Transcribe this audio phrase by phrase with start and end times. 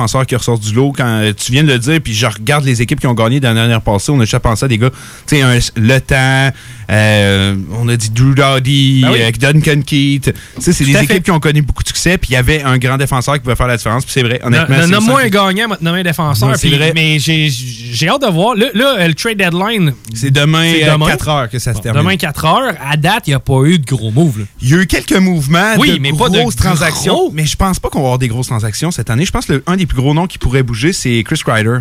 [0.00, 0.92] défenseurs qui ressortent du lot.
[0.96, 3.40] Quand euh, tu viens de le dire, puis je regarde les équipes qui ont gagné
[3.40, 4.90] dans la dernière passée, on a déjà pensé à des gars,
[5.26, 6.56] tu sais, Le Temps,
[6.88, 9.18] euh, on a dit Drew Doughty, Ben oui.
[9.22, 10.32] euh, Duncan Keith.
[10.32, 11.20] Tu sais, c'est des équipes fait.
[11.22, 13.56] qui ont connu beaucoup de succès, puis il y avait un grand défenseur qui pouvait
[13.56, 14.86] faire la différence, puis c'est vrai, honnêtement.
[14.86, 16.52] Nomme-moi qui- un gagnant, nomme un défenseur.
[16.56, 16.92] Puis- vrai.
[16.94, 18.54] Mais j'ai- hâte de voir.
[18.54, 19.94] Là, là, le trade deadline.
[20.14, 21.06] C'est demain, demain.
[21.08, 22.02] 4 heures que ça se termine.
[22.04, 22.74] Demain 4 heures.
[22.88, 24.46] À date, il n'y a pas eu de gros moves.
[24.62, 27.14] Il y a eu quelques mouvements Oui, de mais pas de grosses transactions.
[27.14, 27.30] gros.
[27.34, 29.24] Mais je pense pas qu'on va avoir des grosses transactions cette année.
[29.24, 31.78] Je pense que le- un des plus gros noms qui pourrait bouger, c'est Chris Kreider.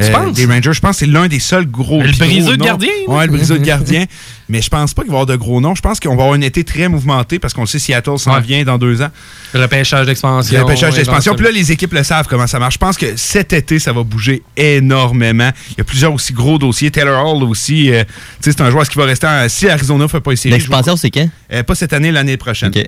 [0.00, 0.34] Tu penses?
[0.36, 0.72] Des Rangers.
[0.72, 2.00] Je pense que c'est l'un des seuls gros.
[2.00, 2.90] Le briseux de gardien.
[3.08, 4.04] Ouais, le briseux de gardien.
[4.48, 5.74] Mais je pense pas qu'il va y avoir de gros noms.
[5.74, 8.34] Je pense qu'on va avoir un été très mouvementé parce qu'on le sait, Seattle s'en
[8.34, 8.40] Ouais.
[8.40, 9.08] vient dans deux ans.
[9.52, 10.56] Repêchage d'expansion.
[10.58, 11.34] Le repêchage d'expansion.
[11.34, 12.74] Puis là, les équipes le savent comment ça marche.
[12.74, 15.50] Je pense que cet été, ça va bouger énormément.
[15.72, 16.92] Il y a plusieurs aussi gros dossiers.
[16.92, 17.90] Taylor Hall aussi.
[17.92, 18.12] euh, tu
[18.42, 20.54] sais, c'est un joueur qui va rester en- si Arizona ne fait pas essayer.
[20.54, 21.28] L'expansion, c'est quand?
[21.66, 22.70] pas cette année, l'année prochaine.
[22.72, 22.84] OK.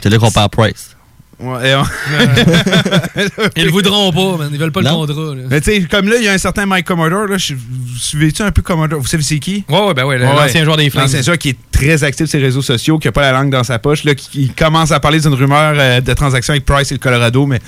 [0.00, 0.93] C'est là qu'on parle Price.
[1.40, 1.82] Ouais, et on-
[3.56, 4.48] Ils le voudront pas, man.
[4.52, 5.02] Ils veulent pas Non.
[5.02, 5.34] le contrat.
[5.34, 5.42] là.
[5.50, 7.26] Mais tu sais, comme là, il y a un certain Mike Commodore.
[7.26, 9.00] Là, je- vous suivez-tu un peu Commodore?
[9.00, 9.64] Vous savez c'est qui?
[9.68, 10.64] Ouais, ouais, ben ouais, Ouais, l'ancien ouais.
[10.64, 11.04] joueur des Flames.
[11.04, 13.50] L'ancien joueur qui est très actif sur les réseaux sociaux, qui n'a pas la langue
[13.50, 16.64] dans sa poche, là, qui, qui commence à parler d'une rumeur euh, de transaction avec
[16.64, 17.60] Price et le Colorado, mais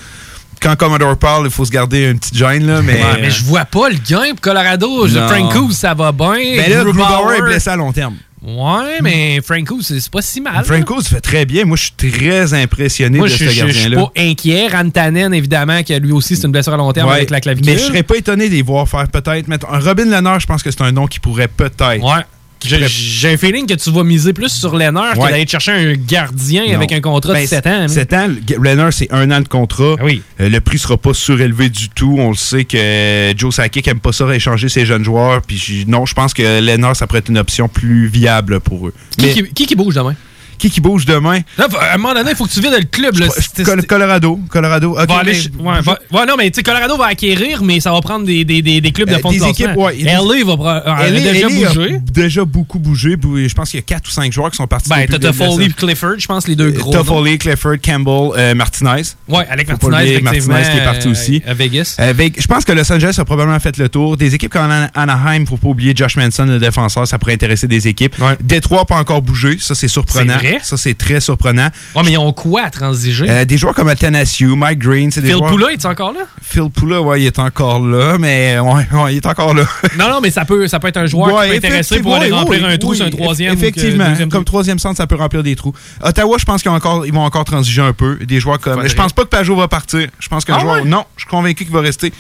[0.62, 2.67] quand Commodore parle, il faut se garder une petite gêne.
[2.67, 5.06] Là, mais, Ouais, mais je vois pas le gain pour Colorado.
[5.06, 5.28] Je- Non.
[5.28, 6.28] Francouz, ça va bien.
[6.56, 8.14] Ben là, Grubauer est blessé à long terme.
[8.47, 10.64] Ouais, mais Francouz, c'est pas si mal.
[10.64, 11.64] Franco se fait très bien.
[11.64, 13.97] Moi, je suis très impressionné Moi, de ce je- je suis gardien-là.
[13.97, 14.69] pas inquiet.
[14.69, 17.72] Rantanen, évidemment, que lui aussi, c'est une blessure à long terme Ouais, avec la clavicule.
[17.72, 19.48] Mais je serais pas étonné de les voir faire peut-être.
[19.69, 22.02] Un Robin Lennard, je pense que c'est un nom qui pourrait peut-être.
[22.02, 22.22] Ouais.
[22.69, 25.31] J'ai un feeling que tu vas miser plus sur Lennard que Ouais.
[25.31, 26.75] d'aller te chercher un gardien Non.
[26.75, 27.89] avec un contrat de Ben, 7 ans.
[27.89, 28.28] 7 ans.
[28.28, 29.97] le- Lennard, c'est un an de contrat.
[30.03, 30.23] oui.
[30.41, 32.17] Euh, le prix sera pas surélevé du tout.
[32.19, 35.42] On le sait que Joe Sakic aime pas ça échanger ses jeunes joueurs.
[35.42, 38.95] Puis non, je pense que Lennard, ça pourrait être une option plus viable pour eux.
[39.17, 40.14] Qui, Mais qui, qui qui bouge demain?
[40.58, 41.40] Qui qui bouge demain?
[41.58, 43.18] À un moment donné, il faut que tu vides le club.
[43.18, 43.26] Là.
[43.30, 44.40] C'est- Col- Colorado.
[44.48, 44.94] Colorado.
[44.94, 47.80] Va aller mais- ch- ouais, va- ouais, non, mais tu sais, Colorado va acquérir, mais
[47.80, 50.44] ça va prendre des, des, des, des clubs de Euh, fond de équipes, ouais, LA
[50.44, 53.16] va euh, est- déjà a déjà beaucoup bougé.
[53.16, 54.89] Bou- Je pense qu'il y a 4 ou 5 joueurs qui sont partis.
[54.89, 55.70] Ben, t'as la Toffoli et.
[55.70, 56.92] Clifford, je pense, les deux gros.
[56.92, 56.98] noms.
[57.02, 59.02] Toffoli, Clifford, Campbell, euh, Martinez.
[59.28, 61.42] Ouais, pas Martinez, Martinez qui est parti euh, aussi.
[61.46, 61.95] À Vegas.
[61.98, 64.16] Avec, je pense que Los Angeles a probablement fait le tour.
[64.16, 67.66] Des équipes comme Ana- Anaheim, faut pas oublier Josh Manson, le défenseur, ça pourrait intéresser
[67.68, 68.16] des équipes.
[68.42, 70.34] Détroit pas encore bougé, ça c'est surprenant.
[70.51, 70.61] Vrai?
[70.62, 71.68] Ça c'est très surprenant.
[71.95, 73.27] Ouais, mais ils ont quoi à transiger?
[73.29, 75.51] Euh, des joueurs comme Athanasiou, Mike Green, c'est des Phil joueurs...
[75.51, 76.20] Poula, est encore là?
[76.42, 79.64] Phil Poula, ouais, il est encore là, mais ouais, ouais, il est encore là.
[79.98, 82.14] Non, non, mais ça peut, ça peut être un joueur Ouais, qui peut intéresser pour
[82.17, 83.55] aller remplir oui, un trou oui, sur un troisième.
[83.55, 85.73] Effectivement, comme troisième centre, ça peut remplir des trous.
[86.02, 88.17] Ottawa, je pense qu'ils vont encore, ils vont encore transiger un peu.
[88.17, 88.74] Des joueurs comme.
[88.74, 88.89] Faudrait.
[88.89, 90.08] Je pense pas que Pajot va partir.
[90.18, 90.84] Je pense qu'un Ah joueur.
[90.84, 92.13] Non, je suis convaincu qu'il va rester.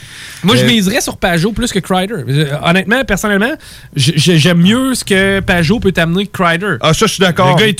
[0.42, 2.14] Moi, je Euh, miserais sur Pajot plus que Kreider.
[2.28, 3.52] Euh, Honnêtement, personnellement,
[3.94, 6.76] j'aime mieux ce que Pajot peut t'amener que Kreider.
[6.80, 7.50] Ah, ça, je suis d'accord.
[7.50, 7.78] Le gars est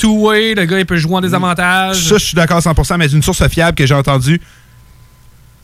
[0.55, 1.95] le gars, il peut jouer en désavantage.
[1.95, 4.41] Ça, je suis d'accord à 100%, mais d'une source fiable que j'ai entendue,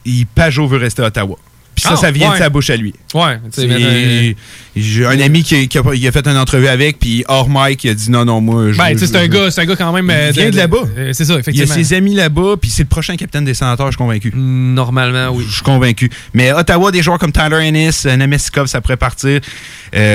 [0.06, 1.38] il, Pajot veut rester à Ottawa.
[1.76, 2.38] Puis ça, Ah, ça vient ouais.
[2.38, 2.94] de sa bouche à lui.
[3.16, 4.34] Ouais, euh,
[4.76, 7.84] J'ai un ami qui, qui a, il a fait une entrevue avec, puis hors Mike,
[7.84, 8.72] il a dit non, non, moi.
[8.72, 10.10] je- ben, c'est un gars, c'est un gars quand même.
[10.10, 10.78] euh, Il vient de là-bas.
[10.98, 11.76] euh, c'est ça, Il y a effectivement.
[11.76, 14.32] ses amis là-bas, puis c'est le prochain capitaine des sénateurs, je suis convaincu.
[14.36, 15.46] Normalement, oui.
[15.48, 16.10] Je suis convaincu.
[16.34, 19.42] Mais Ottawa, des joueurs comme Tyler Ennis, euh, Nemestikov, ça pourrait partir.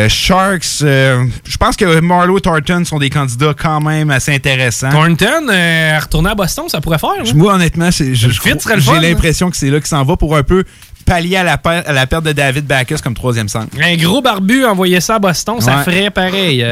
[0.09, 4.91] Sharks, je pense que Marlowe et Thornton sont des candidats quand même assez intéressants.
[4.91, 5.47] Thornton,
[6.01, 7.11] retourner à Boston, ça pourrait faire.
[7.21, 7.31] hein?
[7.35, 9.01] Moi, honnêtement, j'ai hein?
[9.01, 10.65] l'impression que c'est là qu'il s'en va pour un peu
[11.09, 13.69] pallier à la, à la, perte de David Backus comme troisième centre.
[13.81, 16.65] Un gros barbu envoyé ça à Boston, ça ferait pareil.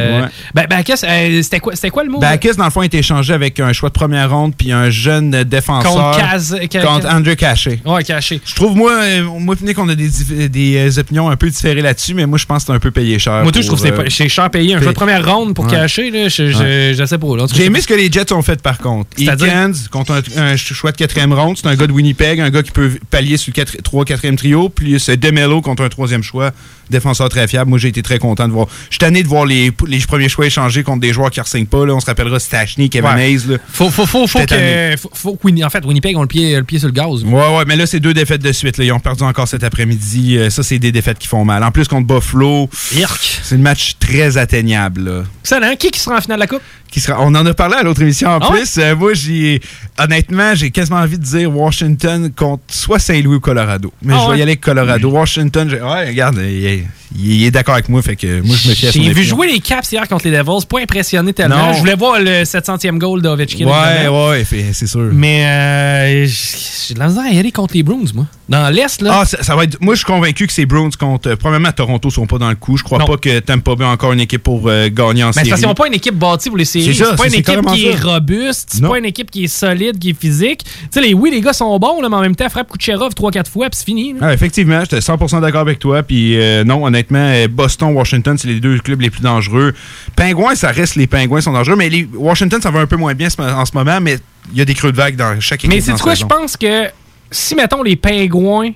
[0.55, 2.19] Ben, Backus, euh, c'était quoi, quoi, le mot?
[2.19, 4.91] Backus, dans le fond, a été échangé avec un choix de première ronde puis un
[4.91, 6.17] jeune défenseur.
[6.17, 7.81] Contre, contre Andrew Caché.
[7.85, 8.41] Ouais, Caché.
[8.45, 12.27] Je trouve, moi, euh, moi qu'on a des, des, opinions un peu différées là-dessus, mais
[12.27, 13.43] moi, je pense que c'est un peu payé cher.
[13.43, 14.75] Moi, tout, je trouve que c'est cher payé.
[14.75, 15.71] Un choix de première ronde pour ouais.
[15.71, 16.51] Caché, là, je,
[16.95, 17.27] je, sais pas.
[17.55, 19.09] J'ai aimé ce que les Jets ont fait, par contre.
[19.19, 22.63] Eakins, contre un, un, choix de quatrième ronde, c'est un gars de Winnipeg, un gars
[22.63, 26.51] qui peut pallier sur 3 4 quatrième trio, plus Demelo contre un troisième choix,
[26.91, 27.71] défenseur très fiable.
[27.71, 28.67] Moi, j'ai été très content de voir.
[28.89, 31.45] Je suis tanné de voir les, les premiers choix échangés contre des joueurs qui ne
[31.45, 31.87] ressignent pas.
[31.87, 31.95] Là.
[31.95, 33.33] On se rappellera Stachny, Kevin ouais.
[33.33, 33.41] Hayes.
[33.49, 33.59] Là.
[33.73, 36.79] Faut, faut, faut, faut, que, faut, faut en fait, Winnipeg ont le pied, le pied
[36.79, 37.25] sur le gaz.
[37.25, 38.79] Ouais, ouais, mais là, c'est deux défaites de suite.
[38.79, 38.85] Là.
[38.85, 40.39] Ils ont perdu encore cet après-midi.
[40.39, 41.63] Euh, ça, c'est des défaites qui font mal.
[41.63, 45.25] En plus, contre Buffalo, c'est un match très atteignable.
[45.43, 45.77] Excellent.
[45.77, 46.63] Qui, qui sera en finale de la Coupe?
[46.91, 47.21] Qui sera.
[47.21, 48.59] On en a parlé à l'autre émission en Ah ouais?
[48.61, 48.79] plus.
[48.79, 49.61] Euh, moi, j'ai.
[49.99, 53.93] Honnêtement, j'ai quasiment envie de dire Washington contre soit Saint-Louis ou Colorado.
[54.03, 54.39] Mais Ah je vais ouais?
[54.39, 55.09] y aller avec Colorado.
[55.11, 56.85] Washington, j'ai- ouais, regarde, il est,
[57.19, 58.03] il est d'accord avec moi.
[58.03, 60.27] Fait que moi, je me fie à son J'ai vu jouer les Caps hier contre
[60.29, 60.67] les Devils.
[60.69, 61.69] Pas impressionné tellement.
[61.69, 61.73] Non.
[61.73, 63.67] Je voulais voir le 700e goal d'Ovechkin.
[63.67, 65.09] Ouais, ouais, c'est sûr.
[65.13, 68.27] Mais euh, j'ai de la misère à y aller contre les Bruins, moi.
[68.49, 69.21] Dans l'Est, là.
[69.23, 69.81] Ah, ça, ça va être.
[69.81, 71.31] Moi, je suis convaincu que ces Browns contre.
[71.31, 72.77] euh, premièrement, Toronto sont pas dans le coup.
[72.77, 73.07] Je crois Non.
[73.07, 75.49] pas que Tampa Bay a encore une équipe pour euh, gagner en Mais c'est série.
[75.51, 78.01] parce qu'ils n'ont pas une équipe bâtie pour les C'est pas une équipe qui est
[78.01, 80.65] robuste, c'est pas une équipe qui est solide, qui est physique.
[80.65, 83.13] Tu sais, les, oui, les gars sont bons, là, mais en même temps, frappe Kucherov
[83.13, 84.15] 3-4 fois, puis c'est fini.
[84.21, 86.03] Ah, effectivement, j'étais 100% d'accord avec toi.
[86.03, 89.75] Puis euh, non, honnêtement, euh, Boston, Washington, c'est les deux clubs les plus dangereux.
[90.15, 93.15] Pingouins, ça reste les Pingouins sont dangereux, mais les Washington, ça va un peu moins
[93.15, 94.19] bien en ce moment, mais
[94.53, 95.71] il y a des creux de vague dans chaque équipe.
[95.71, 96.89] Mais c'est quoi, je pense que
[97.31, 98.71] si, mettons, les Pingouins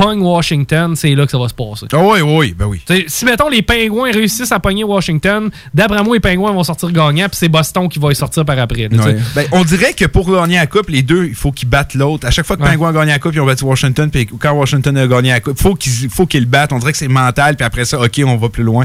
[0.00, 1.86] pognent Washington, c'est là que ça va se passer.
[1.92, 2.80] Ah oui, oui, ben oui.
[2.84, 6.90] T'sais, si, mettons, les Pingouins réussissent à pogner Washington, d'après moi, les Pingouins vont sortir
[6.92, 8.88] gagnants, puis c'est Boston qui va y sortir par après.
[8.88, 9.16] là, Ouais.
[9.34, 12.26] Ben, on dirait que pour gagner la coupe, les deux, il faut qu'ils battent l'autre.
[12.26, 12.68] À chaque fois que Ouais.
[12.70, 14.10] Pingouin a gagné la coupe, ils ont battu Washington.
[14.10, 16.72] Puis quand Washington a gagné la coupe, faut qu'ils faut qu'ils le battent.
[16.72, 17.56] On dirait que c'est mental.
[17.56, 18.84] Puis après ça, OK, on va plus loin.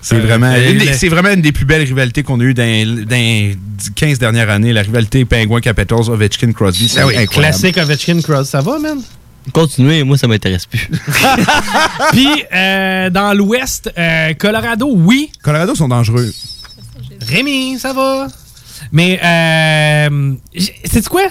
[0.00, 2.44] C'est Euh, vraiment, une des- le- c'est vraiment une des plus belles rivalités qu'on a
[2.44, 2.62] eues dans,
[3.04, 3.56] dans les
[3.96, 4.72] 15 dernières années.
[4.72, 6.88] La rivalité Pingouin-Capitals, Ovechkin-Crosby.
[6.88, 7.56] C'est Ah oui, incroyable.
[7.58, 8.98] classique Ovechkin Cross, ça va, man?
[9.52, 10.88] Continuez, moi, ça m'intéresse plus.
[12.12, 15.30] Puis, euh, dans l'Ouest, euh, Colorado, oui.
[15.42, 16.32] Colorado sont dangereux.
[17.20, 18.28] Rémi, ça va?
[18.92, 20.34] Mais, euh,
[20.84, 21.22] c'est quoi?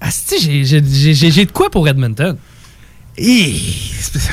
[0.00, 0.08] Ah,
[0.40, 2.36] j'ai- de quoi pour Edmonton?
[3.16, 4.30] C'est-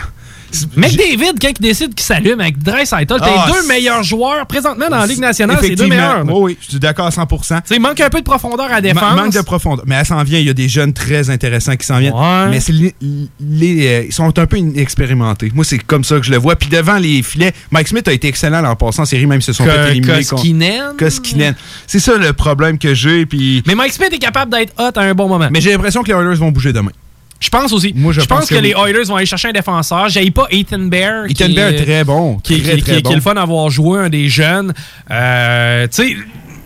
[0.76, 4.98] McDavid, quand il décide qu'il s'allume avec Dreisaitl, t'es Ah, deux meilleurs joueurs présentement dans
[4.98, 6.24] la Ligue nationale, c'est les deux meilleurs.
[6.24, 6.34] là.
[6.34, 7.62] Oui, je suis d'accord à 100%.
[7.62, 9.16] Tu sais, il manque un peu de profondeur à la Ma- défense.
[9.16, 9.86] manque de profondeur.
[9.88, 10.40] Mais elle s'en vient.
[10.40, 12.14] Il y a des jeunes très intéressants qui s'en viennent.
[12.14, 12.50] Ouais.
[12.50, 12.96] Mais c'est les,
[13.40, 15.52] les- euh, ils sont un peu inexpérimentés.
[15.54, 16.56] Moi, c'est comme ça que je le vois.
[16.56, 19.54] Puis devant les filets, Mike Smith a été excellent l'an passé en série, même s'ils
[19.54, 20.24] se sont fait éliminer.
[20.26, 20.84] Koskinen?
[20.98, 21.56] Koskinen.
[21.88, 23.26] C'est ça le problème que j'ai.
[23.26, 23.64] Puis...
[23.68, 25.48] Mais Mike Smith est capable d'être hot à un bon moment.
[25.52, 26.92] Mais j'ai l'impression que les Oilers vont bouger demain.
[27.46, 27.94] Je pense aussi.
[27.96, 28.72] Moi, je pense, pense que, que les.
[28.72, 30.10] Oilers vont aller chercher un défenseur.
[30.10, 31.26] J'aille pas Ethan Bear.
[31.30, 32.38] Ethan qui Bear est très bon.
[32.38, 33.10] Qui, Très, qui- très qui- bon.
[33.10, 34.74] qui est le fun d'avoir joué, un des jeunes.
[35.12, 36.16] Euh, tu sais,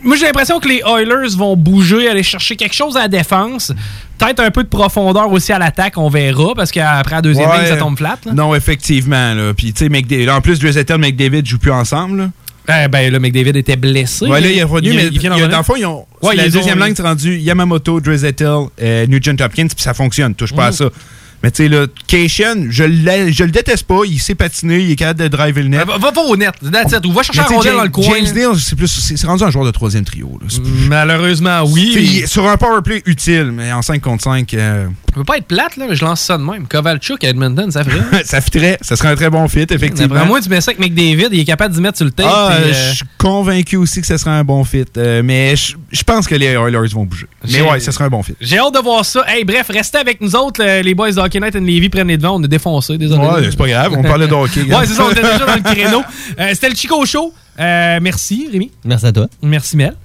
[0.01, 3.73] moi, j'ai l'impression que les Oilers vont bouger, aller chercher quelque chose à la défense.
[4.17, 7.57] Peut-être un peu de profondeur aussi à l'attaque, on verra, parce qu'après la deuxième Ouais.
[7.59, 8.17] ligne, ça tombe flat.
[8.25, 8.33] là.
[8.33, 9.33] Non, effectivement.
[9.33, 9.53] Là.
[9.53, 12.17] Puis, tu sais, en plus, Dreisaitl et McDavid jouent plus ensemble.
[12.17, 12.29] là.
[12.69, 14.25] Eh ben, là, McDavid était blessé.
[14.25, 15.19] Ouais, là, il est revenu, mais il
[15.50, 16.06] dans le fond, ils ont.
[16.21, 18.45] Ouais, la ont- deuxième ligne, c'est rendu Yamamoto, Dreisaitl,
[18.81, 20.36] euh, Nugent Hopkins, puis ça fonctionne.
[20.36, 20.75] Touche pas à Mhm.
[20.75, 20.86] ça.
[21.42, 24.01] Mais tu sais, là, Cation, je, le déteste pas.
[24.06, 25.88] Il sait patiner, il est capable de driver le net.
[25.88, 27.06] Va, va pas au net, that's it.
[27.06, 28.04] Ou va chercher un rondelle James, dans le coin.
[28.25, 30.38] James Neal, c'est plus- c'est rendu un joueur de troisième trio.
[30.42, 30.48] là.
[30.89, 32.24] Malheureusement, oui.
[32.27, 34.54] sur un powerplay utile, mais en 5 contre 5,
[35.09, 36.67] Ça peut pas être plate, là, mais je lance ça de même.
[36.67, 38.23] Kovalchuk à Edmonton, ça ferait.
[38.25, 38.77] ça fitterait.
[38.81, 40.23] Ça serait un très bon fit, effectivement.
[40.25, 42.27] Moi, tu mets ça avec McDavid, il est capable d'y mettre sur le tape.
[42.29, 44.85] Ah, euh, euh, je suis convaincu aussi que ce serait un bon fit.
[44.97, 47.25] euh, mais je je pense que les Oilers vont bouger.
[47.51, 48.35] Mais ouais, ce serait un bon fit.
[48.39, 49.23] J'ai hâte de voir ça.
[49.27, 52.07] Hey, bref, restez avec nous autres, euh, les boys de Hockey Night and Levy prennent
[52.07, 52.35] les devants.
[52.39, 53.25] On est défoncés, désolé.
[53.25, 53.94] Ouais, c'est pas grave.
[53.97, 54.62] On parlait de hockey.
[54.69, 56.03] ouais, c'est ça, on était déjà dans le créneau.
[56.39, 57.33] Euh, C'était le Chico Show.
[57.59, 58.71] Euh, merci, Rémi.
[58.85, 59.27] Merci à toi.
[59.41, 59.95] Merci, Mel.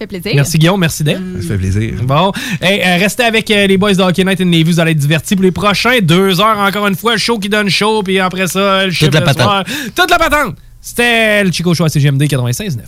[0.00, 0.32] Fait plaisir.
[0.34, 0.80] Merci, Guillaume.
[0.80, 1.20] Merci, Dave.
[1.40, 1.92] Ça fait plaisir.
[2.04, 4.64] Bon, hey, euh, restez avec euh, les boys de Hockey Night and Levy.
[4.64, 6.58] Vous allez être divertis pour les prochains deux heures.
[6.58, 9.42] Encore une fois, le show qui donne chaud, puis après ça, le chiffre la patente.
[9.42, 9.64] soir.
[9.94, 10.56] Toute la patente.
[10.80, 12.78] C'était le Chico Show à CGMD 96.9.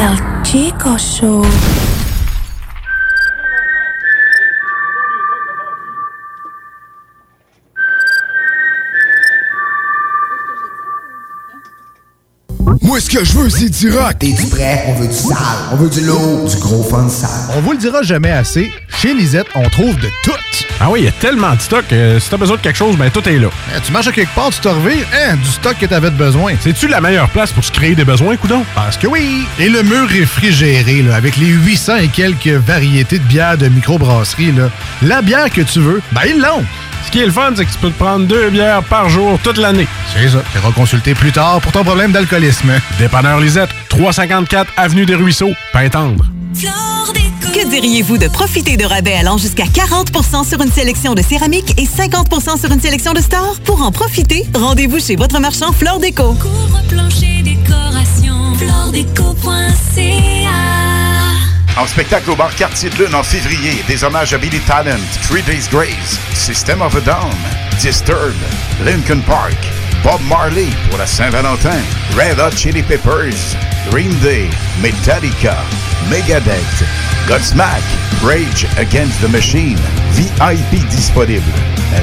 [0.00, 1.93] El Chico Show.
[12.84, 14.18] Moi, ce que je veux, c'est du rock.
[14.18, 14.84] T'es-tu prêt?
[14.88, 15.36] On veut du sale,
[15.72, 17.30] on veut du lourd, du gros fun sale.
[17.56, 18.70] On vous le dira jamais assez,
[19.00, 20.32] chez Lisette, on trouve de tout.
[20.80, 21.84] Ah oui, il y a tellement de stock.
[21.92, 23.48] euh, si t'as besoin de quelque chose, ben tout est là.
[23.74, 26.16] Eh, tu marches à quelque part, tu te revires, hein, du stock que t'avais de
[26.16, 26.52] besoin.
[26.60, 28.64] C'est-tu la meilleure place pour se créer des besoins, coudon?
[28.74, 29.46] Parce que oui!
[29.58, 34.52] Et le mur réfrigéré, là, avec les 800 et quelques variétés de bières de microbrasserie,
[34.52, 34.68] là,
[35.02, 36.64] la bière que tu veux, ben ils l'ont!
[37.06, 39.38] Ce qui est le fun, c'est que tu peux te prendre deux bières par jour
[39.42, 39.86] toute l'année.
[40.12, 42.72] C'est ça, tu consulter plus tard pour ton problème d'alcoolisme.
[42.98, 46.24] Dépanneur Lisette, 354 Avenue des Ruisseaux, Pintendre.
[47.54, 51.84] Que diriez-vous de profiter de rabais allant jusqu'à 40% sur une sélection de céramique et
[51.84, 53.58] 50% sur une sélection de stores?
[53.64, 56.34] Pour en profiter, rendez-vous chez votre marchand Flore Déco.
[56.34, 60.83] Couvre-plancher décoration, floredeco.ca
[61.76, 65.42] En spectacle au bar Quartier de Lune en février, des hommages à Billy Talent, Three
[65.42, 67.34] Days Grace, System of a Down,
[67.80, 68.36] Disturbed,
[68.84, 69.56] Lincoln Park,
[70.04, 71.80] Bob Marley pour la Saint-Valentin,
[72.14, 73.56] Red Hot Chili Peppers,
[73.90, 74.50] Green Day,
[74.82, 75.56] Metallica,
[76.10, 76.84] Megadeth,
[77.26, 77.82] Godsmack,
[78.22, 79.78] Rage Against the Machine,
[80.12, 81.50] VIP disponible.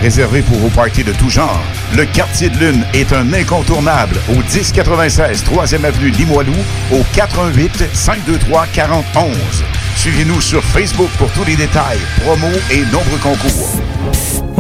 [0.02, 1.62] Réservé pour vos parties de tout genre,
[1.96, 6.56] le Quartier de Lune est un incontournable au 1096 3e Avenue Limoilou
[6.92, 9.38] au 418 523 4011.
[9.96, 13.80] Suivez-nous sur Facebook pour tous les détails, promos et nombreux concours.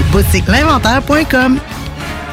[0.00, 1.79] www.boutiquelinventaire.com.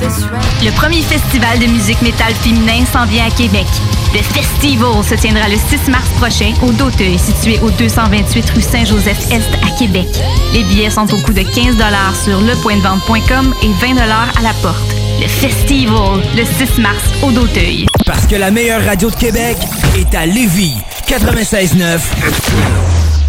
[0.00, 3.66] Le premier festival de musique métal féminin s'en vient à Québec.
[4.14, 9.48] Le Festival se tiendra le 6 mars prochain au Doteuil, situé au 228 rue Saint-Joseph-Est
[9.66, 10.08] à Québec.
[10.52, 11.76] Les billets sont au coût de 15
[12.24, 14.94] sur lepointdevente.com et 20 à la porte.
[15.20, 17.86] Le Festival, le 6 mars au Doteuil.
[18.06, 19.56] Parce que la meilleure radio de Québec
[19.96, 20.76] est à Lévis.
[21.08, 23.21] 96.9.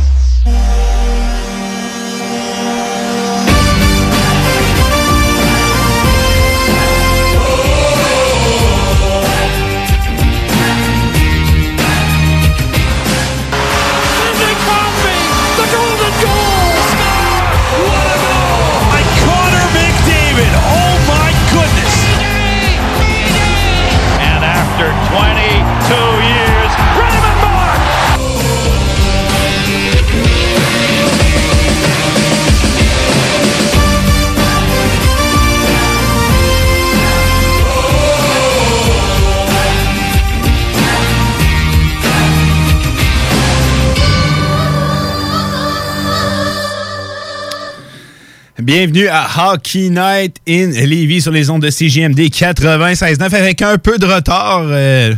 [48.76, 54.00] Bienvenue à Hockey Night in Lévis sur les ondes de CGMD 96.9 avec un peu
[54.00, 54.64] de retard.
[54.64, 55.14] euh,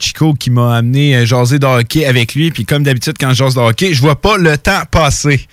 [0.00, 2.50] Chico qui m'a amené euh, jaser de hockey avec lui.
[2.50, 5.46] Puis comme d'habitude, quand je jase de hockey, je vois pas le temps passer.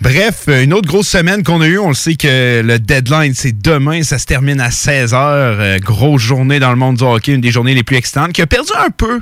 [0.00, 1.78] Bref, euh, une autre grosse semaine qu'on a eue.
[1.78, 4.02] On le sait que le deadline, c'est demain.
[4.02, 5.78] Ça se termine à 16h.
[5.80, 7.34] grosse journée dans le monde du hockey.
[7.34, 9.20] Une des journées les plus excitantes qui a perdu un peu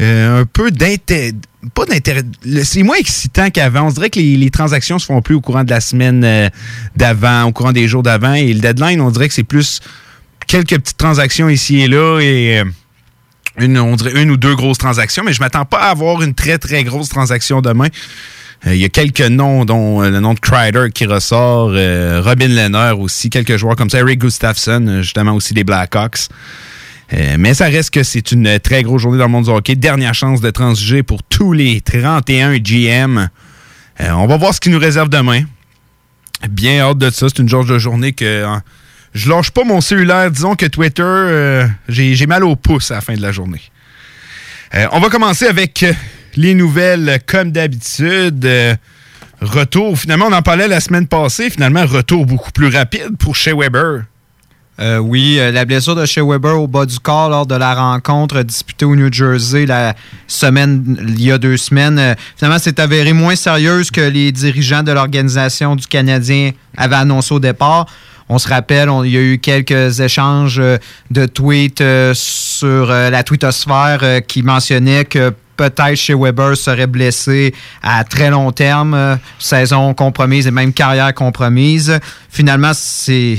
[0.00, 1.32] euh, un peu d'intérêt.
[1.74, 2.22] Pas d'intérêt.
[2.62, 3.88] C'est moins excitant qu'avant.
[3.88, 6.48] On dirait que les, les transactions se font plus au courant de la semaine euh,
[6.96, 8.34] d'avant, au courant des jours d'avant.
[8.34, 9.80] Et le deadline, on dirait que c'est plus
[10.46, 12.64] quelques petites transactions ici et là et euh,
[13.58, 15.24] une, on dirait une ou deux grosses transactions.
[15.24, 17.88] Mais je m'attends pas à avoir une très, très grosse transaction demain.
[18.66, 23.30] Il y a quelques noms, dont le nom de Crider qui ressort, Robin Lehner aussi,
[23.30, 26.28] quelques joueurs comme ça, Eric Gustafsson, justement aussi des Blackhawks.
[27.14, 29.50] Euh, mais ça reste que c'est une euh, très grosse journée dans le monde du
[29.50, 29.76] hockey.
[29.76, 33.28] Dernière chance de transiger pour tous les 31 GM.
[34.00, 35.42] Euh, on va voir ce qui nous réserve demain.
[36.50, 37.26] Bien hâte de ça.
[37.28, 38.62] C'est une genre journée que hein,
[39.14, 40.30] je lâche pas mon cellulaire.
[40.30, 43.62] Disons que Twitter, euh, j'ai mal au pouce à la fin de la journée.
[44.74, 45.92] Euh, on va commencer avec euh,
[46.36, 48.44] les nouvelles euh, comme d'habitude.
[48.44, 48.76] Euh,
[49.40, 51.50] retour, finalement, on en parlait la semaine passée.
[51.50, 54.04] Finalement, retour beaucoup plus rapide pour chez Weber.
[54.80, 57.74] Euh, oui, euh, la blessure de Shea Weber au bas du corps lors de la
[57.74, 59.94] rencontre disputée au New Jersey la
[60.28, 64.84] semaine, il y a deux semaines, euh, finalement, s'est avérée moins sérieuse que les dirigeants
[64.84, 67.86] de l'organisation du Canadien avaient annoncé au départ.
[68.28, 70.76] On se rappelle, il y a eu quelques échanges euh,
[71.10, 77.54] de tweets euh, sur euh, la twittosphère qui mentionnaient que peut-être chez Weber serait blessé
[77.82, 81.98] à très long terme, saison compromise et même carrière compromise.
[82.30, 83.38] Finalement, c'est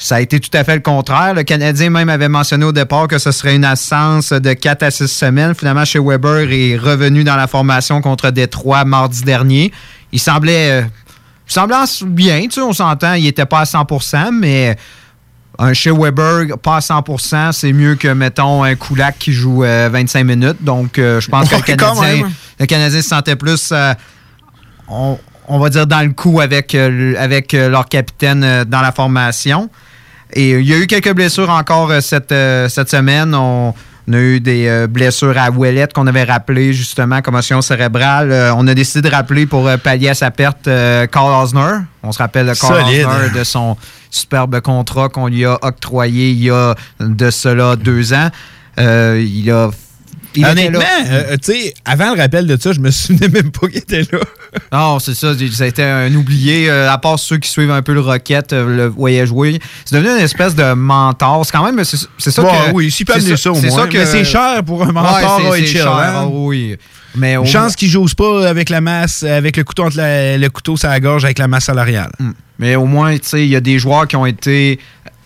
[0.00, 1.34] ça a été tout à fait le contraire.
[1.34, 4.90] Le Canadien même avait mentionné au départ que ce serait une absence de 4 à
[4.92, 5.54] 6 semaines.
[5.56, 9.72] Finalement, chez Weber est revenu dans la formation contre Détroit mardi dernier.
[10.12, 10.82] Il semblait, euh,
[11.48, 11.76] il semblait
[12.06, 14.76] bien, tu sais, on s'entend, il n'était pas à 100%, mais
[15.58, 19.88] un chez Weber pas à 100%, c'est mieux que, mettons, un Kulak qui joue euh,
[19.92, 20.62] 25 minutes.
[20.62, 22.30] Donc, euh, je pense que le Canadien, même.
[22.60, 23.70] le Canadien se sentait plus...
[23.72, 23.92] euh,
[24.86, 28.80] on, on va dire dans le coup avec, euh, avec euh, leur capitaine euh, dans
[28.80, 29.70] la formation.
[30.32, 33.34] Et euh, il y a eu quelques blessures encore euh, cette, euh, cette semaine.
[33.34, 33.74] On,
[34.08, 38.32] on a eu des euh, blessures à Ouellette qu'on avait rappelé justement, commotion cérébrale.
[38.32, 40.68] Euh, on a décidé de rappeler pour euh, pallier à sa perte
[41.12, 41.80] Carl Osner.
[42.02, 43.06] On se rappelle Carl Solide.
[43.06, 43.76] Osner de son
[44.10, 48.30] superbe contrat qu'on lui a octroyé il y a de cela deux ans.
[48.78, 49.70] Il a
[50.38, 50.86] Il Honnêtement, là.
[51.10, 54.02] euh, tu sais, avant le rappel de ça, je me souvenais même pas qu'il était
[54.12, 54.18] là.
[54.72, 55.32] Non, c'est ça.
[55.52, 56.70] Ça a été un oublié.
[56.70, 59.58] euh, à part ceux qui suivent un peu le Rocket, euh, le voyaient jouer.
[59.84, 61.44] C'est devenu une espèce de mentor.
[61.44, 61.82] C'est quand même.
[61.84, 62.72] C'est ça que.
[62.72, 63.86] oui, s'il peut c'est amener ça, au moins.
[63.88, 66.28] que- Mais c'est cher pour un mentor Ouais, c'est- cher, hein.
[66.30, 66.76] oh oui.
[67.14, 70.48] Mais Une chance qu'il n'ose pas avec la masse, avec le couteau entre la- le
[70.50, 72.12] couteau sur la gorge avec la masse salariale.
[72.58, 74.78] Mais au moins, tu sais, il y a des joueurs qui ont été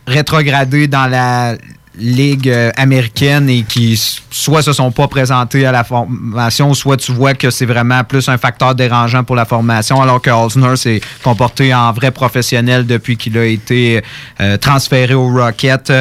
[0.07, 1.57] rétrogradés dans la
[1.99, 7.13] ligue euh, américaine et qui soit se sont pas présentés à la formation, soit tu
[7.13, 11.01] vois que c'est vraiment plus un facteur dérangeant pour la formation, alors que Osner s'est
[11.23, 14.03] comporté en vrai professionnel depuis qu'il a été
[14.41, 15.93] euh, transféré au Rocket.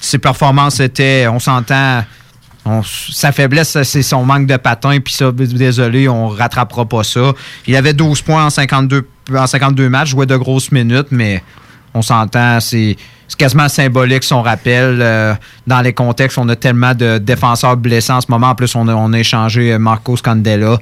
[0.00, 2.04] Ses performances étaient, on s'entend,
[3.10, 4.98] sa faiblesse, c'est son manque de patin.
[5.00, 7.32] Puis ça, désolé, on rattrapera pas ça.
[7.66, 11.42] Il avait 12 points en 52, en 52 matchs, jouait de grosses minutes, mais
[11.94, 12.96] on s'entend, c'est
[13.38, 14.98] quasiment symbolique son rappel.
[15.00, 15.34] euh,
[15.66, 18.48] dans les contextes, on a tellement de défenseurs blessés en ce moment.
[18.50, 20.78] En plus, on a, on a échangé Marco Scandella.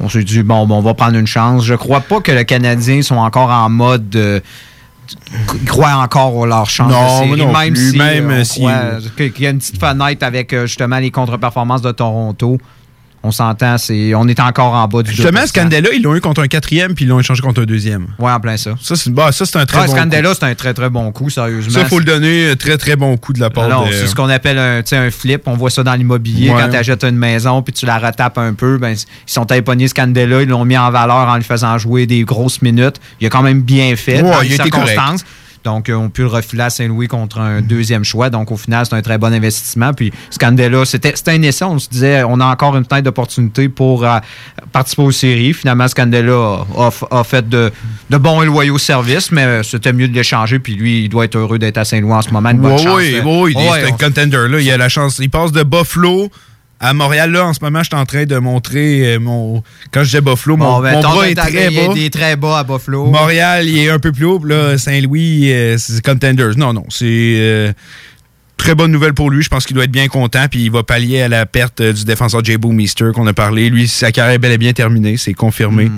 [0.00, 1.64] On s'est dit, bon, bon, on va prendre une chance.
[1.64, 4.14] Je crois pas que les Canadiens sont encore en mode...
[4.16, 4.40] euh,
[5.54, 8.44] ils croient encore leur chance Non, de série, moi non même plus, si, même euh,
[8.44, 8.60] si-
[9.16, 12.58] qu'il y a une petite fenêtre avec euh, justement les contre-performances de Toronto.
[13.28, 15.46] On s'entend, c'est on est encore en bas du Justement, 2%.
[15.48, 18.06] Scandella, ils l'ont eu contre un quatrième, puis ils l'ont échangé contre un deuxième.
[18.18, 18.70] Ouais, en plein ça.
[18.80, 21.12] Ça, c'est bah, ça, c'est un très Ouais, bon Scandella, c'est un très très bon
[21.12, 21.72] coup, sérieusement.
[21.72, 23.92] Ça, faut le donner, un très très bon coup de la part de...
[23.92, 25.42] c'est ce qu'on appelle un, un flip.
[25.46, 26.50] On voit ça dans l'immobilier.
[26.50, 26.56] Ouais.
[26.58, 29.88] Quand tu achètes une maison puis tu la retapes un peu, ben, ils sont pogner
[29.88, 30.42] Scandella.
[30.42, 32.96] Ils l'ont mis en valeur en lui faisant jouer des grosses minutes.
[33.20, 34.98] Il a quand même bien fait Ouais, dans il les a été correct.
[35.68, 38.30] Donc, euh, on peut le refiler à Saint-Louis contre un deuxième choix.
[38.30, 39.92] Donc, au final, c'est un très bon investissement.
[39.92, 41.64] Puis, Scandella, c'était un essai.
[41.64, 44.18] On se disait, on a encore une fenêtre d'opportunité pour euh,
[44.72, 45.52] participer aux séries.
[45.52, 46.64] Finalement, Scandella a,
[47.10, 47.70] a- a fait de,
[48.08, 50.58] de bons et loyaux services, mais euh, c'était mieux de l'échanger.
[50.58, 52.48] Puis, lui, il doit être heureux d'être à Saint-Louis en ce moment.
[52.50, 54.48] Une bonne Ouais, chance, oui, oui, oui, c'est un on- contender.
[54.48, 54.60] Là.
[54.60, 55.18] Il a la chance.
[55.20, 56.30] Il passe de Buffalo
[56.80, 57.30] à Montréal.
[57.32, 59.62] Là, en ce moment, je suis en train de montrer euh, mon.
[59.92, 61.92] Quand je dis Buffalo, mon, ben, mon bras est très bas.
[61.96, 63.06] Il est très bas à Buffalo.
[63.06, 64.42] Montréal, il est un peu plus haut.
[64.44, 66.56] Là, Saint-Louis, euh, c'est contenders.
[66.56, 67.04] Non, non, c'est.
[67.06, 67.72] euh,
[68.56, 69.40] Très bonne nouvelle pour lui.
[69.44, 70.46] Je pense qu'il doit être bien content.
[70.50, 73.70] Puis il va pallier à la perte du défenseur Jay Boomister qu'on a parlé.
[73.70, 75.16] Lui, sa carrière est bel et bien terminée.
[75.16, 75.88] C'est confirmé.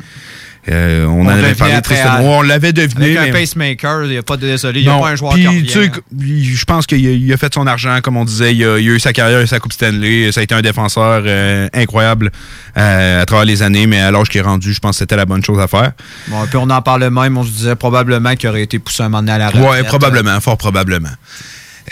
[0.69, 2.21] Euh, on, en avait parlé tristement.
[2.21, 3.17] On l'avait deviné.
[3.17, 5.17] Avec un mais- pacemaker, il n'y a pas de désolé, il n'y a pas un
[5.17, 8.55] joueur Puis, tu sais, je pense qu'il a, fait son argent, comme on disait.
[8.55, 10.31] Il a, il a eu sa carrière, sa Coupe Stanley.
[10.33, 12.31] Ça a été un défenseur euh, incroyable
[12.77, 15.17] euh, à travers les années, mais à l'âge qu'il est rendu, je pense que c'était
[15.17, 15.93] la bonne chose à faire.
[16.29, 19.09] Bon, puis on en parlait même, on se disait probablement qu'il aurait été poussé un
[19.09, 19.65] moment donné à la retraite.
[19.65, 21.09] Ouais, probablement, fort probablement.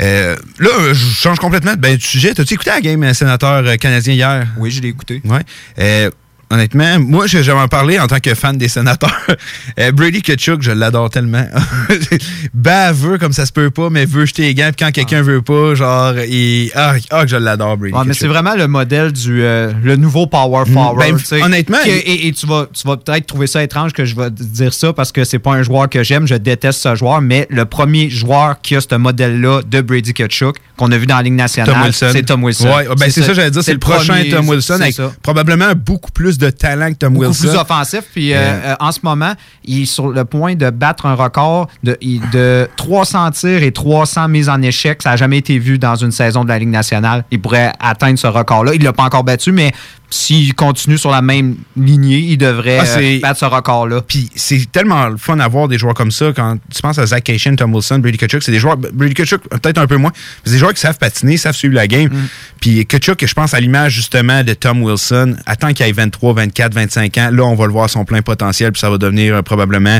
[0.01, 2.35] Euh, là, je change complètement ben, de sujet.
[2.35, 4.47] T'as-tu écouté la game sénateur canadien hier?
[4.59, 5.21] Oui, je l'ai écouté.
[5.25, 5.41] Ouais.
[5.79, 6.11] Euh,
[6.51, 9.11] honnêtement, moi, je- j'avais en parler en tant que fan des sénateurs.
[9.79, 11.47] Euh, Brady Kachuk, je l'adore tellement.
[12.55, 14.71] Baveux comme ça se peut pas, mais veut jeter les gants.
[14.77, 16.71] Puis quand quelqu'un veut pas, genre, il...
[16.75, 20.27] ah, ah, que je l'adore, Brady mais c'est vraiment le modèle du euh, le nouveau
[20.27, 20.99] power Mm, forward.
[21.31, 24.17] ben, honnêtement, Que- et, et tu vas, tu vas peut-être trouver ça étrange que je
[24.17, 26.95] vais te dire ça parce que c'est pas un joueur que j'aime, je déteste ce
[26.97, 31.07] joueur, mais le premier joueur qui a ce modèle-là de Brady Kachuk qu'on a vu
[31.07, 32.09] dans la Ligue nationale, Tom Wilson.
[32.13, 32.69] c'est Tom Wilson.
[32.75, 35.13] Ouais, ben c'est ça, j'allais dire, c'est le prochain Tom Wilson c'est avec ça.
[35.23, 37.49] probablement beaucoup plus de talent que Tom beaucoup Wilson.
[37.49, 38.03] plus offensif.
[38.13, 39.33] Puis euh, Euh, en ce moment,
[39.65, 41.97] il est sur le point de battre un record de,
[42.33, 45.03] de 300 tirs et 300 mises en échec.
[45.03, 47.25] Ça n'a jamais été vu dans une saison de la Ligue nationale.
[47.31, 48.73] Il pourrait atteindre ce record-là.
[48.75, 49.73] Il ne l'a pas encore battu, mais
[50.11, 54.01] s'il continue sur la même lignée, il devrait Ah, euh, battre ce record-là.
[54.01, 56.33] Puis c'est tellement le fun d'avoir des joueurs comme ça.
[56.35, 59.43] Quand tu penses à Zach Cation, Tom Wilson, Brady Kachuk, c'est des joueurs, Brady Kachuk
[59.49, 62.09] peut-être un peu moins, mais c'est des joueurs qui savent patiner, savent suivre la game.
[62.09, 62.29] Mm.
[62.61, 66.75] Puis Kachuk, je pense à l'image justement de Tom Wilson, attends qu'il ait 23, 24,
[66.75, 69.35] 25 ans, là on va le voir à son plein potentiel, puis ça va devenir
[69.37, 69.99] euh, probablement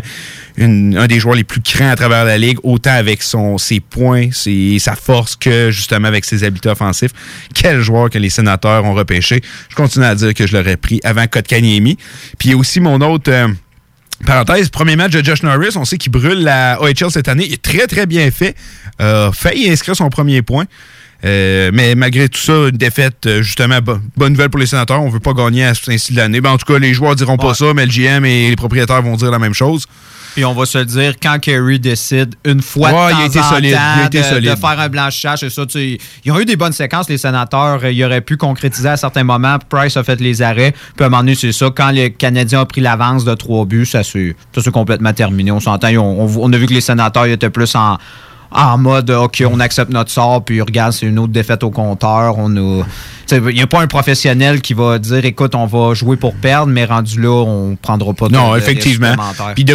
[0.57, 3.81] une- un des joueurs les plus craints à travers la ligue, autant avec son, ses
[3.81, 7.13] points, ses, sa force que justement avec ses habiletés offensifs.
[7.55, 9.41] Quel joueur que les sénateurs ont repêché.
[9.69, 11.97] Je continue à dire que je l'aurais pris avant Kotkaniemi.
[12.39, 13.31] Puis il y a aussi mon autre...
[13.31, 13.49] euh,
[14.27, 17.45] Parenthèse, premier match de Josh Norris, on sait qu'il brûle la OHL cette année.
[17.47, 18.57] Il est très, très bien fait.
[19.01, 20.65] Euh, failli inscrire son premier point.
[21.25, 25.01] Euh, mais malgré tout ça, une défaite, euh, justement, bo- bonne nouvelle pour les sénateurs.
[25.03, 26.41] On veut pas gagner à ce ainsi de l'année.
[26.41, 29.03] Ben, en tout cas, les joueurs diront pas ça, mais le GM et les propriétaires
[29.03, 29.87] vont dire la même chose.
[30.35, 33.55] Puis on va se le dire, quand Kerry décide une fois Ouais, de temps en
[33.55, 35.67] solide, temps il a été de, faire un blanchissage, c'est ça.
[35.67, 37.85] tu sais, Ils ont eu des bonnes séquences, les sénateurs.
[37.87, 39.59] Ils auraient pu concrétiser à certains moments.
[39.69, 40.73] Price a fait les arrêts.
[40.97, 41.71] Puis à un moment donné, c'est ça.
[41.75, 44.35] Quand les Canadiens ont pris l'avance de trois buts, ça s'est
[44.73, 45.51] complètement terminé.
[45.51, 45.89] On s'entend.
[45.97, 47.99] On, on a vu que les sénateurs ils étaient plus en
[48.51, 52.39] en mode OK, on accepte notre sort, puis regarde, c'est une autre défaite au compteur.
[52.39, 52.49] On
[53.31, 56.73] Il n'y a pas un professionnel qui va dire écoute, on va jouer pour perdre,
[56.73, 59.15] mais rendu là, on prendra pas de Non, effectivement.
[59.55, 59.67] Puis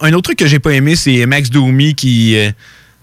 [0.00, 2.50] un autre truc que j'ai pas aimé, c'est Max Domi qui, euh,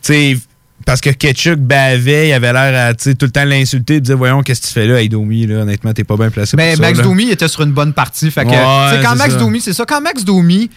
[0.01, 0.37] tu sais,
[0.85, 4.41] parce que Ketchuk bavait, il avait l'air à tout le temps l'insulter, de dire Voyons,
[4.41, 6.57] qu'est-ce que tu fais là, hey Domi, là, honnêtement, t'es pas bien placé.
[6.57, 7.03] Mais pour ça, Ben, Max là.
[7.03, 8.31] Domi était sur une bonne partie.
[8.31, 9.39] Fait que, Ouais, tu sais, quand c'est Max ça.
[9.39, 9.85] Domi, c'est ça.
[9.85, 10.69] Quand Max Domi,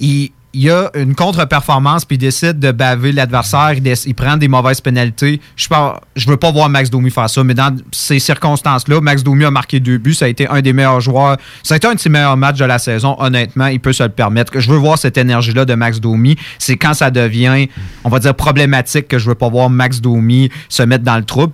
[0.00, 4.48] il, il y a une contre-performance puis il décide de baver l'adversaire, il, prend des
[4.48, 5.40] mauvaises pénalités.
[5.56, 5.68] Je
[6.16, 9.50] je veux pas voir Max Domi faire ça, mais dans ces circonstances-là, Max Domi a
[9.50, 10.14] marqué deux buts.
[10.14, 11.36] Ça a été un des meilleurs joueurs.
[11.62, 13.16] Ça a été un de ses meilleurs matchs de la saison.
[13.18, 14.58] Honnêtement, il peut se le permettre.
[14.58, 16.36] Je veux voir cette énergie-là de Max Domi.
[16.58, 17.68] C'est quand ça devient,
[18.04, 21.24] on va dire, problématique que je veux pas voir Max Domi se mettre dans le
[21.24, 21.46] trou.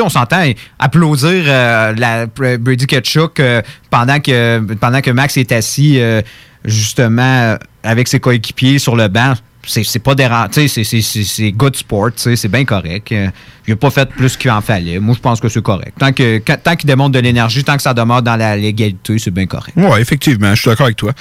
[0.00, 0.42] On s'entend
[0.78, 6.22] applaudir euh, la, Brady Ketchuk euh, pendant, que, pendant que Max est assis, euh,
[6.64, 9.34] justement, euh, avec ses coéquipiers sur le banc.
[9.66, 10.14] C'est pas
[10.52, 12.10] sais, c'est- good sport.
[12.16, 13.10] C'est bien correct.
[13.12, 13.28] Euh,
[13.66, 14.98] Il a pas fait plus qu'il en fallait.
[14.98, 15.94] Moi, je pense que c'est correct.
[15.98, 19.18] Tant que quand- tant qu'il démontre de l'énergie, tant que ça demeure dans la légalité,
[19.18, 19.72] c'est bien correct.
[19.74, 21.12] Oui, effectivement, je suis d'accord avec toi.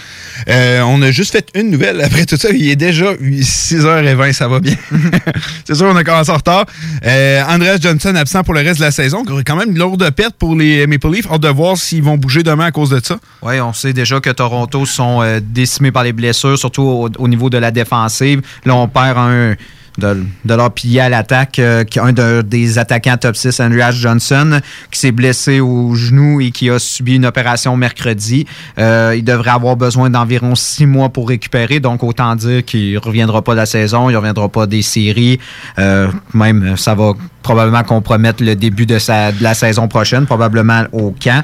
[0.50, 2.50] Euh, on a juste fait une nouvelle après tout ça.
[2.52, 4.76] Il est déjà 6h20, ça va bien.
[5.66, 6.66] c'est sûr, on a commencé en retard.
[7.06, 9.24] Euh, Andreas Johnson absent pour le reste de la saison.
[9.46, 11.28] Quand même une lourde perte pour les Maple Leafs.
[11.32, 13.20] Hâte de voir s'ils vont bouger demain à cause de ça.
[13.42, 17.28] Oui, on sait déjà que Toronto sont euh, décimés par les blessures, surtout au, au
[17.30, 18.33] niveau de la défensive.
[18.66, 19.56] Là, on perd un
[19.98, 24.60] de, de leur à l'attaque, euh, un de- des attaquants top 6, Andreas Johnson,
[24.92, 28.46] qui s'est blessé au genou et qui a subi une opération mercredi.
[28.80, 33.00] Euh, il devrait avoir besoin d'environ six mois pour récupérer, donc autant dire qu'il ne
[33.00, 35.40] reviendra pas de la saison, il ne reviendra pas des séries.
[35.78, 38.98] Euh, même, ça va probablement compromettre le début de,
[39.42, 41.44] la saison prochaine, probablement au camp.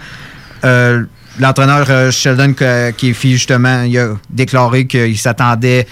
[1.39, 2.53] L'entraîneur Sheldon
[2.97, 5.87] Keefe, justement, a déclaré qu'il s'attendait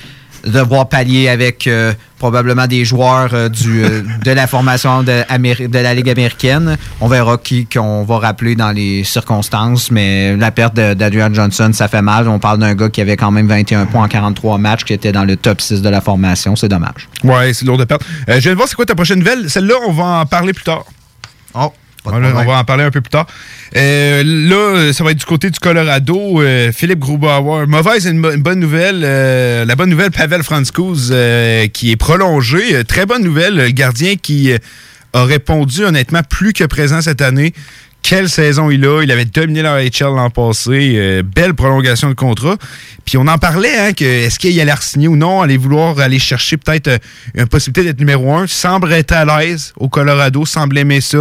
[0.47, 5.23] de voir pallier avec euh, probablement des joueurs euh, du, euh, de la formation de,
[5.29, 6.77] Améri- de la Ligue américaine.
[7.01, 11.87] On verra qui qu'on va rappeler dans les circonstances, mais la perte d'Adrian Johnson, ça
[11.87, 12.27] fait mal.
[12.27, 15.11] On parle d'un gars qui avait quand même 21 points en 43 matchs, qui était
[15.11, 16.55] dans le top 6 de la formation.
[16.55, 17.07] C'est dommage.
[17.23, 18.01] Ouais, c'est lourd de perte.
[18.27, 19.49] Je viens de voir c'est quoi ta prochaine nouvelle?
[19.49, 20.85] Celle-là, on va en parler plus tard.
[21.53, 21.71] Oh,
[22.11, 23.27] pas on va en parler un peu plus tard.
[23.75, 26.41] Euh, là, ça va être du côté du Colorado.
[26.41, 27.65] Euh, Philippe Grubauer.
[27.67, 29.01] Mauvaise et une, bo- une bonne nouvelle.
[29.03, 32.75] Euh, la bonne nouvelle, Pavel Francouz, euh, qui est prolongé.
[32.75, 33.55] Euh, très bonne nouvelle.
[33.55, 34.57] Le gardien qui euh,
[35.13, 37.53] a répondu honnêtement plus que présent cette année.
[38.07, 39.03] Quelle saison il a.
[39.03, 40.93] Il avait dominé la HL l'an passé.
[40.95, 42.55] Euh, belle prolongation de contrat.
[43.03, 46.17] Puis on en parlait, hein, que est-ce qu'il allait signer ou non, aller vouloir aller
[46.17, 46.97] chercher peut-être euh,
[47.35, 48.47] une possibilité d'être numéro un.
[48.47, 51.17] Semble être à l'aise au Colorado, semble aimer ça.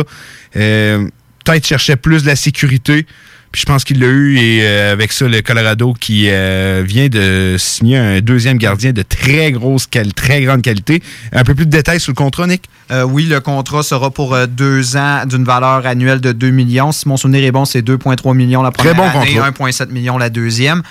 [0.54, 1.08] Euh,
[1.44, 3.04] peut-être cherchait plus de la sécurité.
[3.52, 7.08] Puis je pense qu'il l'a eu et euh, avec ça, le Colorado qui euh, vient
[7.08, 11.02] de signer un deuxième gardien de très grosse très grande qualité.
[11.32, 12.64] Un peu plus de détails sur le contrat, Nick?
[12.90, 16.92] Euh, oui, le contrat sera pour deux ans d'une valeur annuelle de 2 millions.
[16.92, 19.70] Si mon souvenir est bon, c'est 2,3 millions la Très première bon année, contrat.
[19.70, 20.82] 1,7 millions la deuxième.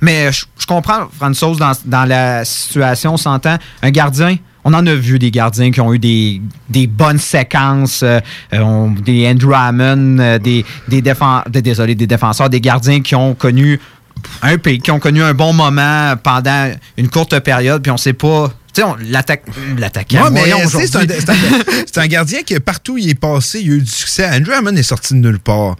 [0.00, 3.56] Mais je, je comprends, François, dans, dans la situation, on s'entend.
[3.82, 8.02] Un gardien, on en a vu des gardiens qui ont eu des, des bonnes séquences,
[8.02, 8.20] euh,
[8.52, 13.14] euh, on- des Andrew Hammond, euh, des, des, des- désolé, des défenseurs, des gardiens qui
[13.14, 13.78] ont connu
[14.42, 18.12] un pays, qui ont connu un bon moment pendant une courte période, puis on sait
[18.14, 18.52] pas.
[18.72, 19.44] Tu sais, l'attaque,
[19.78, 20.24] l'attaquant.
[20.30, 23.90] Ouais, c'est un, un- gardien qui, partout où il est passé, il a eu du
[23.90, 24.26] succès.
[24.28, 25.76] Andrew Hammond est sorti de nulle part.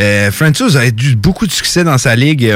[0.00, 2.52] Euh, Francis a eu beaucoup de succès dans sa ligue.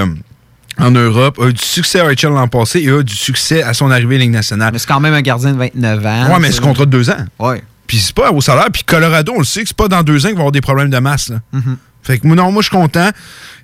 [0.79, 3.63] En Europe, a eu du succès à Rachel l'an passé et a eu du succès
[3.63, 4.71] à son arrivée à Ligue nationale.
[4.73, 6.33] Mais c'est quand même un gardien de 29 ans.
[6.33, 7.25] Ouais, mais c'est contrat de deux ans.
[7.39, 7.63] Ouais.
[7.87, 8.69] Puis c'est pas au salaire.
[8.73, 10.53] Puis Colorado, on le sait que c'est pas dans deux ans qu'il va y avoir
[10.53, 11.31] des problèmes de masse.
[11.31, 11.41] là.
[11.53, 11.77] Mhm.
[12.03, 13.11] Fait que moi, non, moi, je suis content.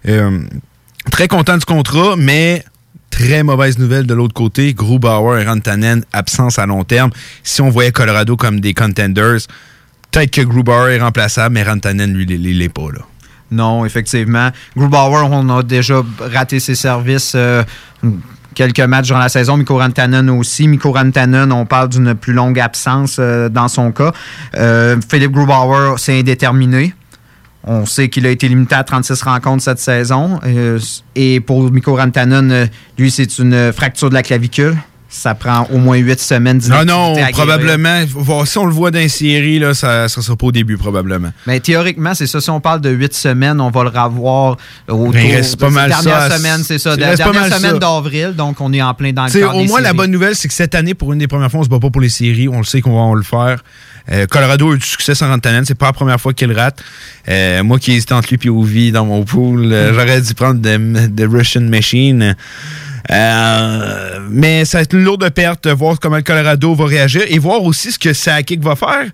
[0.08, 0.40] Euh,
[1.10, 2.64] très content du contrat, mais
[3.10, 4.74] très mauvaise nouvelle de l'autre côté.
[4.74, 7.10] Grubauer et Rantanen, absence à long terme.
[7.42, 9.38] Si on voyait Colorado comme des contenders,
[10.10, 13.00] peut-être que Grubauer est remplaçable, mais Rantanen, lui, il il l'est pas, là.
[13.54, 14.50] Non, effectivement.
[14.76, 17.62] Grubauer, on a déjà raté ses services euh,
[18.54, 19.56] quelques matchs durant la saison.
[19.56, 20.66] Mikko Rantanen aussi.
[20.66, 24.12] Mikko Rantanen, on parle d'une plus longue absence euh, dans son cas.
[24.56, 26.94] Euh, Philippe Grubauer, c'est indéterminé.
[27.62, 30.38] On sait qu'il a été limité à 36 rencontres cette saison.
[31.14, 34.76] Et pour Mikko Rantanen, lui, c'est une fracture de la clavicule.
[35.14, 38.04] Ça prend au moins 8 semaines Non, non, probablement.
[38.46, 41.30] Si on le voit dans une série, là, ça ne sera pas au début, probablement.
[41.46, 42.40] Mais théoriquement, c'est ça.
[42.40, 44.56] Si on parle de huit semaines, on va le revoir
[44.88, 46.36] autour Ben, reste pas de mal dernière ça.
[46.36, 46.96] semaine, c'est ça.
[46.96, 49.86] La dernière mal semaine d'avril, donc on est en plein dans le au moins, la
[49.86, 49.96] séries.
[49.96, 51.90] bonne nouvelle, c'est que cette année, pour une des premières fois, on se bat pas
[51.90, 52.48] pour les séries.
[52.48, 53.62] On le sait qu'on va on le faire.
[54.12, 55.64] Euh, Colorado a eu du succès sans Rantanen.
[55.64, 56.82] C'est pas la première fois qu'il rate.
[57.28, 60.60] Euh, moi qui hésite entre lui et Ovi dans mon pool, euh, j'aurais dû prendre
[60.60, 62.36] The Russian Machine.
[63.10, 67.22] Euh, mais ça va être une lourde perte de voir comment le Colorado va réagir
[67.28, 69.06] et voir aussi ce que Sakic va faire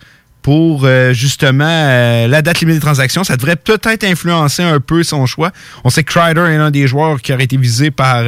[0.43, 3.25] pour euh, justement euh, la date limite des transactions.
[3.25, 5.51] Ça devrait peut-être influencer un peu son choix.
[5.85, 8.25] On sait que Crider est l'un des joueurs qui aurait été visé par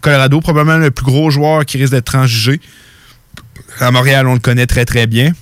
[0.00, 2.60] Colorado, probablement le plus gros joueur qui risque d'être transjugé.
[3.78, 5.32] À Montréal, on le connaît très très bien.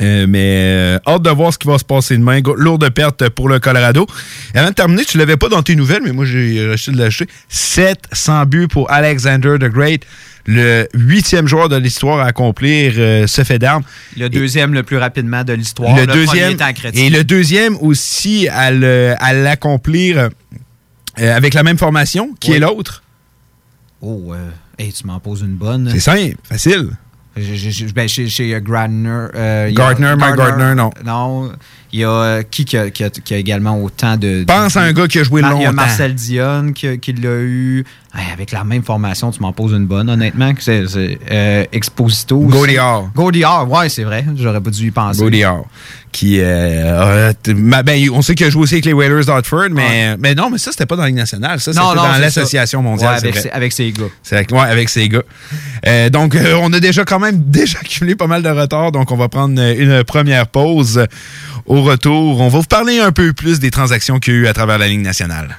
[0.00, 2.40] Euh, mais euh, hâte de voir ce qui va se passer demain.
[2.56, 4.06] Lourde perte pour le Colorado.
[4.54, 6.98] Et avant de terminer, tu l'avais pas dans tes nouvelles, mais moi j'ai reçu de
[6.98, 7.26] l'acheter.
[7.48, 10.04] 700 buts pour Alexander the Great,
[10.46, 13.82] le huitième joueur de l'histoire à accomplir euh, ce fait d'armes.
[14.16, 15.96] Le deuxième le plus rapidement de l'histoire.
[15.96, 16.56] Le, deuxième
[16.94, 18.70] et le deuxième aussi à
[19.32, 20.28] l'accomplir
[21.18, 22.56] euh, avec la même formation, qui Oui.
[22.56, 23.02] est l'autre.
[24.00, 24.48] Oh, euh,
[24.78, 25.90] hey, tu m'en poses une bonne.
[25.90, 26.90] C'est simple, facile.
[27.36, 29.26] J'ai- ben, chez, chez euh, Gardner.
[29.34, 30.90] euh, Gardner, Mike Gardner, non.
[31.04, 31.52] Non.
[31.92, 34.44] Il y a euh, qui qui a, qui a- qui a également autant de.
[34.44, 35.82] Pense à un gars qui a joué Mar- Il y a longtemps.
[35.82, 37.84] Marcel Dion qui, l'a eu.
[38.14, 40.52] Hey, avec la même formation, tu m'en poses une bonne, honnêtement.
[40.58, 40.84] C'est
[41.30, 42.38] euh, Exposito.
[42.40, 43.10] Gaudiard.
[43.14, 44.24] Gaudiard, ouais, c'est vrai.
[44.36, 45.20] J'aurais pas dû y penser.
[45.20, 45.62] Gaudiard.
[46.12, 50.16] Qui, euh, ma- ben, on sait qu'il a joué aussi avec les Whalers d'Hartford, mais,
[50.18, 51.60] mais non, mais ça, c'était pas dans la Ligue nationale.
[51.60, 53.10] Ça, c'était dans l'Association mondiale.
[53.12, 54.04] Ouais, avec, ses- avec ses gars.
[54.32, 55.22] Avec, ouais, avec ces gars.
[55.86, 58.90] Euh, donc, euh, on a déjà quand même déjà accumulé pas mal de retard.
[58.90, 61.06] Donc, on va prendre euh, une première pause.
[61.66, 64.46] Au retour, on va vous parler un peu plus des transactions qu'il y a eu
[64.48, 65.58] à travers la Ligue nationale.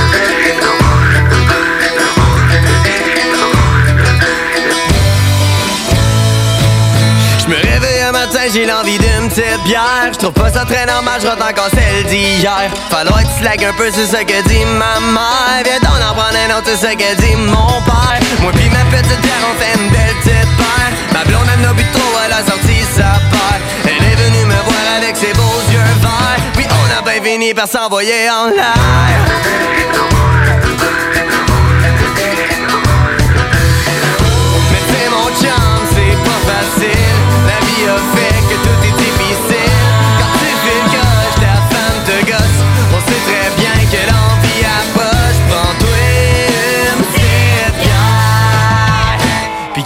[8.53, 10.11] J'ai l'envie d'une petite bière.
[10.11, 12.69] Je trouve pas ça très normal, je encore celle d'hier.
[12.89, 15.63] Falloir que tu slagues un peu, c'est ce que dit ma mère.
[15.63, 18.19] Viens donc en prendre un autre, c'est ce que dit mon père.
[18.41, 20.91] Moi pis ma petite bière, on fait une belle petite paire.
[21.13, 23.61] Ma blonde, elle n'a bu trop, elle a sorti sa paire.
[23.85, 26.41] Elle est venue me voir avec ses beaux yeux verts.
[26.53, 30.10] Puis on a bien fini par s'envoyer en l'air.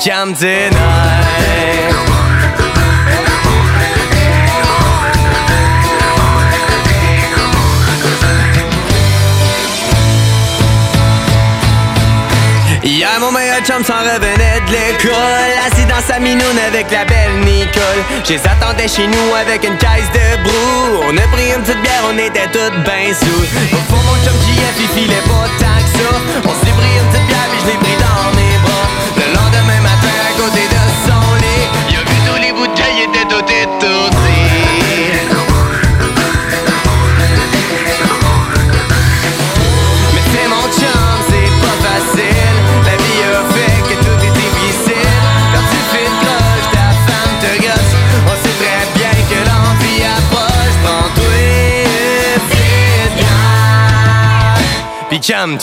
[0.06, 1.66] Tes nerfs.
[12.84, 15.14] Hier, mon meilleur chum s'en revenait de l'école.
[15.66, 17.82] Assis dans sa minoune avec la belle Nicole.
[18.26, 21.02] Je les attendais chez nous avec une caisse de brou.
[21.10, 24.38] On a pris une petite bière, on était toutes ben sous Au fond, mon chum
[24.46, 26.10] JF, il filait pas tant que ça.
[26.46, 28.88] On s'est pris une petite bière, puis je l'ai pris dans mes bras.
[29.18, 29.95] Le lendemain matin,
[55.26, 55.58] Puis calme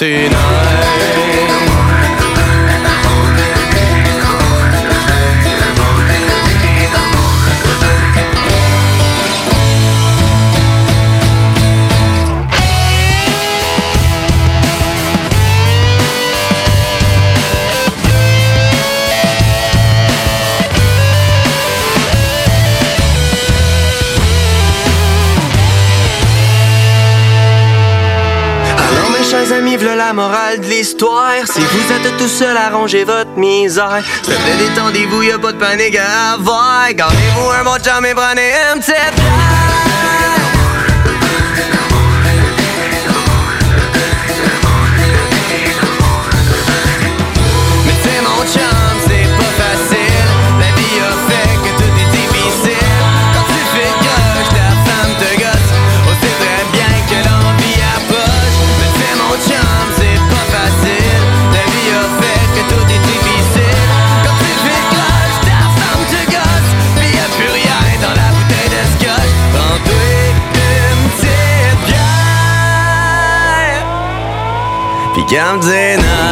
[30.13, 31.47] la morale de l'histoire.
[31.47, 34.03] Si vous êtes tout seul à ranger votre misère.
[34.23, 36.93] S'il vous détendez-vous, y'a pas de panique à avoir.
[36.93, 39.42] Gardez-vous un bon chum et prenez une petite
[75.33, 76.32] Puis calme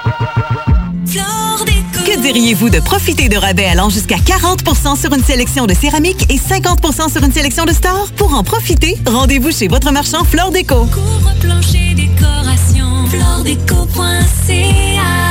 [1.05, 6.37] Que diriez-vous de profiter de rabais allant jusqu'à 40% sur une sélection de céramique et
[6.37, 8.11] 50% sur une sélection de stores?
[8.17, 10.85] Pour en profiter, rendez-vous chez votre marchand Flore Déco.
[10.85, 13.07] Couvre-plancher décoration.
[13.07, 15.30] Floredeco.ca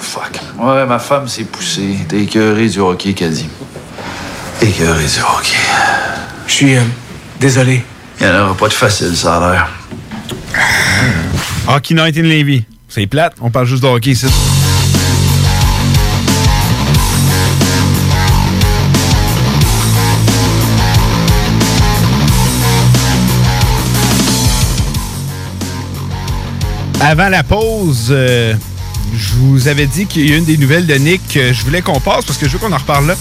[0.00, 0.40] Fuck.
[0.58, 1.98] Ouais, ma femme s'est poussée.
[2.08, 3.48] T'es écœuré du hockey, qu'elle dit.
[4.60, 5.56] Écœuré du hockey.
[6.46, 6.82] Je suis euh,
[7.38, 7.84] désolé.
[8.20, 9.68] Il n'y en aura pas de facile, ça a l'air.
[11.68, 12.64] Hockey Night in Levy.
[12.88, 14.26] C'est plate, on parle juste de hockey ici.
[27.08, 28.52] Avant la pause, euh,
[29.14, 31.80] je vous avais dit qu'il y a une des nouvelles de Nick que je voulais
[31.80, 33.14] qu'on passe parce que je veux qu'on en reparle là.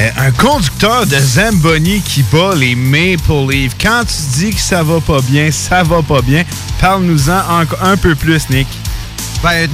[0.00, 3.76] Euh, un conducteur de Zamboni qui bat les Maple Leafs.
[3.80, 6.42] Quand tu dis que ça va pas bien, ça va pas bien.
[6.80, 8.66] Parle-nous-en un, un peu plus, Nick.
[9.44, 9.70] Ben,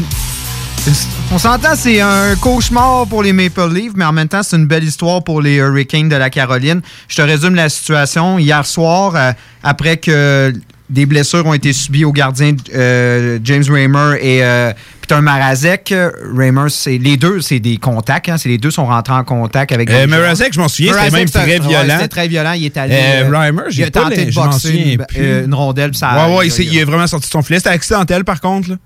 [1.33, 4.66] on s'entend, c'est un cauchemar pour les Maple Leafs, mais en même temps, c'est une
[4.66, 6.81] belle histoire pour les Hurricanes de la Caroline.
[7.09, 8.38] Je te résume la situation.
[8.38, 9.33] Hier soir, euh,
[9.64, 10.53] après que
[10.88, 15.92] des blessures ont été subies aux gardiens euh, James Raymer et euh, Peter Marazek.
[16.35, 18.29] Raymer, c'est les deux, c'est des contacts.
[18.29, 19.90] hein, c'est les deux sont rentrés en contact avec.
[19.90, 20.07] Euh.
[20.07, 21.94] Marazek, je m'en souviens, c'était même très ouais, violent.
[21.96, 22.53] c'était très violent.
[22.53, 22.94] Il est allé.
[22.96, 25.90] Euh, Reimer, j'ai il a tenté les- de boxer une, euh, rondelle.
[25.90, 27.59] puis Ça, ouais, ouais, il, est vraiment sorti de son filet.
[27.59, 28.70] C'était accidentel, par contre.
[28.70, 28.77] là.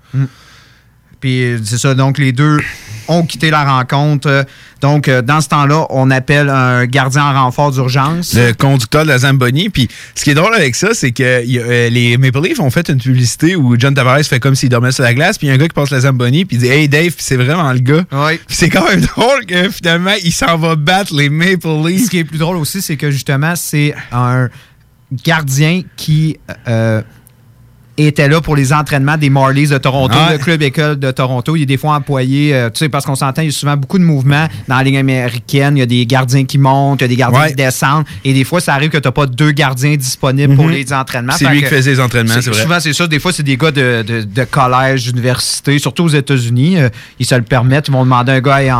[1.19, 2.59] Puis euh, c'est ça, donc les deux
[3.11, 4.27] ont quitté la rencontre.
[4.27, 4.43] Euh,
[4.81, 8.33] Donc, euh, dans ce temps-là, on appelle un gardien en renfort d'urgence.
[8.33, 9.69] Le conducteur de la Zamboni.
[9.69, 12.41] Puis ce qui est drôle avec ça, c'est que il y a, euh, les Maple
[12.41, 15.37] Leafs ont fait une publicité où John Tavares fait comme s'il dormait sur la glace.
[15.37, 16.45] Puis il y a un gars qui passe la Zamboni.
[16.45, 18.03] Puis il dit Hey Dave, c'est vraiment le gars.
[18.47, 22.05] Puis c'est quand même drôle que finalement, il s'en va battre les Maple Leafs.
[22.05, 24.49] Ce qui est plus drôle aussi, c'est que justement, c'est un
[25.23, 27.01] gardien qui euh,
[28.07, 30.33] était là pour les entraînements des Marlies de Toronto, Ouais.
[30.33, 31.55] le club école de Toronto.
[31.55, 33.75] Il est des fois employé, euh, tu sais, parce qu'on s'entend, il y a souvent
[33.77, 35.77] beaucoup de mouvements dans la ligne américaine.
[35.77, 37.49] Il y a des gardiens qui montent, il y a des gardiens Ouais.
[37.49, 38.05] qui descendent.
[38.23, 40.71] Et des fois, ça arrive que tu n'as pas deux gardiens disponibles pour Mhm.
[40.71, 41.33] les entraînements.
[41.37, 42.61] C'est lui qui faisait les entraînements, c'est vrai.
[42.61, 43.07] Souvent, c'est ça.
[43.07, 46.77] Des fois, c'est des gars de, de- de collège, d'université, surtout aux États-Unis.
[46.77, 47.87] euh, ils se le permettent.
[47.87, 48.71] Ils vont demander à un gars Hey,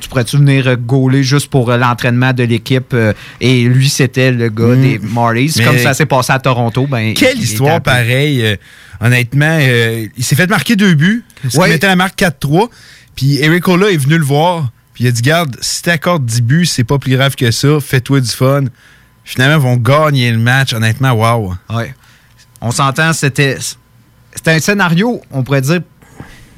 [0.00, 2.94] Tu pourrais-tu venir euh, gauler juste pour euh, l'entraînement de l'équipe?
[3.40, 4.82] Et lui, c'était le gars Mhm.
[4.82, 5.54] des Marlies.
[5.64, 6.86] Comme ça s'est passé à Toronto.
[6.90, 8.56] Ben, Quelle histoire pareille.
[9.00, 11.24] Honnêtement, euh, il s'est fait marquer deux buts.
[11.44, 11.68] Ce qui Ouais.
[11.68, 12.68] mettait la marque 4-3.
[13.16, 14.70] Puis Eric Ola est venu le voir.
[14.94, 17.78] Puis il a dit Garde, si t'accordes 10 buts, c'est pas plus grave que ça.
[17.80, 18.64] Fais-toi du fun.
[19.24, 20.72] Finalement, ils vont gagner le match.
[20.72, 21.54] Honnêtement, waouh.
[21.70, 21.94] Ouais.
[22.60, 23.56] On s'entend, c'était
[24.34, 25.80] c'était un scénario, on pourrait dire,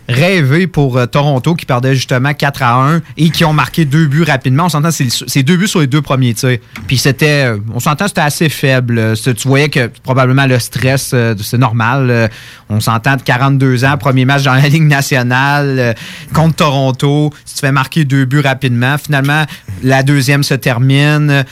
[0.09, 4.07] rêvé pour euh, Toronto qui perdait justement 4 à 1 et qui ont marqué deux
[4.07, 4.67] buts rapidement.
[4.67, 6.59] On s'entend, c'est deux buts sur les deux premiers tirs.
[6.87, 8.99] Puis c'était, euh, on s'entend, c'était assez faible.
[8.99, 12.31] Euh, Tu voyais que probablement le stress, c'est normal.
[12.69, 15.95] On s'entend de 42 ans, premier match dans la Ligue nationale
[16.35, 17.33] contre Toronto.
[17.45, 19.45] Si tu fais marquer deux buts rapidement, finalement,
[19.83, 21.45] la deuxième se termine.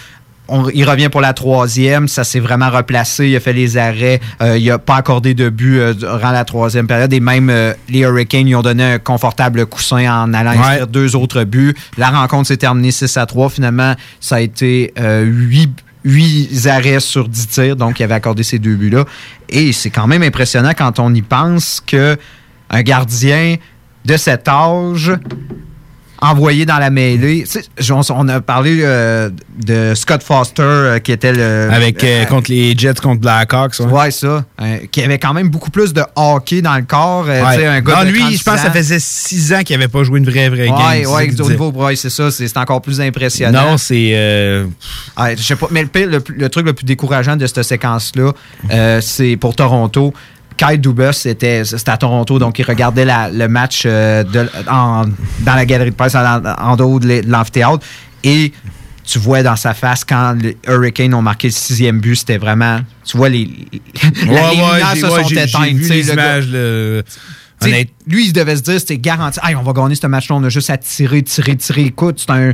[0.50, 2.08] On- il revient pour la troisième.
[2.08, 3.28] Ça s'est vraiment replacé.
[3.28, 4.20] Il a fait les arrêts.
[4.42, 7.12] Euh, il n'a pas accordé de but euh, durant la troisième période.
[7.12, 10.58] Et même euh, les Hurricanes lui ont donné un confortable coussin en allant Ouais.
[10.58, 11.74] inscrire deux autres buts.
[11.96, 13.48] La rencontre s'est terminée 6 à 3.
[13.50, 15.70] Finalement, ça a été euh, 8
[16.04, 19.04] huit arrêts sur 10 tirs, donc il avait accordé ces deux buts-là.
[19.50, 22.16] Et c'est quand même impressionnant quand on y pense que
[22.70, 23.56] un gardien
[24.06, 25.12] de cet âge
[26.20, 27.44] envoyé dans la mêlée.
[27.90, 32.50] On, on a parlé euh, de Scott Foster euh, qui était le Avec, euh, contre
[32.50, 33.80] les Jets, contre Blackhawks.
[33.80, 34.44] Ouais, Ouais, ça.
[34.90, 37.26] Qui avait quand même beaucoup plus de hockey dans le corps.
[37.26, 37.40] Ouais.
[37.66, 39.88] un gars non, de lui, 36 je pense que ça faisait six ans qu'il n'avait
[39.88, 40.76] pas joué une vraie, vraie game.
[40.76, 43.70] Ouais, ça ouais, au niveau, c'est ça, c'est encore plus impressionnant.
[43.72, 44.10] Non, c'est.
[44.10, 47.62] je sais pas, mais le, pire, le, plus- le truc le plus décourageant de cette
[47.62, 48.32] séquence-là,
[49.00, 50.12] c'est pour Toronto.
[50.62, 55.04] Kyle Dubas, c'était à Toronto, donc il regardait la- le match euh, de- en-
[55.40, 57.84] dans la galerie de presse, en, en dehors de l'amphithéâtre.
[58.22, 58.52] Et
[59.06, 62.80] tu vois dans sa face, quand les Hurricanes ont marqué le sixième but, c'était vraiment.
[63.06, 65.64] Tu vois, les, ouais, les lumières ouais, j'ai- se ouais, sont j'ai- j'ai éteintes.
[65.70, 67.02] vu tu sais, les images, le-
[67.68, 69.38] honnête- lui, il devait se dire, c'était garanti.
[69.42, 71.82] Hey, on va gagner ce match-là, on a juste à tirer, tirer, tirer.
[71.82, 72.52] Écoute, c'est un,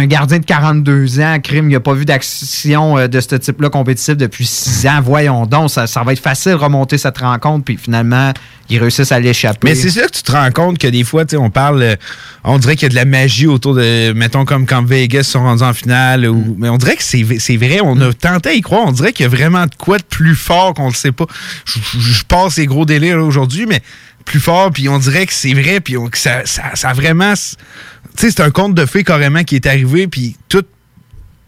[0.00, 3.70] un gardien de 42 ans, crime, il n'a pas vu d'action euh, de ce type-là
[3.70, 5.00] compétitif depuis 6 ans.
[5.02, 8.32] Voyons donc, ça, ça va être facile de remonter cette rencontre, puis finalement,
[8.68, 9.68] ils réussissent à l'échapper.
[9.68, 11.96] Mais c'est ça que tu te rends compte que des fois, on parle, euh,
[12.44, 15.40] on dirait qu'il y a de la magie autour de, mettons, comme quand Vegas sont
[15.42, 16.54] rendus en finale, Mm.
[16.58, 19.24] mais on dirait que c'est vrai, on a tenté à y croire, on dirait qu'il
[19.24, 21.26] y a vraiment de quoi de plus fort qu'on le sait pas.
[21.64, 23.80] Je, je- je passe ces gros délires aujourd'hui, mais
[24.24, 27.34] plus fort, puis on dirait que c'est vrai, puis on- que ça, ça, vraiment...
[27.34, 30.64] Tu sais, c'est un conte de fées carrément qui est arrivé, puis tout...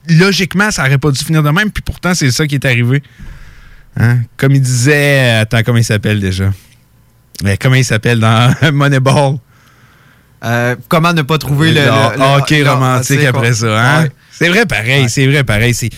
[0.09, 3.03] Logiquement, ça aurait pas dû finir de même, puis pourtant, c'est ça qui est arrivé.
[3.97, 4.21] Hein?
[4.37, 5.31] Comme il disait...
[5.41, 6.51] Attends, comment il s'appelle déjà?
[7.45, 9.37] Mais comment il s'appelle dans Moneyball?
[10.45, 13.55] Euh, comment ne pas trouver le, le- le- hockey le- romantique c'est après quoi.
[13.55, 14.03] ça, hein?
[14.03, 14.11] Ouais.
[14.43, 15.73] C'est vrai pareil, c'est vrai pareil.
[15.75, 15.91] C'est,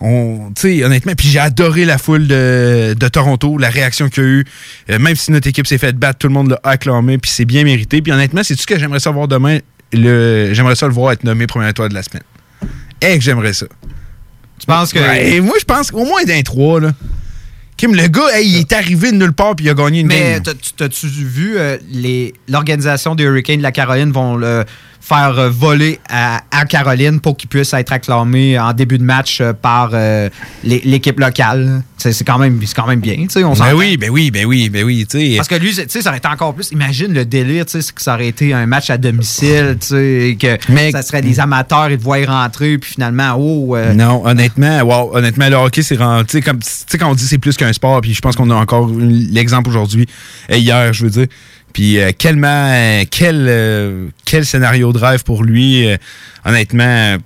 [0.00, 4.22] on, tu sais, honnêtement, puis j'ai adoré la foule de, de Toronto, la réaction qu'il
[4.22, 4.44] y a eu.
[4.90, 7.44] Euh, même si notre équipe s'est fait battre, tout le monde l'a acclamé, puis c'est
[7.44, 8.02] bien mérité.
[8.02, 9.58] Puis honnêtement, c'est tout ce que j'aimerais savoir demain.
[9.92, 12.22] Le, j'aimerais ça le voir être nommé première étoile de la semaine.
[13.00, 13.66] Et que j'aimerais ça.
[14.58, 14.98] Tu penses que.
[14.98, 16.92] Ouais, et moi, je pense qu'au moins d'un 3, là.
[17.76, 20.06] Kim, le gars, hey, il est arrivé de nulle part, puis il a gagné une
[20.06, 20.54] Mais game.
[20.60, 24.64] tu- t'as-tu vu, euh, les- l'organisation des Hurricanes de la Caroline vont le
[25.04, 29.40] faire euh, voler à, à Caroline pour qu'il puisse être acclamé en début de match
[29.40, 30.28] euh, par euh,
[30.62, 31.82] l'é- l'équipe locale.
[31.98, 34.68] C'est quand, même- quand même bien, tu sais, on Ben oui, ben oui, ben oui,
[34.70, 35.36] ben oui, tu sais.
[35.36, 36.70] Parce que lui, tu sais, ça aurait été encore plus.
[36.72, 39.86] Imagine le délire, tu sais, c'est que ça aurait été un match à domicile, tu
[39.88, 40.56] sais, et que
[40.92, 43.76] ça serait des amateurs, ils te voient rentrer, puis finalement, oh.
[43.76, 46.26] euh, Non, honnêtement, wow, honnêtement, le hockey, c'est rendu.
[46.26, 46.60] Tu sais, comme-
[46.98, 50.06] quand on dit c'est plus qu'un sport, puis je pense qu'on a encore l'exemple aujourd'hui,
[50.50, 51.26] euh, hier, je veux dire.
[51.72, 55.86] Puis, euh, euh, quel, euh, quel scénario de rêve pour lui.
[56.44, 57.16] honnêtement,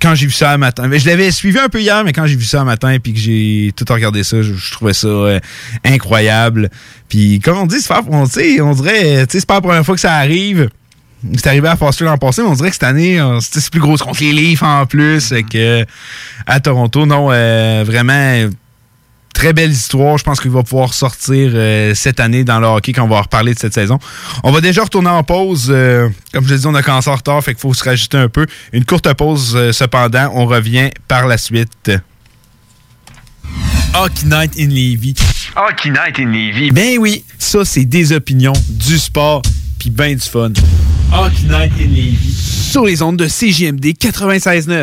[0.00, 2.36] quand j'ai vu ça un matin, je l'avais suivi un peu hier, mais quand j'ai
[2.36, 5.38] vu ça un matin, puis que j'ai tout regardé ça, je, trouvais ça
[5.84, 6.70] incroyable.
[7.08, 10.14] Puis, comme on dit, c'est pas, on, dirait, c'est pas la première fois que ça
[10.14, 10.70] arrive.
[11.36, 13.96] C'est arrivé à Foster l'an passé, mais on dirait que cette année, c'est plus gros
[13.96, 15.84] contre les Leafs en plus que
[16.46, 17.04] à Toronto.
[17.04, 17.26] Non,
[17.84, 18.48] vraiment,
[19.36, 20.16] très belle histoire.
[20.16, 23.20] Je pense qu'il va pouvoir sortir euh, cette année dans le hockey quand on va
[23.20, 23.98] reparler de cette saison.
[24.42, 25.66] On va déjà retourner en pause.
[25.68, 28.16] euh, comme je l'ai dit, on a commencé en retard, fait qu'il faut se rajouter
[28.16, 28.46] un peu.
[28.72, 30.30] Une courte pause euh, cependant.
[30.34, 31.90] On revient par la suite.
[33.94, 35.14] Hockey Night in Levy.
[35.54, 36.70] Hockey Night in Levy.
[36.70, 39.42] Ben oui, ça c'est des opinions, du sport,
[39.78, 40.52] puis ben du fun.
[41.12, 42.34] Hockey Night in Levy.
[42.70, 44.82] Sur les ondes de CJMD 96.9.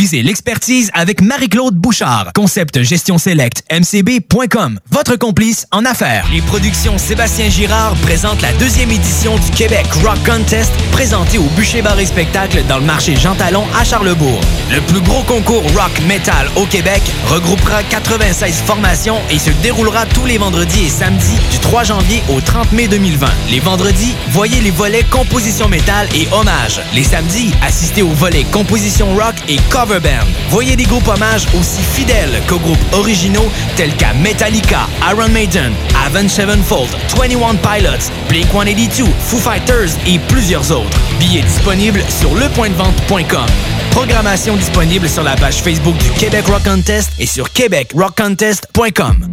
[0.00, 2.30] Visez l'expertise avec Marie-Claude Bouchard.
[2.34, 4.80] Concept gestion select mcb.com.
[4.90, 6.26] Votre complice en affaires.
[6.32, 11.82] Les productions Sébastien Girard présentent la deuxième édition du Québec Rock Contest présentée au Bûcher
[11.82, 14.40] Bar Spectacle dans le marché Jean Talon à Charlebourg.
[14.72, 20.24] Le plus gros concours rock metal au Québec regroupera 96 formations et se déroulera tous
[20.24, 23.26] les vendredis et samedis du 3 janvier au 30 mai 2020.
[23.50, 26.80] Les vendredis, voyez les volets composition métal et hommage.
[26.94, 30.26] Les samedis, assistez aux volets composition rock et cover band.
[30.50, 35.72] Voyez des groupes hommages aussi fidèles qu'aux groupes originaux tels qu'à Metallica, Iron Maiden,
[36.06, 40.98] Avenged Sevenfold, 21 Pilots, Blink-182, Foo Fighters et plusieurs autres.
[41.18, 43.46] Billets disponibles sur lepointdevente.com.
[43.90, 49.26] Programmation disponible sur la page Facebook du Québec Rock Contest et sur québecrockcontest.com.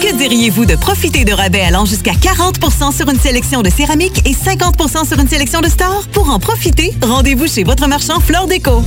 [0.00, 4.34] Que diriez-vous de profiter de rabais allant jusqu'à 40% sur une sélection de céramique et
[4.34, 6.06] 50% sur une sélection de stores?
[6.12, 8.82] Pour en profiter, rendez-vous chez votre marchand Flore Déco.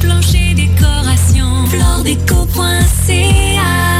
[0.00, 1.66] Couvre-plancher décoration.
[1.66, 3.99] Floredeco.ca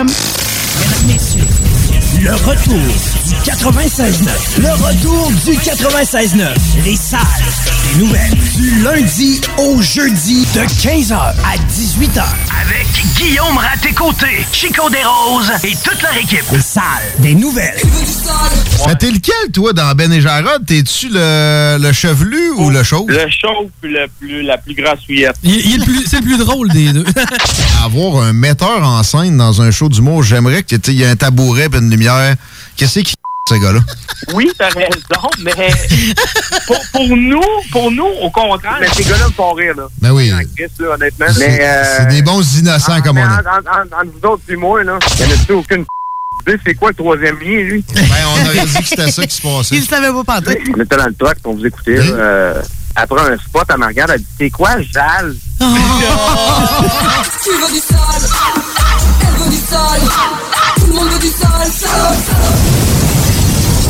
[0.00, 0.16] Mesdames,
[1.06, 1.44] messieurs,
[2.22, 4.60] le retour du 96.9.
[4.60, 6.48] Le retour du 96.9.
[6.84, 7.20] Les salles
[7.92, 8.34] des nouvelles.
[8.56, 12.24] Du lundi au jeudi de 15h à 18h.
[12.60, 16.42] Avec Guillaume Raté-Côté, Chico Desroses et toute leur équipe.
[16.50, 16.82] Les salles
[17.20, 17.78] des nouvelles.
[18.88, 20.66] Mais t'es lequel, toi, dans Ben et Jarod?
[20.66, 23.08] T'es-tu le, le chevelu ou le chauve?
[23.08, 25.36] Le chauve puis le plus, la plus grassouillette.
[25.42, 27.04] c'est le plus drôle des deux.
[27.84, 31.68] Avoir un metteur en scène dans un show d'humour, j'aimerais qu'il y ait un tabouret
[31.72, 32.34] et une lumière.
[32.76, 33.14] Qu'est-ce qui
[33.48, 33.80] ce gars-là?
[34.34, 35.54] Oui, t'as raison, mais
[36.66, 39.88] pour, pour nous, pour nous, au contraire, mais ces gars-là me font rire, là.
[40.00, 40.32] Ben oui.
[40.56, 44.98] C'est euh, c'est des bons innocents comme on en- Entre vous autres et moi, là,
[45.18, 45.84] il n'y en a aucune
[46.46, 47.84] idée c'est quoi le troisième lien, lui?
[47.92, 49.74] Ben, on aurait dit que c'était ça qui se passait.
[49.76, 50.58] Il savait pas pantoute.
[50.76, 52.62] On était dans le truck, on vous écoutait, là, euh,
[52.94, 55.34] après un spot, elle me regarde, elle dit C'est quoi, Jal?
[55.60, 57.98] Tu veux du sale
[59.22, 60.00] Elle veut du sale
[60.76, 62.16] Tout le monde veut du sale sale.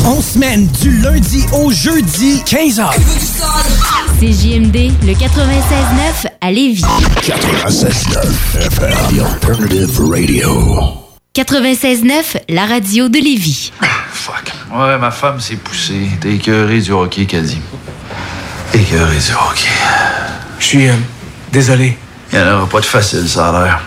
[0.05, 2.91] On semaine du lundi au jeudi, 15h.
[4.19, 6.83] C'est JMD, le 96.9 à Lévis.
[6.83, 10.75] 96.9 FM, The Alternative Radio.
[11.35, 13.73] 96.9, la radio de Lévis.
[14.73, 16.09] Ouais, ma femme s'est poussée.
[16.21, 17.59] T'es écœuré du hockey, Caddy.
[18.75, 19.69] Écœuré du hockey.
[20.59, 20.95] Je suis euh,
[21.53, 21.97] désolé.
[22.33, 23.81] Il n'y en aura pas de facile, ça a l'air.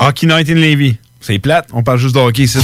[0.00, 0.96] Hockey Night in Levy.
[1.20, 2.58] C'est plate, on parle juste de hockey ici.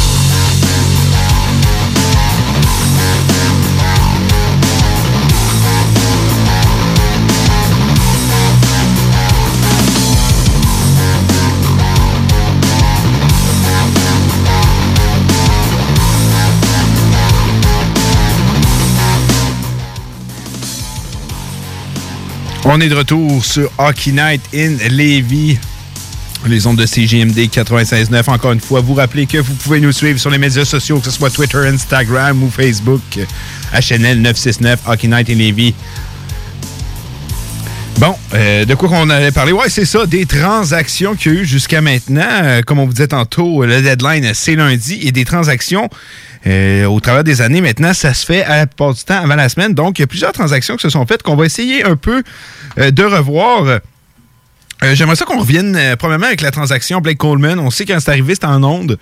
[22.69, 25.57] On est de retour sur Hockey Night in Levy.
[26.47, 28.29] Les ondes de CGMD 96.9.
[28.29, 31.05] Encore une fois, vous rappelez que vous pouvez nous suivre sur les médias sociaux, que
[31.05, 33.03] ce soit Twitter, Instagram ou Facebook.
[33.73, 35.75] HNL 969, Hockey Night in Levy.
[37.99, 39.53] Bon, euh, de quoi qu'on allait parler?
[39.53, 42.29] Ouais, c'est ça, des transactions qu'il y a eu jusqu'à maintenant.
[42.29, 45.01] Euh, comme on vous disait tantôt, le deadline, c'est lundi.
[45.03, 45.89] Et des transactions,
[46.47, 49.35] euh, au travers des années, maintenant, ça se fait à la plupart du temps avant
[49.35, 49.73] la semaine.
[49.73, 52.23] Donc, il y a plusieurs transactions qui se sont faites qu'on va essayer un peu
[52.77, 53.81] de revoir.
[54.93, 57.59] J'aimerais ça qu'on revienne, premièrement, avec la transaction Blake Coleman.
[57.59, 58.99] On sait quand c'est arrivé, c'était en onde.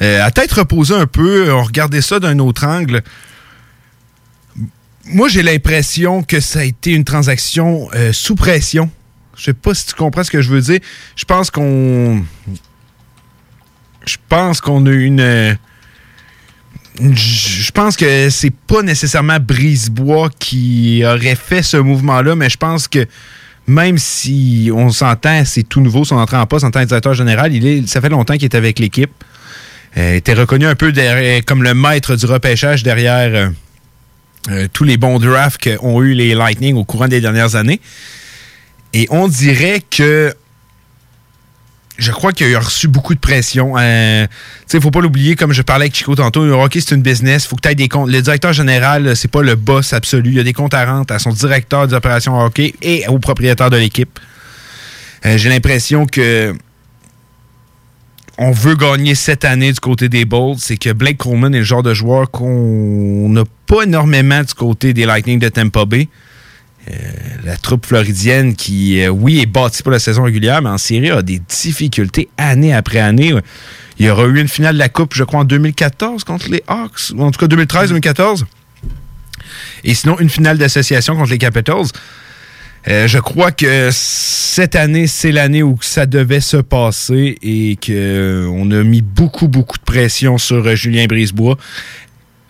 [0.00, 3.04] À tête reposer un peu, on regardait ça d'un autre angle.
[5.06, 8.90] Moi, j'ai l'impression que ça a été une transaction euh, sous pression.
[9.36, 10.80] Je sais pas si tu comprends ce que je veux dire.
[11.16, 12.22] Je pense qu'on.
[14.06, 15.20] Je pense qu'on a une.
[15.20, 15.54] euh,
[17.00, 22.86] Je pense que c'est pas nécessairement Brisebois qui aurait fait ce mouvement-là, mais je pense
[22.88, 23.06] que
[23.66, 27.14] même si on s'entend, c'est tout nouveau son entrée en poste en tant que directeur
[27.14, 29.10] général, il est, ça fait longtemps qu'il est avec l'équipe.
[29.96, 30.92] Euh, il était reconnu un peu
[31.46, 33.50] comme le maître du repêchage derrière
[34.50, 37.80] euh, tous les bons drafts qu'ont eu les Lightning au courant des dernières années.
[38.92, 40.34] Et on dirait que
[41.96, 43.74] je crois qu'il a reçu beaucoup de pression.
[43.78, 44.32] Euh, tu
[44.66, 47.46] sais, faut pas l'oublier, comme je parlais avec Chico tantôt, le hockey, c'est une business.
[47.46, 48.10] faut que tu aies des comptes.
[48.10, 50.30] Le directeur général, c'est pas le boss absolu.
[50.30, 53.18] Il y a des comptes à rente à son directeur des opérations hockey et au
[53.18, 54.18] propriétaire de l'équipe.
[55.24, 56.54] Euh, J'ai l'impression que
[58.36, 60.58] on veut gagner cette année du côté des Bolts.
[60.58, 64.92] C'est que Blake Coleman est le genre de joueur qu'on n'a pas énormément du côté
[64.92, 66.08] des Lightning de Tampa Bay.
[66.90, 66.92] Euh,
[67.44, 71.10] la troupe floridienne qui, euh, oui, est bâtie pour la saison régulière, mais en série
[71.10, 73.34] a des difficultés année après année.
[73.98, 76.62] Il y aura eu une finale de la Coupe, je crois, en 2014 contre les
[76.68, 78.44] Hawks, ou en tout cas 2013-2014.
[79.84, 81.86] Et sinon, une finale d'association contre les Capitals.
[82.86, 88.70] Euh, je crois que cette année, c'est l'année où ça devait se passer et qu'on
[88.70, 91.56] a mis beaucoup, beaucoup de pression sur Julien Brisebois.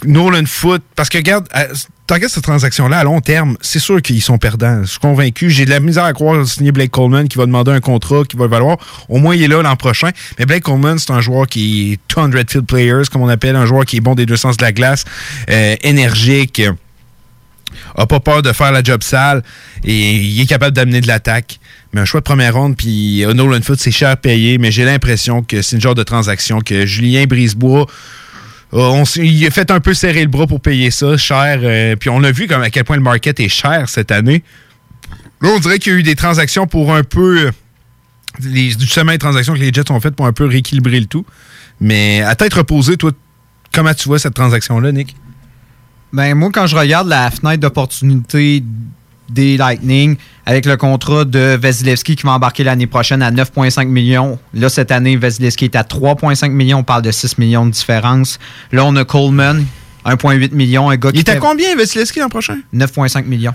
[0.06, 1.66] Nolan Foot, parce que regarde, euh,
[2.06, 4.82] tu regardes cette transaction-là à long terme, c'est sûr qu'ils sont perdants.
[4.82, 5.50] Je suis convaincu.
[5.50, 8.36] J'ai de la misère à croire signer Blake Coleman qui va demander un contrat qui
[8.36, 8.76] va le valoir.
[9.08, 10.10] Au moins, il est là l'an prochain.
[10.38, 13.66] Mais Blake Coleman, c'est un joueur qui est 200 field players, comme on appelle, un
[13.66, 15.04] joueur qui est bon des deux sens de la glace,
[15.50, 16.72] euh, énergique, euh,
[17.96, 19.42] a pas peur de faire la job sale
[19.82, 21.58] et il est capable d'amener de l'attaque.
[21.92, 25.42] Mais un choix de première ronde, puis Nolan Foot, c'est cher payé, mais j'ai l'impression
[25.42, 27.86] que c'est une genre de transaction que Julien Brisebois
[28.80, 31.60] on s- il a fait un peu serrer le bras pour payer ça, cher.
[31.62, 34.42] euh, puis on a vu comme à quel point le market est cher cette année.
[35.40, 37.46] Là, on dirait qu'il y a eu des transactions pour un peu.
[37.46, 37.50] euh,
[38.42, 41.24] Les, justement, les transactions que les Jets ont faites pour un peu rééquilibrer le tout.
[41.80, 43.12] Mais à tête reposée, toi,
[43.72, 45.14] comment tu vois cette transaction-là, Nick?
[46.12, 48.62] Ben, moi, quand je regarde la fenêtre d'opportunité
[49.28, 50.16] des Lightning
[50.46, 54.38] avec le contrat de Vasilevski qui va embarquer l'année prochaine à 9,5 millions.
[54.52, 56.78] Là, cette année, Vasilevski est à 3,5 millions.
[56.78, 58.38] On parle de 6 millions de différence.
[58.72, 59.64] Là, on a Coleman,
[60.04, 60.90] 1,8 millions.
[60.90, 62.58] Un gars Il qui est à combien, Vasilevski, l'an prochain?
[62.74, 63.54] 9,5 millions.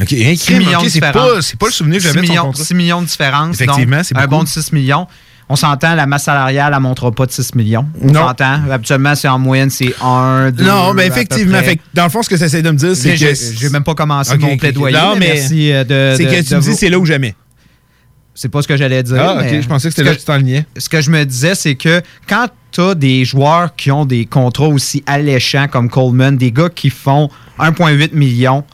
[0.00, 2.20] OK, un 6 millions ok, de c'est pas, c'est pas le souvenir que 6 j'avais
[2.20, 2.64] de son millions, contrat.
[2.64, 3.60] 6 millions de différence.
[3.60, 5.06] Effectivement, c'est Un bon de 6 millions.
[5.52, 7.84] On s'entend, la masse salariale, elle ne montera pas de 6 millions.
[8.00, 8.60] On s'entend.
[8.70, 10.64] Habituellement, c'est en moyenne, c'est 1, 2.
[10.64, 11.58] Non, mais effectivement.
[11.58, 13.34] Fait dans le fond, ce que tu essaies de me dire, c'est que.
[13.34, 14.96] j'ai même pas commencé mon plaidoyer.
[14.96, 16.14] Non, mais merci euh, de.
[16.16, 17.34] C'est que tu me dis, c'est là ou jamais.
[18.32, 19.20] C'est pas ce que j'allais dire.
[19.20, 20.64] Ah, ok, je pensais que c'était là que tu t'enlignais.
[20.76, 24.26] Ce que je me disais, c'est que quand tu as des joueurs qui ont des
[24.26, 27.28] contrats aussi alléchants comme Coleman, des gars qui font
[27.58, 28.64] 1,8 million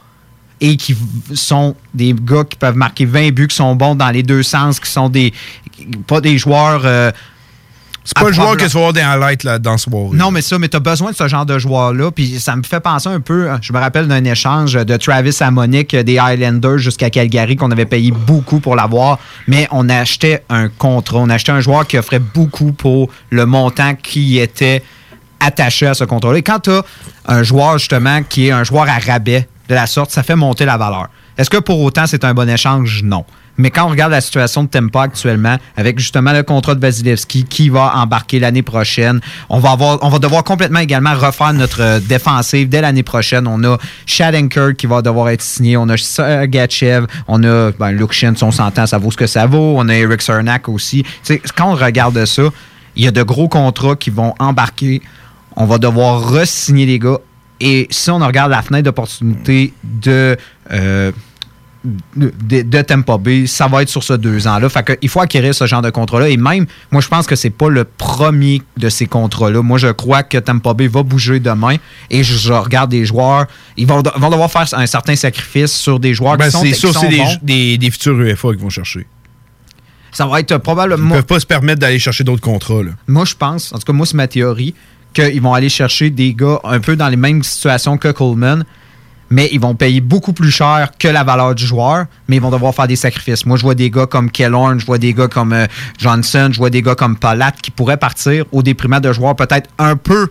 [0.61, 0.95] et qui
[1.33, 4.79] sont des gars qui peuvent marquer 20 buts, qui sont bons dans les deux sens,
[4.79, 5.33] qui sont des
[6.07, 6.81] pas des joueurs.
[6.85, 7.11] euh,
[8.03, 10.09] C'est pas le joueur tu vas voir des highlights là, dans ce soir.
[10.13, 12.09] non, mais ça, mais tu as besoin de ce genre de joueur-là.
[12.09, 15.51] Puis ça me fait penser un peu, je me rappelle d'un échange de Travis à
[15.51, 20.69] Monique des Highlanders jusqu'à Calgary qu'on avait payé beaucoup pour l'avoir, mais on achetait un
[20.69, 21.19] contrat.
[21.19, 24.81] On achetait un joueur qui offrait beaucoup pour le montant qui était
[25.39, 26.39] attaché à ce contrat-là.
[26.39, 26.83] Et quand tu as
[27.27, 30.65] un joueur, justement, qui est un joueur à rabais de la sorte, ça fait monter
[30.65, 31.07] la valeur.
[31.37, 33.01] Est-ce que pour autant c'est un bon échange?
[33.03, 33.25] Non.
[33.57, 37.43] Mais quand on regarde la situation de Tempa actuellement, avec justement le contrat de Vasilevski
[37.45, 39.75] qui va embarquer l'année prochaine, on va,
[40.19, 43.47] devoir complètement également refaire notre euh, défensive dès l'année prochaine.
[43.47, 48.13] On a Shadenker qui va devoir être signé, on a Sergachev, on a ben, Luke
[48.13, 49.75] Shin, si on s'entend, ça vaut ce que ça vaut.
[49.77, 51.03] On a Eric Cernak aussi.
[51.55, 52.43] Quand on regarde ça,
[52.95, 55.01] il y a de gros contrats qui vont embarquer.
[55.55, 57.17] On va devoir re-signer les gars.
[57.59, 60.37] Et si on regarde la fenêtre d'opportunité de,
[60.71, 61.11] euh,
[62.15, 64.69] de, Bay, ça va être sur ce deux ans-là.
[64.69, 66.29] Fait que il faut acquérir ce genre de contrat-là.
[66.29, 69.61] Et même, moi, je pense que c'est pas le premier de ces contrats-là.
[69.61, 71.75] Moi, je crois que Tampa Bay va bouger demain.
[72.09, 73.45] Et je, je regarde des joueurs,
[73.75, 76.73] ils vont, vont devoir faire un certain sacrifice sur des joueurs Ben, qui sont, c'est
[76.73, 79.07] sûr, c'est des, des, des futurs UFA qu'ils vont chercher.
[80.11, 81.15] Ça va être Ils probablement...
[81.15, 82.81] peuvent pas se permettre d'aller chercher d'autres contrats.
[82.83, 82.91] Là.
[83.07, 84.73] Moi, je pense, en tout cas, moi, c'est ma théorie,
[85.21, 88.65] qu'ils vont aller chercher des gars un peu dans les mêmes situations que Coleman,
[89.29, 92.49] mais ils vont payer beaucoup plus cher que la valeur du joueur, mais ils vont
[92.51, 93.45] devoir faire des sacrifices.
[93.45, 95.65] Moi, je vois des gars comme Kellorn, je vois des gars comme euh,
[95.97, 99.69] Johnson, je vois des gars comme Palat qui pourraient partir au déprimant de joueurs peut-être
[99.79, 100.27] un peu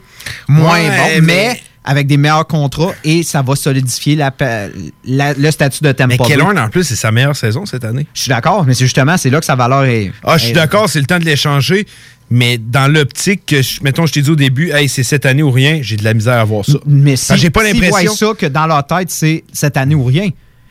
[0.48, 1.50] moins Ouais, bons, mais...
[1.52, 4.66] mais- avec des meilleurs contrats et ça va solidifier la, pa-
[5.04, 6.26] la- le statut de Tampa Mais.
[6.26, 8.08] Kellorn, en plus, c'est sa meilleure saison cette année.
[8.12, 10.10] Je suis d'accord, mais c'est justement, c'est là que sa valeur est...
[10.24, 11.86] Ah, je suis d'accord, c'est le temps de l'échanger.
[12.30, 15.42] Mais dans l'optique que, je- mettons, je t'ai dit au début, hey, c'est cette année
[15.44, 16.78] ou rien, j'ai de la misère à voir ça.
[16.86, 18.14] Mais si, j'ai pas s'ils l'impression.
[18.14, 20.30] ça que dans leur tête, c'est cette année ou rien.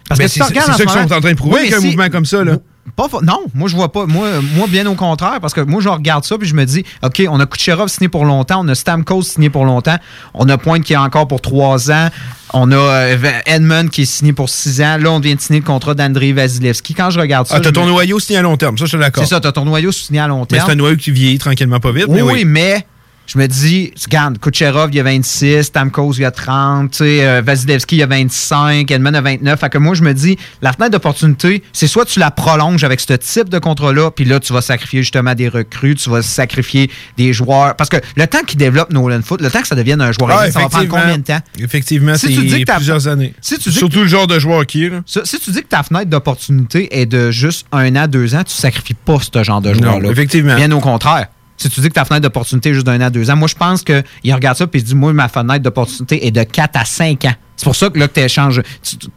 [0.10, 1.60] Parce Ben, que si c'est- en ça ce qu'ils sont en train de prouver Oui,
[1.62, 2.58] avec mais un si- mouvement comme ça, là.
[2.96, 4.06] Pas non, moi je vois pas.
[4.06, 6.86] Moi, moi, bien au contraire, parce que moi je regarde ça puis je me dis,
[7.04, 9.98] OK, on a Kucherov signé pour longtemps, on a Stamkos signé pour longtemps,
[10.34, 12.10] on a Pointe qui est encore pour trois ans,
[12.54, 13.18] on a euh,
[13.48, 14.98] Edmund qui est signé pour six ans.
[14.98, 16.94] Là, on vient de signer le contrat d'Andrei Vasilevski.
[16.94, 17.56] Quand je regarde ça.
[17.58, 19.24] Ah, t'as ton me- noyau signé à long terme, ça, je suis d'accord.
[19.24, 20.66] C'est ça, t'as ton noyau signé à long Mais terme.
[20.68, 22.06] c'est un noyau qui vieillit tranquillement pas vite.
[22.08, 22.34] Oui, mais oui.
[22.36, 22.86] oui, mais
[23.28, 26.98] je me dis, regarde, Kucherov, il y a 26, Stamkos, il y a 30, tu
[26.98, 29.60] sais, euh, Vasilevski, il y a 25, Edmund a 29.
[29.60, 33.00] Fait que moi, je me dis, la fenêtre d'opportunité, c'est soit tu la prolonges avec
[33.00, 36.90] ce type de contrat-là, puis là, tu vas sacrifier justement des recrues, tu vas sacrifier
[37.18, 37.76] des joueurs.
[37.76, 40.30] Parce que le temps qu'il développe Nolan Foot, le temps que ça devienne un joueur,
[40.32, 41.40] Ah, ça va prendre combien de temps?
[41.60, 43.34] Effectivement, Si c'est plusieurs années.
[43.42, 44.90] Si tu dis Surtout le genre de joueur qui est.
[44.90, 45.02] Là.
[45.06, 48.54] Si tu dis que ta fenêtre d'opportunité est de juste un an, deux ans, tu
[48.54, 50.10] sacrifies pas ce genre de Non, joueur-là.
[50.10, 50.56] effectivement.
[50.56, 51.28] Bien au contraire.
[51.58, 53.56] Si tu dis que ta fenêtre d'opportunité est juste d'un an, deux ans, moi, je
[53.56, 54.04] pense qu'il
[54.34, 57.34] regarde ça et il dit, moi, ma fenêtre d'opportunité est de 4 à 5 ans.
[57.56, 58.62] C'est pour ça que là, que tu échanges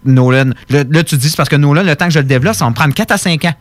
[0.05, 0.51] Nolan.
[0.71, 2.65] Là, là, tu dis, c'est parce que Nolan, le temps que je le développe, ça
[2.65, 3.55] va me prendre 4 à 5 ans.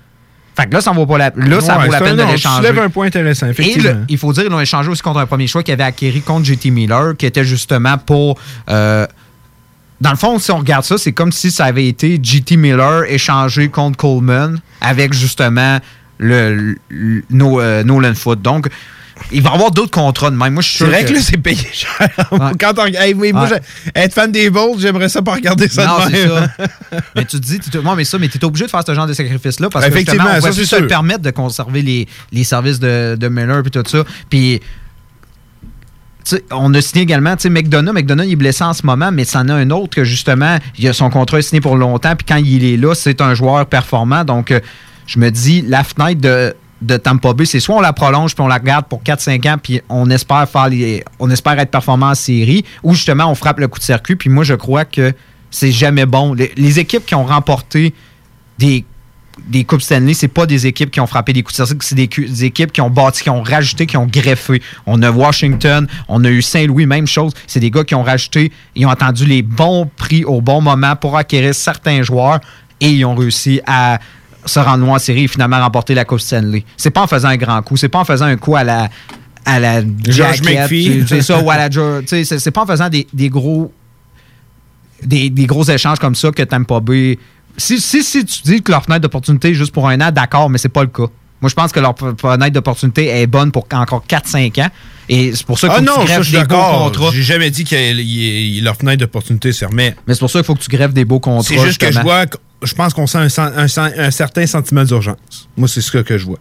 [0.55, 2.31] Fait que là, ça vaut pas la, là, ça vaut la peine un- de non,
[2.31, 2.57] l'échanger.
[2.57, 5.19] Tu lèves un point intéressant, Et le- il faut dire, ils l'ont échangé aussi contre
[5.19, 8.39] un premier choix qu'ils avaient acquéri contre JT Miller, qui était justement pour.
[8.69, 9.05] euh,
[10.01, 13.03] dans le fond, si on regarde ça, c'est comme si ça avait été JT Miller
[13.07, 15.79] échangé contre Coleman avec justement
[16.19, 18.41] le, le- No- euh, Nolan Foot.
[18.41, 18.67] Donc,
[19.31, 20.53] il va y avoir d'autres contrats de même.
[20.53, 22.07] Moi, je suis C'est sûr vrai que là, c'est payé cher.
[22.59, 23.61] Quand on, hey, oui, moi, Ouais.
[23.95, 26.49] être fan des Bulls, j'aimerais ça pas regarder ça non, de c'est même.
[26.59, 26.67] ça.
[27.15, 29.07] mais tu te dis, tu mais ça, mais tu es obligé de faire ce genre
[29.07, 30.87] de sacrifice-là parce que justement, on ça, va c'est le sûr.
[30.87, 34.03] permettre de conserver les, les services de, de Miller et tout ça.
[34.29, 34.61] Puis,
[36.23, 37.93] tu sais, on a signé également, tu sais, McDonough.
[37.93, 40.87] McDonough, il est blessé en ce moment, mais c'en a un autre que justement, il
[40.87, 43.65] a son contrat est signé pour longtemps, puis quand il est là, c'est un joueur
[43.65, 44.23] performant.
[44.25, 44.59] Donc, euh,
[45.07, 48.43] je me dis, la fenêtre de, de Tampa Bay, c'est soit on la prolonge, puis
[48.43, 50.69] on la regarde pour 4-5 ans, puis on espère faire
[51.19, 54.15] on espère être performant en série, ou justement, on frappe le coup de circuit.
[54.15, 55.13] Puis moi, je crois que
[55.49, 56.33] c'est jamais bon.
[56.33, 57.93] Les, équipes qui ont remporté
[58.57, 58.83] des
[59.65, 62.07] Coupes Stanley, c'est pas des équipes qui ont frappé des coups de circuit, c'est des,
[62.07, 64.61] des équipes qui ont bâti, qui ont rajouté, qui ont greffé.
[64.85, 67.33] On a Washington, on a eu Saint-Louis, même chose.
[67.47, 70.95] C'est des gars qui ont rajouté, ils ont attendu les bons prix au bon moment
[70.97, 72.41] pour acquérir certains joueurs
[72.81, 73.99] et ils ont réussi à
[74.45, 76.63] se rendre loin en série et finalement remporter la Coupe Stanley.
[76.77, 78.89] C'est pas en faisant un grand coup, c'est pas en faisant un coup à la
[79.45, 81.05] à la George McPhee.
[81.07, 81.69] c'est ça, ou à la
[82.05, 83.71] c'est c'est pas en faisant des, des gros
[85.03, 87.17] des, des gros échanges comme ça que Tampa Bay.
[87.55, 90.49] Si, si, si tu dis que leur fenêtre d'opportunité est juste pour un an, d'accord,
[90.49, 91.07] mais c'est pas le cas.
[91.41, 94.69] Moi, je pense que leur fenêtre d'opportunité est bonne pour encore 4-5 ans.
[95.09, 96.43] Et c'est pour ça qu'il Ah faut que non, tu ça, greffes je suis des
[96.43, 96.83] beaux d'accord.
[96.85, 97.11] contrats.
[97.13, 99.95] J'ai jamais dit que leur fenêtre d'opportunité se remet.
[100.07, 101.43] Mais c'est pour ça qu'il faut que tu greffes des beaux contrats.
[101.47, 102.25] C'est juste que je vois,
[102.63, 105.47] je pense qu'on sent un, sen- un sen- un certain sentiment d'urgence.
[105.55, 106.39] Moi, c'est ce que je vois.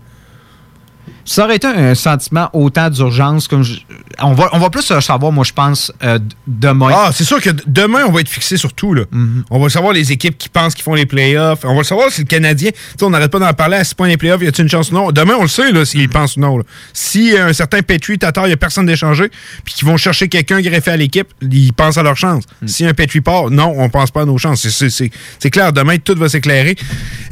[1.27, 3.81] Ça aurait été un sentiment autant d'urgence comme je-
[4.23, 6.89] on va on va plus le savoir moi je pense euh, demain.
[6.93, 8.95] Ah, c'est sûr que demain, on va être fixé sur tout.
[8.95, 9.03] Là.
[9.11, 9.45] Mhm.
[9.51, 11.61] On va savoir les équipes qui pensent qu'ils font les playoffs.
[11.65, 12.71] On va savoir si le Canadien.
[13.03, 14.41] On n'arrête pas d'en parler à 6 points des playoffs.
[14.41, 15.11] Y a-t-il une chance ou non?
[15.13, 16.59] Demain, on le sait là, s'ils pensent ou non.
[16.59, 16.65] là.
[16.93, 19.29] Si euh, un certain Petrie, Tatar, il n'y a personne d'échanger,
[19.65, 22.45] puis qu'ils vont chercher quelqu'un greffé à l'équipe, ils pensent à leur chance.
[22.63, 22.69] Mhm.
[22.69, 24.67] Si un Petrie part, non, on pense pas à nos chances.
[24.69, 25.73] C'est- clair.
[25.73, 26.77] Demain, tout va s'éclairer.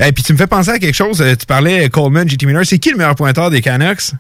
[0.04, 1.20] Et puis, tu me fais penser à quelque chose.
[1.22, 2.62] Euh, Tu parlais euh, Coleman, JT Miller.
[2.64, 4.12] C'est qui le meilleur pointeur des Canucks?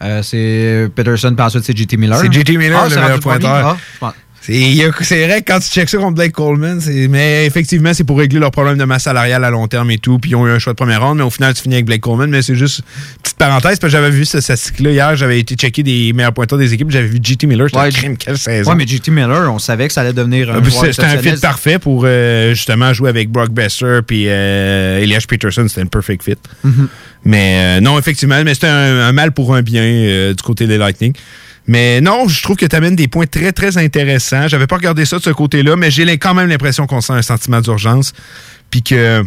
[0.00, 2.18] Euh, c'est Peterson puis ensuite c'est JT Miller.
[2.18, 3.76] C'est JT Miller, Ah, le c'est meilleur pointeur.
[4.00, 4.14] Ah.
[4.40, 6.80] C'est vrai que quand tu checks ça contre Blake Coleman,
[7.10, 10.18] mais effectivement, c'est pour régler leur problème de masse salariale à long terme et tout.
[10.18, 11.86] Puis ils ont eu un choix de première ronde, mais au final, tu finis avec
[11.86, 12.30] Blake Coleman.
[12.30, 12.82] Mais c'est juste
[13.22, 15.16] petite parenthèse, parce que j'avais vu ce statistique-là hier.
[15.16, 16.90] J'avais été checker des meilleurs pointeurs des équipes.
[16.90, 17.66] J'avais vu JT Miller.
[17.68, 18.70] C'était Ouais, crime, quelle saison.
[18.70, 21.40] Ouais, mais JT Miller, on savait que ça allait devenir un Ah, C'était un fit
[21.40, 25.66] parfait pour euh, justement jouer avec Brock Besser puis euh, Elias Peterson.
[25.68, 26.36] C'était un perfect fit.
[26.64, 26.88] Mhm.
[27.24, 30.66] Mais euh, non, effectivement, mais c'était un, un mal pour un bien euh, du côté
[30.66, 31.12] des Lightning.
[31.68, 34.48] Mais non, je trouve que tu amènes des points très, très intéressants.
[34.48, 37.22] J'avais pas regardé ça de ce côté-là, mais j'ai quand même l'impression qu'on sent un
[37.22, 38.14] sentiment d'urgence.
[38.70, 39.22] Puis que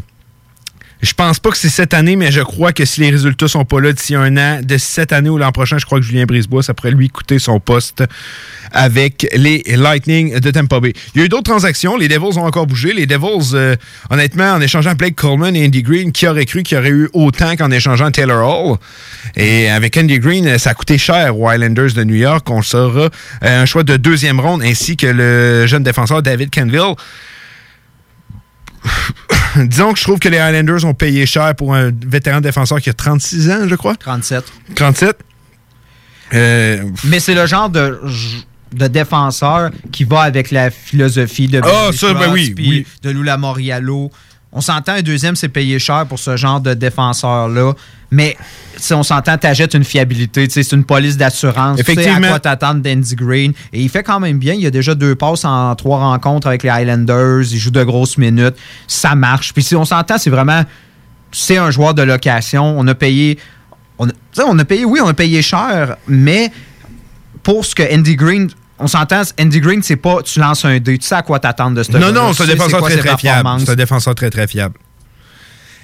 [1.01, 3.65] je pense pas que c'est cette année, mais je crois que si les résultats sont
[3.65, 6.25] pas là d'ici un an, de cette année ou l'an prochain, je crois que Julien
[6.25, 8.03] Brisebois, ça pourrait lui coûter son poste
[8.71, 10.93] avec les Lightning de Tampa Bay.
[11.15, 11.97] Il y a eu d'autres transactions.
[11.97, 12.93] Les Devils ont encore bougé.
[12.93, 13.75] Les Devils, euh,
[14.09, 17.09] honnêtement, en échangeant Blake Coleman et Andy Green, qui aurait cru qu'il y aurait eu
[17.13, 18.77] autant qu'en échangeant Taylor Hall?
[19.35, 22.47] Et avec Andy Green, ça a coûté cher aux Islanders de New York.
[22.49, 23.09] On saura.
[23.43, 26.95] Euh, un choix de deuxième ronde ainsi que le jeune défenseur David Canville.
[29.57, 32.89] Disons que je trouve que les Highlanders ont payé cher pour un vétéran défenseur qui
[32.89, 33.95] a 36 ans, je crois.
[33.95, 34.43] 37.
[34.75, 35.17] 37.
[36.33, 37.99] Euh, Mais c'est le genre de,
[38.73, 42.85] de défenseur qui va avec la philosophie de Ah, ça, ben oui, oui.
[43.03, 44.09] de Lula Moriallo.
[44.53, 47.73] On s'entend, un deuxième, c'est payé cher pour ce genre de défenseur-là.
[48.11, 48.35] Mais
[48.77, 50.47] si on s'entend, t'achètes une fiabilité.
[50.49, 51.77] C'est une police d'assurance.
[51.77, 52.27] Tu sais Effectivement.
[52.27, 53.53] à quoi t'attendre d'Andy Green.
[53.71, 54.53] Et il fait quand même bien.
[54.53, 57.43] Il a déjà deux passes en trois rencontres avec les Highlanders.
[57.51, 58.55] Il joue de grosses minutes.
[58.87, 59.53] Ça marche.
[59.53, 60.63] Puis si on s'entend, c'est vraiment
[61.31, 62.75] c'est un joueur de location.
[62.77, 63.39] On a payé.
[63.97, 64.11] On a,
[64.45, 66.51] on payé, oui, on a payé cher, mais
[67.43, 68.49] pour ce que Andy Green.
[68.83, 71.77] On s'entend, Andy Green, c'est pas tu lances un dé, tu sais à quoi t'attendre
[71.77, 73.47] de ce Non, non, c'est un défenseur très, très fiable.
[73.59, 74.73] C'est un défenseur très, très fiable.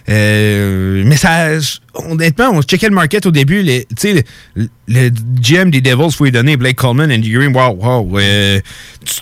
[0.09, 1.49] Euh, mais ça,
[1.93, 3.63] honnêtement, on checkait le market au début.
[3.65, 5.09] Tu sais, le, le
[5.41, 7.53] GM des Devils, faut lui donner Blake Coleman, Andy Green.
[7.53, 8.19] Wow, wow.
[8.19, 8.59] euh,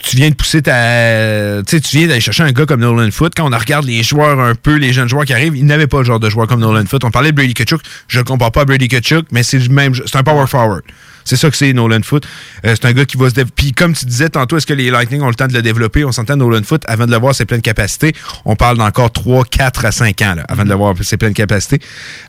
[0.03, 1.63] tu, viens de pousser ta.
[1.65, 3.33] Tu viens d'aller chercher un gars comme Nolan Foot.
[3.36, 5.99] Quand on regarde les joueurs un peu, les jeunes joueurs qui arrivent, ils n'avaient pas
[5.99, 7.03] le genre de joueur comme Nolan Foot.
[7.03, 7.81] On parlait de Brady Kachuk.
[8.07, 9.93] Je ne compare pas Brady Kachuk, mais c'est le même.
[9.95, 10.83] C'est un power forward.
[11.26, 12.26] C'est ça que c'est Nolan Foot.
[12.65, 13.53] Euh, c'est un gars qui va se développer.
[13.63, 16.05] Puis comme tu disais tantôt, est-ce que les Lightning ont le temps de le développer?
[16.05, 18.13] On s'entend Nolan Foot, avant de le voir ses pleines capacités,
[18.45, 21.34] on parle d'encore 3, 4 à 5 ans, là, avant de le voir ses pleines
[21.34, 21.80] capacités.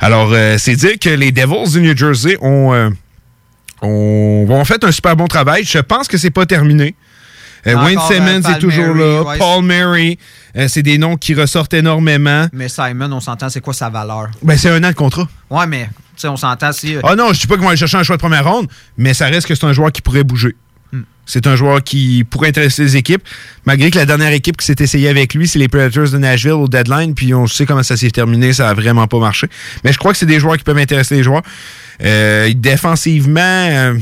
[0.01, 2.88] Alors, euh, c'est dire que les Devils du New Jersey ont, euh,
[3.82, 5.64] ont, ont fait un super bon travail.
[5.64, 6.94] Je pense que c'est pas terminé.
[7.66, 9.22] Euh, Wayne euh, Simmons est toujours là.
[9.22, 9.38] ouais.
[9.38, 10.18] Paul Mary.
[10.57, 12.47] euh, c'est des noms qui ressortent énormément.
[12.53, 14.28] Mais Simon, on s'entend, c'est quoi sa valeur?
[14.42, 15.26] Ben, c'est un an de contrat.
[15.51, 15.88] Ouais, mais
[16.24, 16.96] on s'entend si.
[16.96, 18.68] euh, Ah non, je dis pas qu'ils vont aller chercher un choix de première ronde,
[18.96, 20.54] mais ça reste que c'est un joueur qui pourrait bouger.
[20.92, 21.02] Hmm.
[21.26, 23.22] C'est un joueur qui pourrait intéresser les équipes,
[23.64, 26.52] malgré que la dernière équipe qui s'est essayée avec lui, c'est les Predators de Nashville
[26.52, 29.48] au deadline, puis on sait comment ça s'est terminé, ça a vraiment pas marché.
[29.84, 31.42] Mais je crois que c'est des joueurs qui peuvent intéresser les joueurs.
[32.04, 33.94] Euh, défensivement, euh,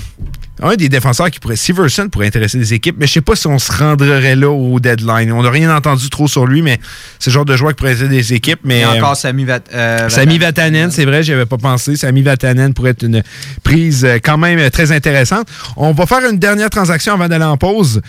[0.63, 3.47] un des défenseurs qui pourrait, Severson pourrait intéresser les équipes, mais je sais pas si
[3.49, 5.33] on se rendrait là au deadline.
[5.33, 6.79] On n'a rien entendu trop sur lui, mais
[7.19, 8.61] c'est le genre de joueur qui pourrait intéresser des équipes.
[8.63, 10.09] Mais, y a encore Sami Vat- euh,
[10.41, 11.97] Vatanen, c'est vrai, j'y avais pas pensé.
[11.97, 13.23] Sami Vatanen pourrait être une
[13.65, 15.49] prise euh, quand même euh, très intéressante.
[15.77, 18.01] On va faire une dernière transaction avant d'aller en pause.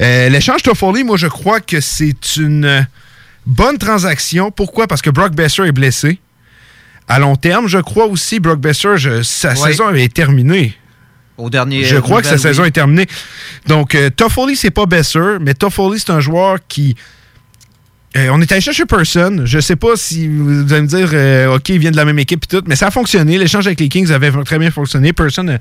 [0.00, 2.80] Euh, L'échange Toffoli, moi, je crois que c'est une euh,
[3.46, 4.50] bonne transaction.
[4.50, 4.88] Pourquoi?
[4.88, 6.18] Parce que Brock Besser est blessé.
[7.06, 9.56] À long terme, je crois aussi, Brock Besser, je- sa Ouais.
[9.70, 10.74] saison est terminée.
[11.42, 11.82] Au dernier.
[11.84, 13.06] Je crois que sa saison est terminée.
[13.66, 16.94] Donc, euh, Toffoli, c'est pas Besser, mais Toffoli, c'est un joueur qui.
[18.16, 19.42] Euh, on est allé chercher Person.
[19.44, 22.18] Je sais pas si vous allez me dire, euh, OK, il vient de la même
[22.18, 23.38] équipe et tout, mais ça a fonctionné.
[23.38, 25.12] L'échange avec les Kings avait très bien fonctionné.
[25.12, 25.58] Person euh,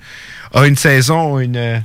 [0.53, 1.81] a une saison, une.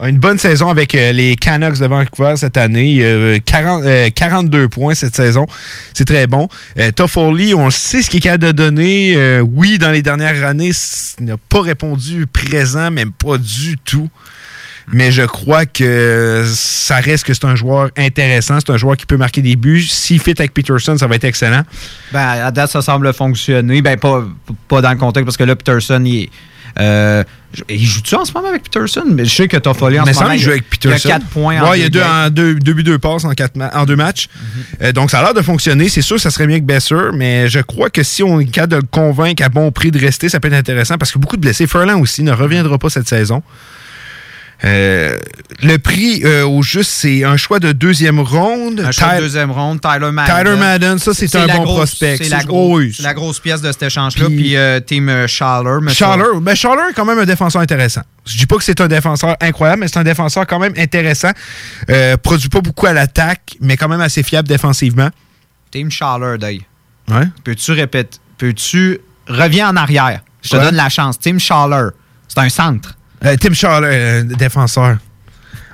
[0.00, 2.98] Euh, une bonne saison avec euh, les Canucks de Vancouver cette année.
[3.00, 5.46] Euh, 40, euh, 42 points cette saison.
[5.92, 6.48] C'est très bon.
[6.78, 9.14] Euh, Toffoli, on sait ce qu'il est capable de donner.
[9.16, 10.72] Euh, oui, dans les dernières années,
[11.18, 14.08] il n'a pas répondu présent, même pas du tout.
[14.92, 18.58] Mais je crois que ça reste que c'est un joueur intéressant.
[18.60, 19.82] C'est un joueur qui peut marquer des buts.
[19.82, 21.62] S'il fit avec Peterson, ça va être excellent.
[22.12, 23.80] Ben, à date, ça semble fonctionner.
[23.80, 24.24] Ben, pas,
[24.68, 26.30] pas dans le contexte, parce que là, Peterson, il est.
[26.80, 27.22] euh,
[27.68, 29.04] il joue-tu en ce moment avec Peterson?
[29.06, 30.32] Mais je sais que Toffoli en Mais ce moment.
[30.32, 30.98] il joue avec Peterson.
[31.04, 32.26] Il y a 4 points en il y a deux deux, games.
[32.26, 34.28] en deux, deux buts, deux passes en, quatre ma- en deux matchs.
[34.82, 35.88] Euh, donc, ça a l'air de fonctionner.
[35.88, 38.72] C'est sûr, ça serait mieux que Besser, mais je crois que si on est capable
[38.72, 41.36] de le convaincre à bon prix de rester, ça peut être intéressant parce que beaucoup
[41.36, 41.66] de blessés.
[41.68, 43.42] Furlan aussi ne reviendra pas cette saison.
[44.64, 45.18] Euh,
[45.62, 48.80] le prix euh, au juste, c'est un choix de deuxième ronde.
[48.80, 50.34] Un choix de deuxième ronde, Tyler Madden.
[50.44, 52.16] Tyler Madden, ça, c'est un bon grosse- prospect.
[52.16, 52.92] C'est la, C'est- grosse- oh oui.
[52.96, 54.26] c'est la grosse pièce de cet échange-là.
[54.26, 55.78] Puis- Puis, euh, Team euh, Schaller.
[55.82, 58.02] mais ça- ben Schaller est quand même un défenseur intéressant.
[58.24, 61.30] Je dis pas que c'est un défenseur incroyable, mais c'est un défenseur quand même intéressant.
[62.22, 65.10] Produit pas beaucoup à l'attaque, mais quand même assez fiable défensivement.
[65.70, 66.60] Team Schaller, Day.
[67.10, 67.26] Ouais.
[67.44, 68.16] Peux-tu répéter?
[68.38, 68.98] Peux-tu.
[69.28, 70.20] Reviens en arrière?
[70.42, 70.62] Je te Ouais.
[70.64, 71.18] donne la chance.
[71.18, 71.88] Team Schaller.
[72.28, 72.94] C'est un centre.
[73.24, 74.98] Euh, Tim Schaller, euh, défenseur.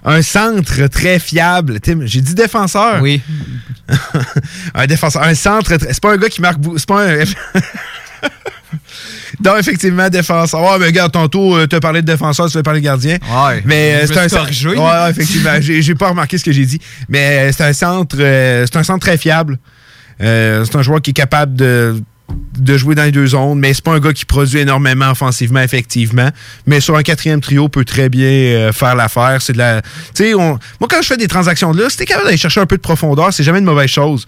[0.04, 1.80] Un centre très fiable.
[1.80, 3.02] Tim, j'ai dit défenseur.
[3.02, 3.20] Oui.
[4.74, 5.22] un défenseur.
[5.22, 5.76] Un centre.
[5.76, 6.58] très- C'est pas un gars qui marque.
[6.76, 7.18] C'est pas un.
[9.44, 10.62] non, effectivement, défenseur.
[10.62, 13.18] Ouais, mais regarde, tantôt, tu as parlé de défenseur, tu veux parler de gardien.
[13.30, 13.62] Ouais.
[13.66, 14.68] Mais euh, c'est un corrigé.
[14.68, 15.50] Ouais, ouais, effectivement.
[15.60, 16.80] j'ai pas remarqué ce que j'ai dit.
[17.08, 18.16] Mais euh, c'est un centre.
[18.18, 19.58] euh, c'est un centre très fiable.
[20.22, 22.00] Euh, c'est un joueur qui est capable de
[22.58, 25.60] de jouer dans les deux zones, mais c'est pas un gars qui produit énormément offensivement,
[25.60, 26.28] effectivement.
[26.66, 29.40] Mais sur un quatrième trio, peut très bien euh, faire l'affaire.
[29.40, 29.80] C'est la.
[30.20, 32.76] On- moi, quand je fais des transactions de là, t'es capable d'aller chercher un peu
[32.76, 34.26] de profondeur, c'est jamais une mauvaise chose.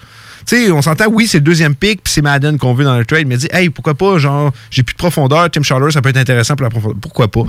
[0.73, 3.29] On s'entend, oui, c'est le deuxième pick, puis c'est Madden qu'on veut dans le trade,
[3.29, 6.17] mais dit, hey, pourquoi pas, genre, j'ai plus de profondeur, Tim Schaller, ça peut être
[6.17, 6.99] intéressant pour la profondeur.
[7.01, 7.43] Pourquoi pas?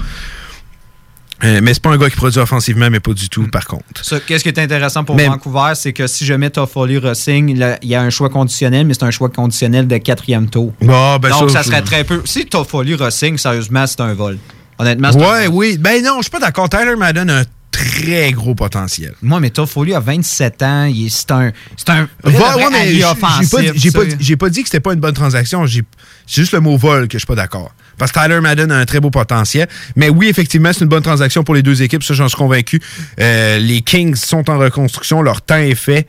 [1.43, 3.85] Euh, mais c'est pas un gars qui produit offensivement, mais pas du tout, par contre.
[4.25, 7.89] Qu'est-ce qui est intéressant pour Mais- Vancouver, c'est que si jamais Toffoli re-signe, là, il
[7.89, 10.73] y a un choix conditionnel, mais c'est un choix conditionnel de quatrième tour.
[10.79, 12.21] Ben Donc, ça, ça, serait très peu.
[12.25, 14.37] Si Toffoli re-signe, sérieusement, c'est un vol.
[14.79, 15.55] Honnêtement, c'est un Ouais, vol.
[15.55, 15.77] oui.
[15.77, 16.69] Ben non, je suis pas d'accord.
[16.69, 19.13] Tyler Madden a un très gros potentiel.
[19.21, 20.91] Moi, mais Toffoli a 27 ans.
[21.09, 23.49] C'est un, c'est un ouais, mais allié j'ai- offensif.
[23.75, 25.65] j'ai pas, pas, dit que c'était pas une bonne transaction.
[25.67, 25.83] C'est
[26.27, 27.71] juste le mot vol que je suis pas d'accord.
[27.97, 29.67] Parce que Tyler Madden a un très beau potentiel.
[29.95, 32.03] Mais oui, effectivement, c'est une bonne transaction pour les deux équipes.
[32.03, 32.81] Ça, j'en suis convaincu.
[33.19, 35.21] Euh, les Kings sont en reconstruction.
[35.21, 36.07] Leur temps est fait.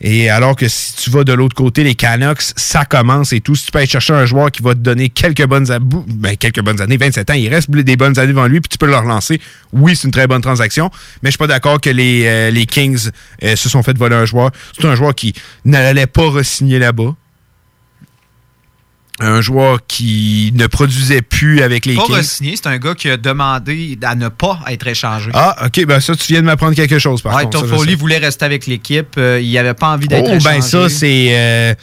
[0.00, 3.54] Et alors que si tu vas de l'autre côté, les Canucks, ça commence et tout.
[3.54, 6.96] Si tu peux aller chercher un joueur qui va te donner quelques bonnes, ben, années,
[6.96, 9.40] 27 ans, il reste des bonnes années devant lui, puis tu peux le relancer.
[9.72, 10.90] Oui, c'est une très bonne transaction,
[11.22, 13.10] mais je suis pas d'accord que les, euh, Kings
[13.42, 14.50] euh, se sont fait voler un joueur.
[14.78, 15.32] C'est un joueur qui
[15.64, 17.14] n'allait pas re-signer là-bas.
[19.20, 23.96] Un joueur qui ne produisait plus avec les Pas c'est un gars qui a demandé
[24.02, 25.30] à ne pas être échangé.
[25.34, 27.60] Ah, ok, ben ça, tu viens de m'apprendre quelque chose, par ouais, contre.
[27.60, 29.14] Toffoli voulait rester avec l'équipe.
[29.16, 30.56] euh, il n'avait pas envie d'être Oh, échangé.
[30.56, 31.28] ben ça, c'est.
[31.30, 31.74] euh,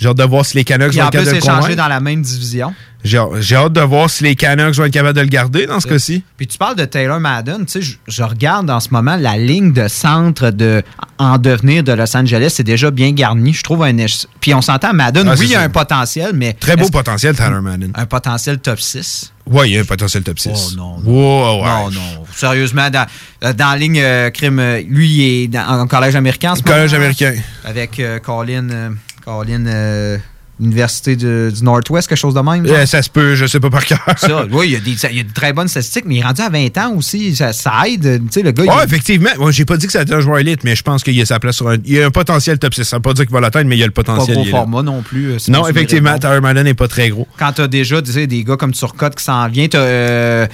[0.00, 1.74] j'ai hâte de voir si les Canucks vont être capables de le convaincre.
[1.76, 2.74] dans la même division.
[3.04, 3.18] J'ai
[3.56, 6.22] hâte de voir si les Canucks vont être capables de le garder dans ce cas-ci.
[6.38, 9.36] Puis tu parles de Taylor Madden, tu sais, je, je regarde en ce moment la
[9.36, 10.82] ligne de centre de,
[11.18, 13.52] en devenir de Los Angeles, c'est déjà bien garni.
[13.52, 13.94] Je trouve un
[14.40, 16.54] Puis on s'entend, Madden, Ah, oui, il y a un potentiel, mais.
[16.54, 17.92] Très beau potentiel, Tyler Madden.
[17.94, 19.32] Un potentiel top 6.
[19.46, 20.50] Ouais, il y a un potentiel top 6.
[20.54, 20.96] Oh non.
[21.04, 21.68] Wow, ouais.
[21.68, 22.24] Non, non.
[22.34, 23.06] Sérieusement, dans,
[23.44, 26.52] euh, dans la ligne euh, crime, euh, lui, il est dans- en collège américain.
[26.52, 27.34] en ce Collège moment, américain.
[27.64, 28.90] Avec euh, Colin, euh,
[29.24, 30.18] Colin euh,
[30.60, 32.66] Université de- du Northwest, quelque chose de même.
[32.66, 33.98] Euh, ça se peut, je sais pas par cœur.
[34.18, 36.48] Ça, oui, il y, a y de très bonnes statistiques, mais il est rendu à
[36.50, 37.34] 20 ans aussi.
[37.34, 38.04] Ça, ça aide.
[38.34, 39.30] Le gars, Ouais, effectivement.
[39.38, 41.38] Moi, j'ai pas dit que c'était un joueur élite, mais je pense qu'il a sa
[41.38, 41.76] place sur un.
[41.84, 42.84] Il y a un potentiel top 6.
[42.84, 44.36] Ça veut pas dire qu'il va l'atteindre, mais il y a le pas potentiel.
[44.36, 44.58] gros est là.
[44.58, 45.32] format non plus.
[45.32, 46.18] euh, si Non, effectivement.
[46.18, 47.26] Tyler Madden n'est pas très gros.
[47.38, 50.48] Quand tu as déjà tu sais, des gars comme Turcotte qui s'en vient, tu as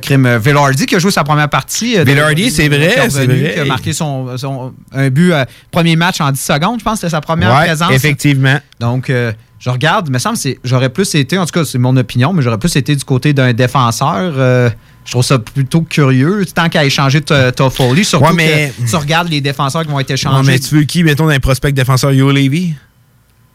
[0.00, 1.98] Crime euh, Velarde qui a joué sa première partie.
[1.98, 3.52] euh, Velarde, c'est vrai, c'est vrai.
[3.54, 7.00] Qui a marqué son, son- un but, euh, premier match en 10 secondes, je pense,
[7.00, 7.92] c'était sa première Ouais, présence.
[7.92, 8.58] effectivement.
[8.78, 11.78] Donc, euh, je regarde, il me semble, que j'aurais plus été, en tout cas, c'est
[11.78, 14.32] mon opinion, mais j'aurais plus été du côté d'un défenseur.
[14.36, 14.68] euh,
[15.04, 16.44] je trouve ça plutôt curieux.
[16.54, 20.00] Tant qu'à échanger Ta- Toffoli, surtout Ouais, mais- que tu regardes les défenseurs qui vont
[20.00, 20.50] être Ouais, échangés.
[20.52, 22.74] mais tu veux qui, mettons, dans les prospects défenseurs, Yo Levy?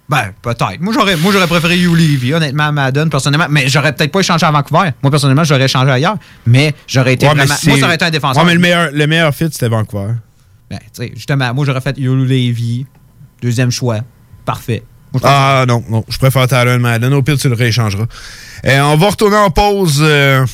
[0.08, 0.80] Ben, peut-être.
[0.82, 3.48] Moi, j'aurais, moi, j'aurais préféré Hugh Levy, honnêtement, à Madden, personnellement.
[3.50, 4.92] Mais j'aurais peut-être pas échangé à Vancouver.
[5.02, 6.18] Moi, personnellement, j'aurais échangé ailleurs.
[6.46, 8.44] Mais j'aurais été Ouais, vraiment- Moi, ça aurait été un défenseur.
[8.44, 10.14] Ouais, mais le meilleur, le meilleur fit, c'était Vancouver.
[10.70, 12.86] Ben, tu sais, justement, moi, j'aurais fait Hugh Levy.
[13.42, 14.00] Deuxième choix.
[14.46, 14.84] Parfait.
[15.24, 17.14] Ah non, non, je préfère Tyler Madden.
[17.14, 18.06] Au pire, tu le rééchangeras.
[18.66, 20.46] Euh, on va retourner en pause, euh,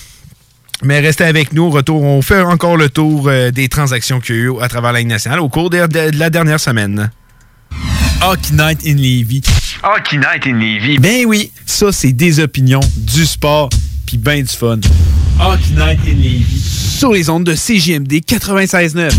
[0.83, 1.63] mais restez avec nous.
[1.63, 4.67] Au retour, on fait encore le tour euh, des transactions qu'il y a eu à
[4.67, 7.11] travers la Ligue nationale au cours de, de- de la dernière semaine.
[8.23, 9.41] Hockey Night in Levy.
[9.83, 10.99] Hockey Night in Levy.
[10.99, 13.69] Ben oui, ça, c'est des opinions, du sport,
[14.05, 14.77] puis ben du fun.
[15.39, 16.61] Hockey Night in Levy.
[16.61, 19.09] Sur les ondes de CJMD 96.9.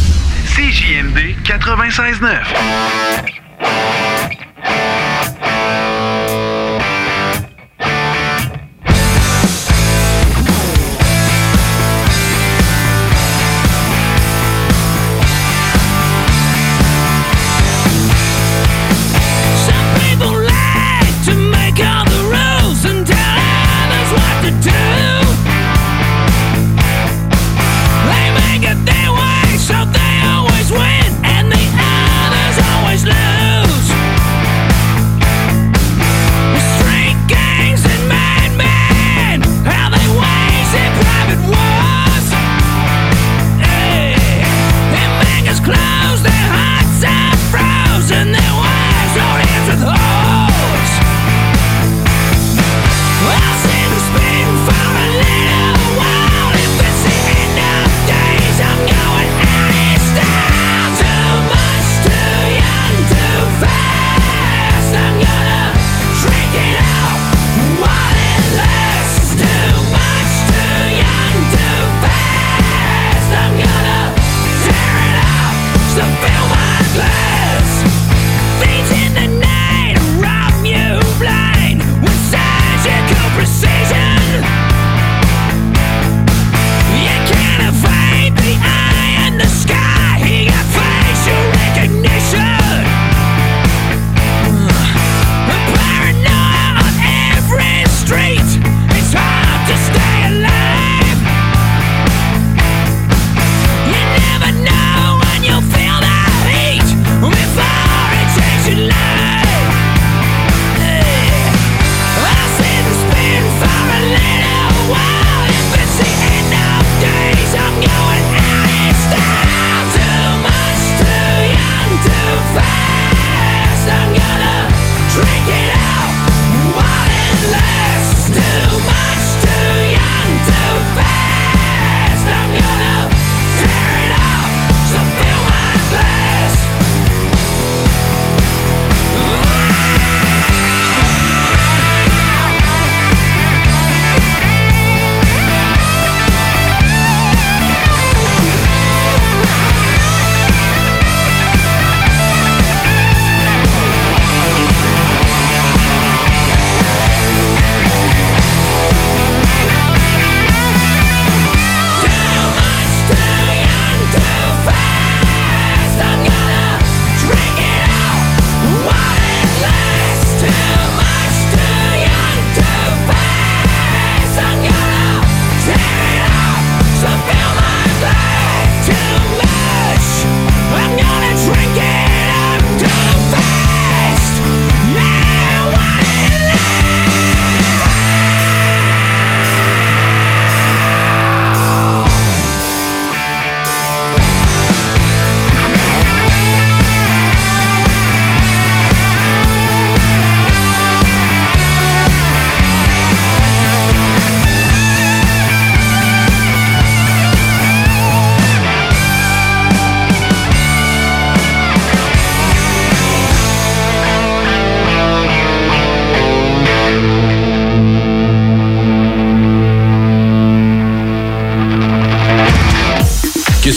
[0.54, 4.01] CJMD 96.9.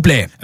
[0.00, 0.28] plaît.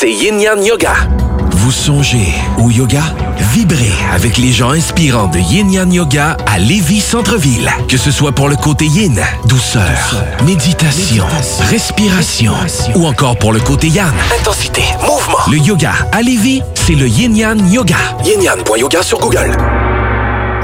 [0.00, 0.92] c'est Yin Yang Yoga.
[1.50, 3.02] Vous songez au yoga?
[3.52, 7.68] Vibrez avec les gens inspirants de Yin Yang Yoga à Lévis Centre-Ville.
[7.88, 11.24] Que ce soit pour le côté yin, douceur, méditation,
[11.68, 12.52] respiration,
[12.94, 15.38] ou encore pour le côté yang, intensité, mouvement.
[15.50, 17.96] Le yoga à Lévis, c'est le Yin Yang Yoga.
[18.24, 18.40] Yin
[19.02, 19.50] sur Google.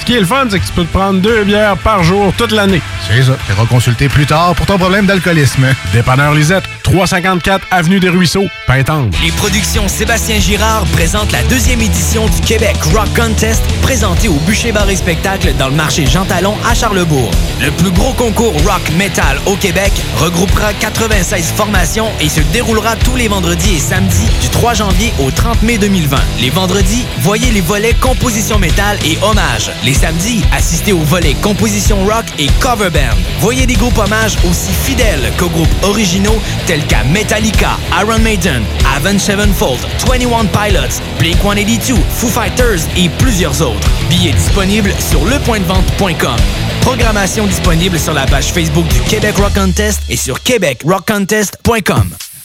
[0.00, 2.32] Ce qui est le fun, c'est que tu peux te prendre deux bières par jour
[2.36, 2.80] toute l'année.
[3.06, 3.36] C'est ça.
[3.46, 5.66] Tu consulter plus tard pour ton problème d'alcoolisme.
[5.92, 9.10] Dépanneur Lisette, 354 Avenue des Ruisseaux, Pintendre.
[9.22, 14.72] Les productions Sébastien Girard présentent la deuxième édition du Québec Rock Contest présentée au Bûcher
[14.72, 17.30] Bar et Spectacle dans le marché Jean Talon à Charlebourg.
[17.60, 23.16] Le plus gros concours rock metal au Québec regroupera 96 formations et se déroulera tous
[23.16, 26.16] les vendredis et samedis du 3 janvier au 30 mai 2020.
[26.40, 29.70] Les vendredis, voyez les volets composition métal et hommage.
[29.88, 33.16] Les samedis, assistez aux volets composition rock et cover band.
[33.40, 38.62] Voyez des groupes hommages aussi fidèles qu'aux groupes originaux tels qu'à Metallica, Iron Maiden,
[38.94, 43.88] Avenged Sevenfold, 21 Pilots, Blink-182, Foo Fighters et plusieurs autres.
[44.10, 46.36] Billets disponibles sur lepointdevente.com.
[46.82, 52.27] Programmation disponible sur la page Facebook du Québec Rock Contest et sur québecrockcontest.com.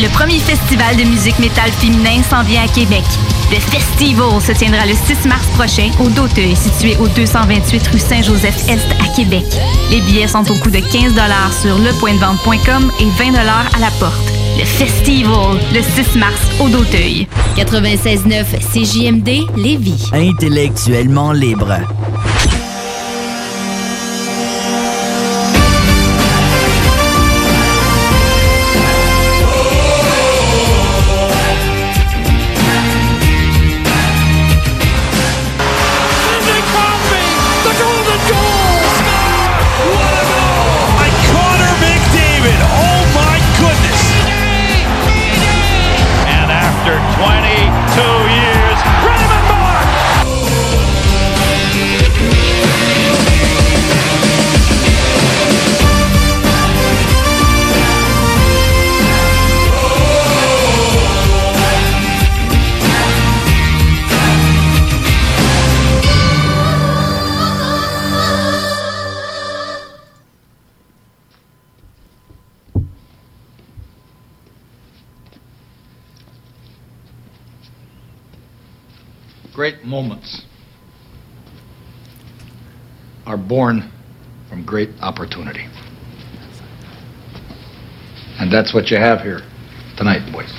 [0.00, 3.04] Le premier festival de musique métal féminin s'en vient à Québec.
[3.50, 8.86] Le Festival se tiendra le 6 mars prochain au Doteuil, situé au 228 rue Saint-Joseph-Est
[9.02, 9.44] à Québec.
[9.90, 11.14] Les billets sont au coût de 15
[11.62, 14.14] sur lepointdevente.com et 20 à la porte.
[14.58, 17.26] Le Festival, le 6 mars au Doteuil.
[17.56, 20.10] 96.9 CJMD Lévis.
[20.12, 21.78] Intellectuellement libre.
[80.02, 80.44] Moments
[83.26, 83.90] are born
[84.48, 85.66] from great opportunity.
[88.38, 89.40] And that's what you have here
[89.96, 90.52] tonight, boys.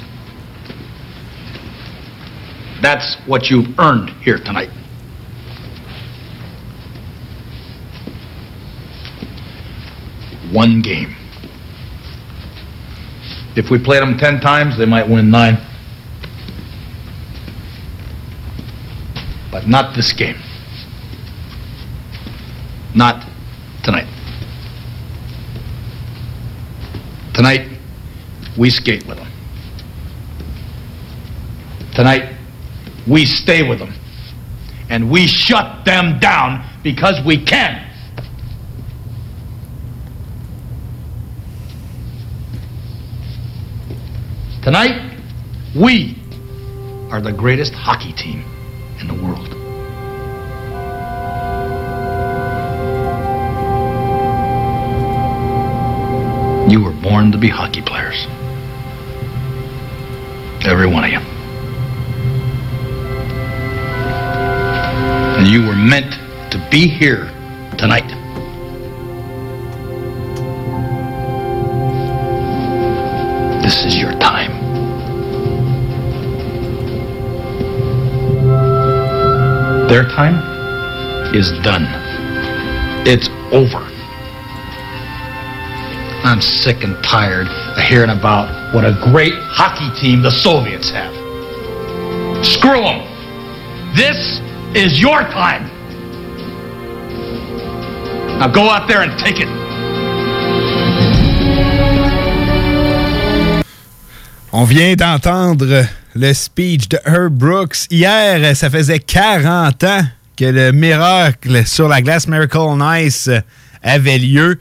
[2.81, 4.71] That's what you've earned here tonight.
[10.51, 11.15] One game.
[13.55, 15.68] If we played them ten times, they might win nine.
[19.51, 20.37] But not this game.
[22.93, 23.25] Not
[23.83, 24.07] tonight.
[27.33, 27.79] Tonight,
[28.57, 29.31] we skate with them.
[31.93, 32.35] Tonight,
[33.07, 33.93] we stay with them.
[34.89, 37.85] And we shut them down because we can.
[44.61, 45.17] Tonight,
[45.75, 46.17] we
[47.11, 48.43] are the greatest hockey team
[56.69, 58.27] You were born to be hockey players.
[60.63, 61.17] Every one of you.
[65.39, 66.11] And you were meant
[66.51, 67.25] to be here
[67.79, 68.07] tonight.
[73.63, 74.51] This is your time.
[79.87, 80.35] Their time
[81.33, 81.87] is done.
[83.07, 83.88] It's over.
[86.29, 91.11] I'm sick and tired of hearing about what a great hockey team the Soviets have.
[92.45, 93.01] Screw them.
[93.95, 94.39] This
[94.75, 95.65] is your time.
[98.37, 99.47] Now go out there and take it.
[104.53, 107.87] On vient d'entendre le speech de Herb Brooks.
[107.89, 110.03] Hier, ça faisait 40 ans
[110.37, 113.31] que le miracle sur la glace Miracle on Ice
[113.81, 114.59] avait lieu.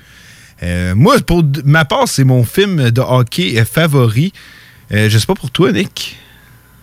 [0.63, 4.33] Euh, moi, pour ma part, c'est mon film de hockey euh, favori.
[4.93, 6.17] Euh, je sais pas pour toi, Nick.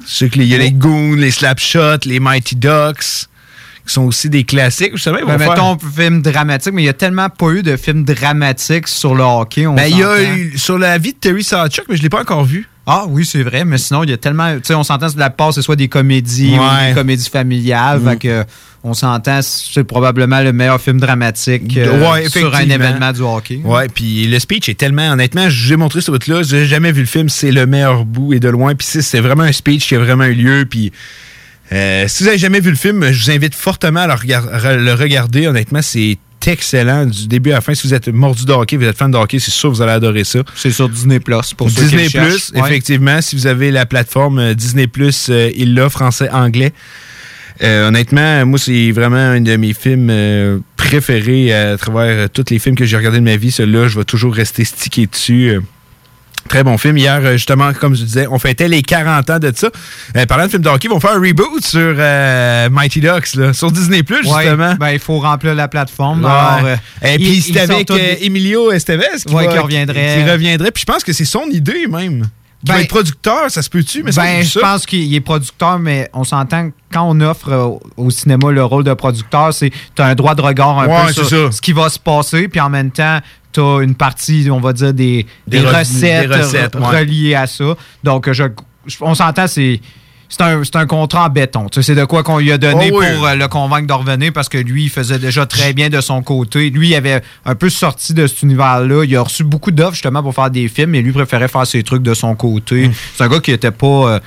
[0.08, 3.28] Je sais qu'il y a les Goons, les Slapshots, les Mighty Ducks,
[3.86, 4.92] qui sont aussi des classiques.
[4.96, 7.50] Je savais, ils vont Ben, faire- mettons, film dramatique, mais il y a tellement pas
[7.52, 9.66] eu de films dramatiques sur le hockey.
[9.68, 12.10] On Ben, il y a eu sur la vie de Terry Sawchuk, mais je l'ai
[12.10, 12.68] pas encore vu.
[12.88, 14.54] Ah oui, c'est vrai, mais sinon, il y a tellement.
[14.56, 18.00] Tu sais, on s'entend la part, c'est soit des comédies ou des comédies familiales.
[18.00, 18.10] Mm.
[18.10, 18.44] Fait que,
[18.84, 23.60] on s'entend, c'est probablement le meilleur film dramatique euh, Ouais, sur un événement du hockey.
[23.64, 27.08] Ouais, puis le speech est tellement, honnêtement, j'ai montré ce bout-là, j'ai jamais vu le
[27.08, 29.96] film, c'est le meilleur bout et de loin, puis c'est- c'est vraiment un speech qui
[29.96, 30.92] a vraiment eu lieu, puis
[31.72, 34.46] euh, si vous avez jamais vu le film, je vous invite fortement à le, regard-
[34.46, 37.74] re- le regarder, honnêtement, c'est excellent du début à la fin.
[37.74, 39.82] Si vous êtes mordu de hockey, vous êtes fan de hockey, c'est sûr que vous
[39.82, 40.40] allez adorer ça.
[40.56, 42.10] C'est sur Disney Plus pour ceux qui Disney.
[42.28, 42.62] Plus, Ouais.
[42.62, 43.22] effectivement.
[43.22, 46.74] Si vous avez la plateforme euh, Disney Plus, euh, il l'a, français, anglais.
[47.64, 52.60] Euh, honnêtement, moi, c'est vraiment un de mes films euh, préférés à travers tous les
[52.60, 53.52] films que j'ai regardés de ma vie.
[53.52, 55.60] Celui-là, je vais toujours rester stické dessus.
[56.48, 56.96] Très bon film.
[56.98, 59.70] Hier, euh, justement, comme je disais, on fêtait les 40 ans de ça.
[60.16, 63.34] Euh, parlant de films de hockey, ils vont faire un reboot sur euh, Mighty Ducks,
[63.36, 64.76] là, sur Disney Ouais, justement.
[64.76, 66.24] ben, il faut remplir la plateforme.
[66.24, 66.30] Ouais.
[66.30, 70.18] Alors, euh, Et puis sortent avec des- Emilio Estevez qui, Ouais, va- qui reviendrait.
[70.24, 70.72] Qui reviendrait.
[70.72, 72.28] Puis je pense que c'est son idée même.
[72.66, 74.02] Qui va Ben- être producteur, ça se peut-tu?
[74.04, 77.70] Mais Ben, je pense qu'il est producteur, mais on s'entend que quand on offre euh,
[77.98, 81.06] au cinéma le rôle de producteur, c'est tu as un droit de regard un Ouais,
[81.08, 81.52] peu sur ça.
[81.52, 83.20] ce qui va se passer, puis en même temps,
[83.54, 87.00] tu as une partie, on va dire, des, Des recettes, des recettes, re- ouais.
[87.02, 87.76] reliées à ça.
[88.04, 88.44] Donc, je,
[88.88, 89.80] je- on s'entend, c'est.
[90.38, 91.68] C'est un, contrat en béton.
[91.70, 93.06] Tu sais, c'est de quoi qu'on lui a donné Oh oui.
[93.16, 96.02] pour euh, le convaincre de revenir parce que lui, il faisait déjà très bien de
[96.02, 96.70] son côté.
[96.70, 99.04] Lui, il avait un peu sorti de cet univers-là.
[99.06, 101.84] Il a reçu beaucoup d'offres justement pour faire des films, mais lui préférait faire ses
[101.84, 102.38] trucs de son Mm.
[102.38, 102.92] côté.
[103.16, 103.86] C'est un gars qui était pas.
[103.88, 104.20] euh,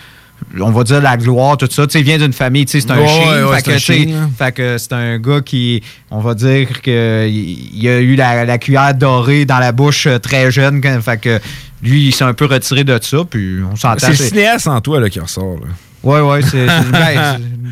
[0.61, 1.85] on va dire la gloire, tout ça.
[1.87, 3.47] Tu sais, il vient d'une famille, tu sais, c'est un Ouais, chien.
[3.49, 5.83] ouais, fait, c'est un fait que c'est gars qui,
[6.13, 10.07] on va dire que il il a eu la, la cuillère dorée dans la bouche
[10.07, 10.81] euh, très jeune.
[11.03, 11.41] Fait que
[11.83, 13.99] lui, il s'est un peu retiré de ça, puis on s'entend.
[13.99, 15.57] C'est le cinéaste en toi là, qui ressort.
[15.61, 15.67] Là.
[16.05, 16.69] Ouais, ouais, c'est c'est-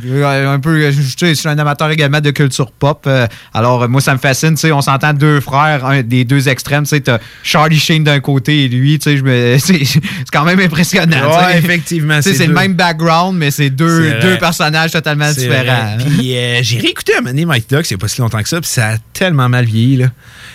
[0.03, 0.91] c'est- un peu.
[0.91, 3.05] Je, sais, je suis un amateur également de culture pop.
[3.07, 4.51] euh, alors, euh, moi, ça me fascine.
[4.55, 6.83] Tu sais, on s'entend deux frères, un, des deux extrêmes.
[6.83, 8.99] Tu sais, t'as Charlie Sheen d'un côté et lui.
[8.99, 10.01] Tu sais, c'est c'est
[10.33, 11.17] quand même impressionnant.
[11.55, 15.43] effectivement, Tu sais, c'est c'est le même background, mais c'est deux, C'est personnages totalement C'est
[15.43, 15.97] différents.
[15.97, 16.05] vrai.
[16.19, 18.61] Puis euh, j'ai réécouté donné Mike Ducks il n'y a pas si longtemps que ça,
[18.61, 19.97] puis ça a tellement mal vieilli.
[19.99, 20.07] là.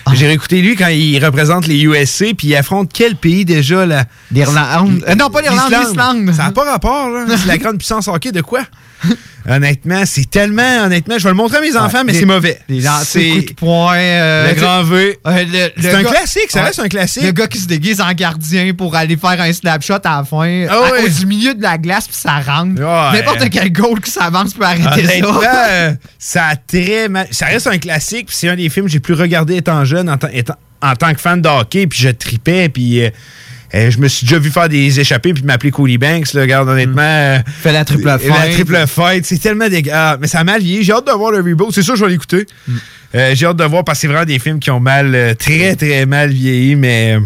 [0.04, 0.12] Ah.
[0.14, 4.04] J'ai réécouté lui quand il représente les USA, puis il affronte quel pays déjà là
[4.32, 5.04] L'Irlande.
[5.08, 6.32] Euh, non, pas l'Irlande, l'Islande.
[6.34, 7.24] Ça n'a pas rapport, là.
[7.36, 8.62] C'est la grande puissance hockey de quoi?
[9.48, 12.60] Honnêtement, c'est tellement, honnêtement, je vais le montrer à mes enfants, mais c'est mauvais.
[12.68, 13.96] Des lancers coups de poing.
[13.96, 15.18] euh, le grand V.
[15.24, 16.66] Ouais, le C'est un gars- classique, ça Ouais.
[16.66, 17.24] reste un classique.
[17.24, 20.66] Le gars qui se déguise en gardien pour aller faire un snapshot à la fin,
[20.70, 22.80] Ah à- du milieu de la glace, puis ça rentre.
[22.80, 25.68] N'importe quel goal qui s'avance peut arrêter ça.
[25.70, 27.26] euh, ça a très mal.
[27.32, 30.08] Ça reste un classique, puis c'est un des films que j'ai plus regardé étant jeune,
[30.08, 33.02] en, tant- étant- en tant que fan de hockey, puis je tripais, puis.
[33.04, 33.10] euh,
[33.74, 36.32] Euh, je me suis déjà vu faire des échappées puis m'appeler Cody Banks.
[36.34, 37.00] Là, regarde, honnêtement.
[37.02, 38.52] euh, Fait la triple La fight.
[38.52, 39.24] triple fight.
[39.24, 39.90] C'est tellement dégueu.
[39.94, 40.82] Ah, mais ça a mal vieilli.
[40.84, 41.72] J'ai hâte de voir le reboot.
[41.72, 42.46] C'est sûr, je vais l'écouter.
[43.14, 45.34] Euh, J'ai hâte de voir parce que c'est vraiment des films qui ont mal, euh,
[45.34, 47.18] très, très mal vieilli, mais.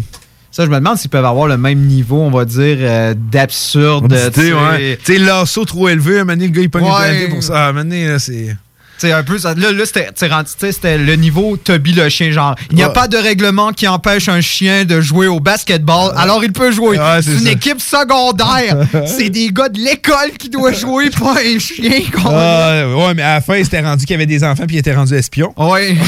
[0.53, 4.17] Ça, je me demande s'ils peuvent avoir le même niveau, on va dire, euh, d'absurde.
[4.35, 4.53] Tu sais.
[4.55, 4.99] ouais.
[5.19, 7.29] L'assaut trop élevé, à un moment donné, le gars, il pogne Ouais.
[7.29, 7.67] pour ça.
[7.67, 8.57] À un moment donné, là, c'est.
[8.99, 12.55] Sais, un peu, ça- là, là c'était le niveau Toby le chien, genre.
[12.71, 12.93] Il n'y a Ouais.
[12.95, 16.99] pas de règlement qui empêche un chien de jouer au basketball, alors il peut jouer.
[16.99, 17.51] Ouais, c'est c'est une ça.
[17.53, 18.79] équipe secondaire.
[19.07, 22.01] c'est des gars de l'école qui doivent jouer, pas un chien.
[22.25, 24.79] Ah, ouais, mais à la fin, c'était rendu qu'il y avait des enfants puis il
[24.79, 25.53] était rendu espion.
[25.57, 25.97] Ouais.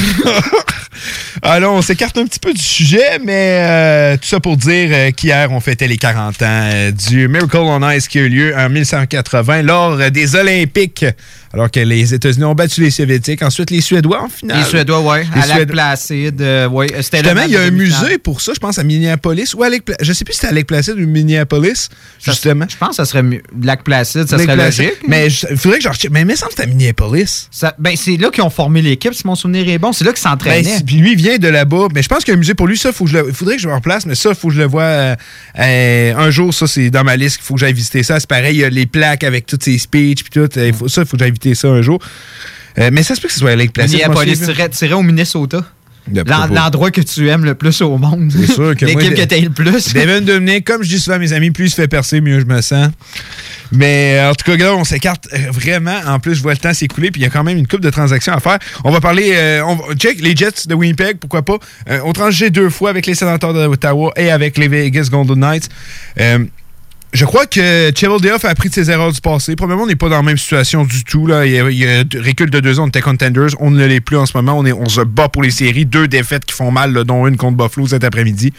[1.41, 5.11] Alors, on s'écarte un petit peu du sujet, mais euh, tout ça pour dire euh,
[5.11, 8.53] qu'hier, on fêtait les 40 ans euh, du Miracle on Ice qui a eu lieu
[8.57, 11.05] en 1980 lors des Olympiques,
[11.53, 13.41] alors que les États-Unis ont battu les Soviétiques.
[13.41, 14.59] Ensuite, les Suédois en finale.
[14.59, 15.19] Les Suédois.
[15.19, 15.65] Les à Lac Suédois.
[15.75, 16.87] Placide, euh, ouais.
[17.01, 19.69] C'était Justement, il y a un musée pour ça, je pense, à Minneapolis ou à
[20.01, 21.89] Je sais plus si c'était à Lake Placid ou Minneapolis,
[22.23, 22.65] justement.
[22.69, 23.23] Je pense que ça serait.
[23.63, 24.93] Lac Placide, ça Lake serait logique.
[25.07, 26.09] Mais il faudrait que je.
[26.09, 27.47] Mais il me semble que c'était à Minneapolis.
[27.49, 29.93] Ça- ben, c'est là qu'ils ont formé l'équipe, si mon souvenir est bon.
[29.93, 30.81] C'est là qu'ils Ben, s'entraînaient.
[30.85, 31.87] puis lui vient de là-bas.
[31.93, 32.77] Mais je pense qu'il y a un musée pour lui.
[32.77, 34.47] Ça, faut que je le- il faudrait que je me replace, mais ça, il faut
[34.47, 35.15] que je le vois euh,
[35.59, 36.53] euh, un jour.
[36.53, 37.39] Ça, c'est dans ma liste.
[37.41, 38.19] Il faut que j'aille visiter ça.
[38.19, 40.23] C'est pareil, il y a les plaques avec toutes ses speeches.
[40.23, 40.49] Puis tout.
[40.57, 41.99] Euh, faut- ça, il faut que j'aille visiter ça un jour.
[42.77, 43.97] Euh, mais ça se peut que ce soit à Lake Placid.
[43.97, 44.37] Minneapolis,
[44.69, 45.65] tirais au Minnesota.
[46.51, 48.31] L'endroit que tu aimes le plus au monde.
[48.31, 49.93] C'est sûr que L'équipe que t'aimes le plus.
[49.93, 52.39] Devin Dominic, comme je dis souvent à mes amis, plus il se fait percer, mieux
[52.39, 52.89] je me sens.
[53.71, 55.99] Mais euh, en tout cas, là, on s'écarte euh, vraiment.
[56.07, 57.81] En plus, je vois le temps s'écouler, puis il y a quand même une coupe
[57.81, 58.57] de transactions à faire.
[58.83, 61.57] On va parler, euh, on va- check les Jets de Winnipeg, pourquoi pas.
[61.89, 65.69] Euh, on transgé deux fois avec les sénateurs d'Ottawa et avec les Vegas Golden Knights.
[66.19, 66.39] Euh,
[67.11, 69.55] je crois que Cheveldayoff a appris de ses erreurs du passé.
[69.55, 71.25] Premièrement, on n'est pas dans la même situation du tout.
[71.25, 71.45] Là.
[71.45, 73.49] Il, y a, un recul de deux ans, on était contenders.
[73.59, 74.53] On ne l'est plus en ce moment.
[74.57, 75.85] On, est, on se bat pour les séries.
[75.85, 78.53] Deux défaites qui font mal, dont une contre Buffalo cet après-midi.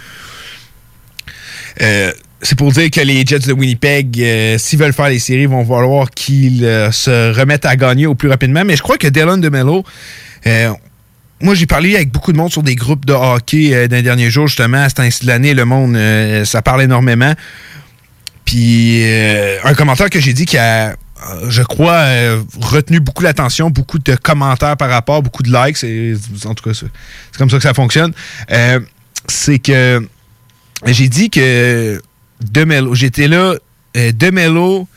[1.81, 2.12] Euh,
[2.43, 5.64] c'est pour dire que les Jets de Winnipeg, euh, s'ils veulent faire les séries, vont
[5.64, 8.64] falloir qu'ils euh, se remettent à gagner au plus rapidement.
[8.64, 9.85] Mais je crois que Dylan DeMello,
[10.47, 10.70] euh,
[11.40, 14.31] moi j'ai parlé avec beaucoup de monde sur des groupes de hockey dans les derniers
[14.31, 15.98] jours, justement, à cet ainsi de l'année, le monde,
[16.44, 17.35] ça parle énormément.
[18.51, 20.94] Puis euh, un commentaire que j'ai dit qui a, euh,
[21.51, 25.77] je crois, euh, retenu beaucoup l'attention, beaucoup de commentaires par rapport, beaucoup de likes.
[26.44, 28.12] en tout cas, c'est comme ça que ça fonctionne.
[29.28, 30.05] C'est que
[30.85, 32.02] j'ai dit que
[32.93, 33.55] j'étais là,
[33.94, 34.89] Demelo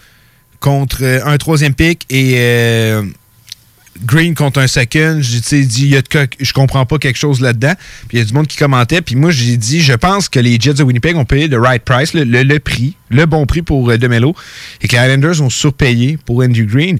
[0.60, 2.94] contre un troisième pick et
[4.06, 5.20] Green contre un second.
[5.22, 6.08] J'ai dit, y a de
[6.40, 7.74] je comprends pas quelque chose là-dedans.
[8.08, 9.02] Puis il y a du monde qui commentait.
[9.02, 11.84] Puis moi, j'ai dit, je pense que les Jets de Winnipeg ont payé le right
[11.84, 14.36] price, le, prix, le bon prix pour euh, Demelo.
[14.82, 17.00] Et que les Islanders ont surpayé pour Andrew Green.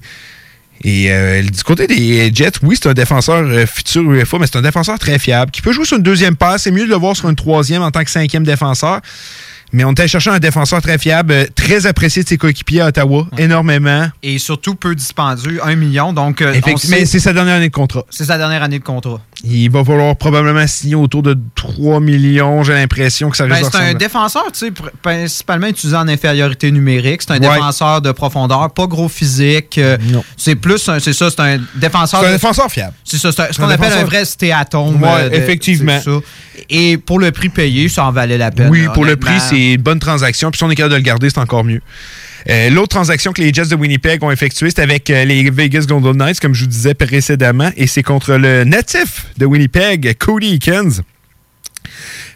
[0.82, 4.58] Et euh, du côté des Jets, oui, c'est un défenseur euh, futur UFA, mais c'est
[4.58, 6.62] un défenseur très fiable, qui peut jouer sur une deuxième passe.
[6.62, 9.00] C'est mieux de le voir sur une troisième en tant que cinquième défenseur.
[9.74, 12.86] Mais on était chercher un défenseur très fiable, euh, très apprécié de ses coéquipiers à
[12.86, 14.06] Ottawa, énormément.
[14.22, 16.12] Et surtout peu dispendieux, un million.
[16.12, 18.04] Donc, euh, on Effectivement, sait- mais c'est sa dernière année de contrat.
[18.08, 19.20] c'est sa dernière année de contrat.
[19.46, 22.62] Il va falloir probablement signer autour de 3 millions.
[22.62, 25.94] J'ai l'impression que ça Ben, risque de c'est un défenseur, tu sais, pr- principalement utilisé
[25.96, 27.20] en infériorité numérique.
[27.22, 27.54] C'est un Ouais.
[27.54, 29.76] défenseur de profondeur, pas gros physique.
[29.78, 29.98] euh,
[30.38, 32.20] C'est plus, un- c'est ça, c'est un défenseur.
[32.20, 32.94] C'est un défenseur fiable.
[33.04, 35.02] C'est ça, c'est ce qu'on appelle un vrai stéatome.
[35.02, 35.98] Ouais, euh, de- effectivement.
[36.70, 38.70] Et pour le prix payé, ça en valait la peine.
[38.70, 40.50] Oui, là, pour le prix, c'est une bonne transaction.
[40.50, 41.82] Puis si on est capable de le garder, c'est encore mieux.
[42.50, 45.86] Euh, L'autre transaction que les Jets de Winnipeg ont effectuée, c'est avec euh, les Vegas
[45.86, 50.54] Golden Knights, comme je vous disais précédemment, et c'est contre le natif de Winnipeg, Cody
[50.54, 51.00] Eakins.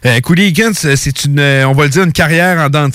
[0.05, 2.89] Euh, Cody Eakins, c'est une, on va le dire, une carrière en dents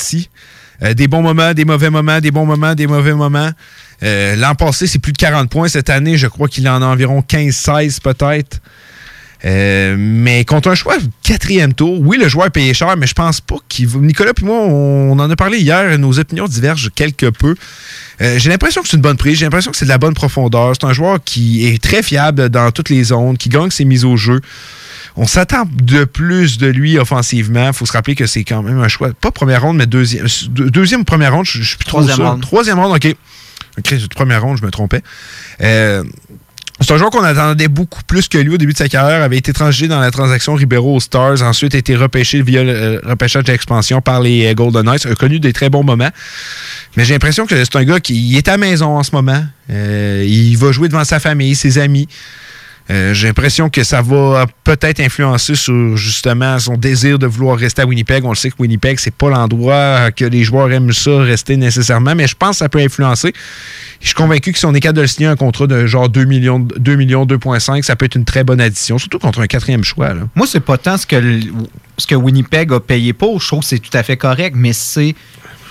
[0.97, 3.51] des bons moments, des mauvais moments, des bons moments, des mauvais moments.
[4.03, 5.69] L'an passé, c'est plus de 40 points.
[5.69, 8.61] Cette année, je crois qu'il en a environ 15-16 peut-être.
[9.47, 13.13] Euh, mais contre un choix quatrième tour, oui, le joueur est payé cher, mais je
[13.13, 13.99] pense pas qu'il va.
[14.01, 17.55] Nicolas et moi, on en a parlé hier, nos opinions divergent quelque peu.
[18.23, 20.15] Euh, j'ai l'impression que c'est une bonne prise, j'ai l'impression que c'est de la bonne
[20.15, 20.73] profondeur.
[20.79, 24.05] C'est un joueur qui est très fiable dans toutes les zones, qui gagne ses mises
[24.05, 24.41] au jeu.
[25.17, 27.67] On s'attend de plus de lui offensivement.
[27.69, 30.27] Il faut se rappeler que c'est quand même un choix, pas première ronde, mais deuxième,
[30.49, 32.31] deux- deuxième ou première ronde, je, je suis plus trop Troisième sûr.
[32.31, 32.41] ronde.
[32.41, 33.15] Troisième ronde, OK.
[33.77, 35.03] OK, première ronde, je me trompais.
[35.61, 36.03] Euh,
[36.81, 39.23] c'est un joueur qu'on attendait beaucoup plus que lui au début de sa carrière.
[39.23, 41.43] avait été transgé dans la transaction Ribeiro aux Stars.
[41.43, 45.07] Ensuite, été repêché via le euh, repêchage d'expansion par les euh, Golden Knights.
[45.07, 46.11] A connu des très bons moments.
[46.97, 49.45] Mais j'ai l'impression que c'est un gars qui est à maison en ce moment.
[49.71, 52.09] Euh, il va jouer devant sa famille, ses amis.
[52.91, 57.81] Euh, J'ai l'impression que ça va peut-être influencer sur justement son désir de vouloir rester
[57.83, 58.25] à Winnipeg.
[58.25, 62.15] On le sait que Winnipeg, c'est pas l'endroit que les joueurs aiment ça rester nécessairement,
[62.15, 63.33] mais je pense que ça peut influencer.
[64.03, 66.11] Je suis convaincu que si on est capable de le signer un contrat de genre
[66.11, 69.47] 2 millions, 2 millions 2,5, ça peut être une très bonne addition, surtout contre un
[69.47, 70.13] quatrième choix.
[70.13, 70.23] là.
[70.35, 71.41] Moi, c'est pas tant ce que,
[71.97, 73.41] ce que Winnipeg a payé pour.
[73.41, 75.15] Je trouve que c'est tout à fait correct, mais c'est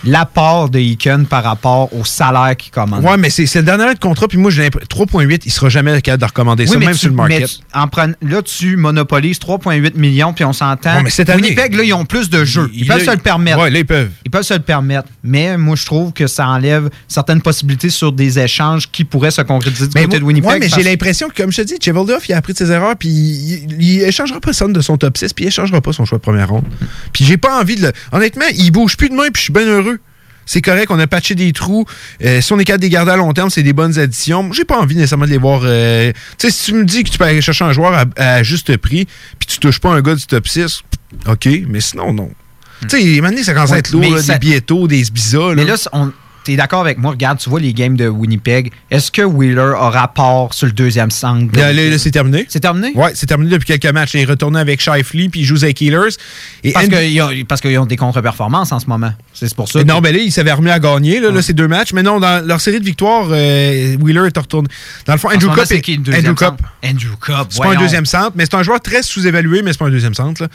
[0.06, 3.04] l'apport de Eakin par rapport au salaire qu'il commande.
[3.04, 6.02] Ouais, mais c'est le dernier de contrat, puis moi, j'ai l'impression 3,8, il sera jamais
[6.02, 7.40] capable de recommander ça, même tu- sur le market.
[7.74, 11.02] mais en prenant- là, tu monopolises 3,8 millions, puis on s'entend.
[11.04, 12.70] Mais cette année- Winnipeg, là, ils ont plus de jeux.
[12.74, 13.60] Ils, il- peuvent là, se le permettre.
[13.60, 14.10] Ouais, là, ils peuvent.
[14.26, 15.08] Ils peuvent se le permettre.
[15.24, 19.42] Mais moi, je trouve que ça enlève certaines possibilités sur des échanges qui pourraient se
[19.42, 20.50] concrétiser du Mais côté moi- de Winnipeg.
[20.50, 22.58] ouais, mais parce- j'ai l'impression que, comme je te dis, Cheveldoff, il a appris de
[22.58, 25.82] ses erreurs, puis il, il échangera pas son de son top 6, puis il échangera
[25.82, 26.66] pas son choix de première ronde.
[27.12, 27.92] Puis j'ai pas envie de le.
[28.12, 29.93] Honnêtement, il bouge plus de main, puis je suis bien heureux.
[30.46, 31.86] C'est correct, on a patché des trous.
[32.24, 34.52] Euh, si on est capable de les garder à long terme, c'est des bonnes additions.
[34.54, 35.62] J'ai pas envie nécessairement de les voir.
[35.64, 38.06] euh, Tu sais, si tu me dis que tu peux aller chercher un joueur à,
[38.22, 39.06] à juste prix,
[39.40, 40.82] puis tu touches pas un gars du top 6,
[41.28, 42.30] ok, mais sinon, non.
[42.90, 45.54] Tu sais, maintenant, ça commence à être lourd, là, ça- des biétos, des Sbiza.
[45.56, 46.12] Mais là, on-
[46.44, 47.12] t'es d'accord avec moi?
[47.12, 48.72] Regarde, tu vois les games de Winnipeg.
[48.92, 51.58] Est-ce que Wheeler a rapport sur le deuxième centre?
[51.58, 52.46] Là, là, là, c'est terminé.
[52.50, 52.92] C'est terminé?
[52.96, 54.14] Ouais, c'est terminé depuis quelques matchs.
[54.16, 56.10] Il est retourné avec Shifley, puis il joue avec Healers.
[56.64, 59.14] Et Parce qu'ils ont, parce qu'ils ont des contre-performances en ce moment.
[59.34, 59.80] C'est pour ça.
[59.80, 61.94] Mais que- non, ben là, il s'avait remis à gagner, là, là, ces deux matchs.
[61.94, 64.68] Mais non, dans leur série de victoires, euh, Wheeler est retourné.
[65.06, 65.64] Dans le fond, Andrew Cup.
[65.66, 66.40] c'est Andrew Cup.
[66.40, 66.64] centre?
[66.86, 69.80] Andrew Cup, C'est pas un deuxième centre, mais c'est un joueur très sous-évalué, mais c'est
[69.80, 70.42] pas un deuxième centre.
[70.44, 70.48] là.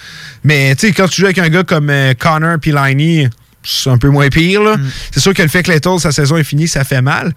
[0.45, 3.29] Mais tu sais, quand tu joues avec un gars comme euh, Connor puis Liney,
[3.63, 4.63] c'est un peu moins pire.
[4.63, 4.77] là.
[4.77, 4.91] Mm.
[5.13, 7.33] C'est sûr que le fait que Little, sa saison est finie, ça fait mal.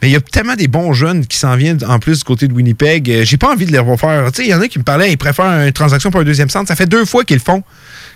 [0.00, 2.46] Mais il y a tellement des bons jeunes qui s'en viennent en plus du côté
[2.46, 3.10] de Winnipeg.
[3.10, 4.30] Euh, J'ai pas envie de les refaire.
[4.38, 6.68] Il y en a qui me parlaient, ils préfèrent une transaction pour un deuxième centre.
[6.68, 7.62] Ça fait deux fois qu'ils le font.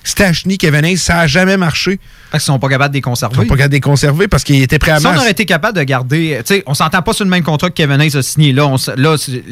[0.05, 1.99] Stachny, Kevin Hayes, ça a jamais marché.
[2.31, 3.35] Parce qu'ils sont pas capables de les conserver.
[3.37, 5.31] Ils sont pas capables de les conserver parce qu'ils étaient prêts à Si on aurait
[5.33, 6.39] été capable de garder.
[6.47, 8.53] Tu sais, on s'entend pas sur le même contrat que Kevin Hayes a signé.
[8.53, 9.43] Là, on s- là, c'est-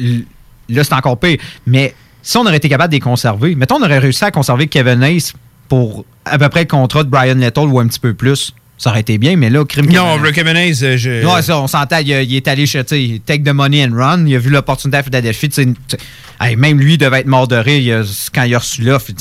[0.69, 1.37] là, c'est encore pire.
[1.65, 4.67] Mais si on aurait été capable de les conserver, mettons, on aurait réussi à conserver
[4.67, 5.31] Kevin Hayes
[5.71, 8.53] pour à peu près le contrat de Brian Little ou un petit peu plus.
[8.77, 11.25] Ça aurait été bien, mais là, crime Non, Rick Hayes, euh, je.
[11.25, 11.99] Ouais, ça, on s'entend.
[11.99, 14.25] Il, est allé sais, take the money and run.
[14.27, 15.49] Il a vu l'opportunité à Philadelphie.
[16.41, 18.03] hey, même lui devait être mort de rire
[18.35, 19.11] quand il a reçu l'offre.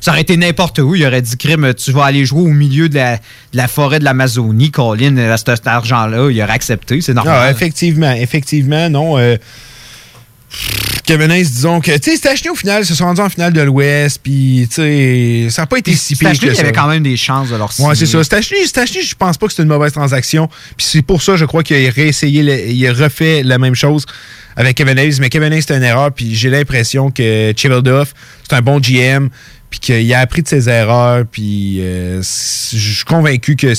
[0.00, 0.94] Ça aurait été n'importe où.
[0.94, 3.20] Il aurait dit, crime, tu vas aller jouer au milieu de la, de
[3.52, 6.30] la forêt de l'Amazonie, Colin, à cet, cet argent-là.
[6.30, 7.02] Il aurait accepté.
[7.02, 7.38] C'est normal.
[7.38, 9.18] Ah, effectivement, effectivement, non.
[9.18, 9.36] euh,
[11.06, 13.60] Kevin Hayes, disons que, tu sais, Stachny, au final, se sont rendus en finale de
[13.62, 16.62] l'Ouest, puis, tu sais, ça n'a pas été si pire Stachny, que il ça.
[16.62, 18.22] avait quand même des chances de leur Ouais, c'est signer.
[18.22, 18.24] ça.
[18.24, 20.48] Stachny, Stachny, je pense pas que c'est une mauvaise transaction.
[20.76, 23.74] Puis c'est pour ça, je crois qu'il a réessayé, le- il a refait la même
[23.74, 24.06] chose
[24.56, 25.16] avec Kevin Hayes.
[25.20, 26.12] Mais Kevin Hayes, c'est une erreur.
[26.12, 28.12] Puis j'ai l'impression que Cheveldoff,
[28.48, 29.28] c'est un bon GM.
[29.70, 31.24] Puis qu'il a appris de ses erreurs.
[31.30, 33.72] Puis euh, je suis convaincu que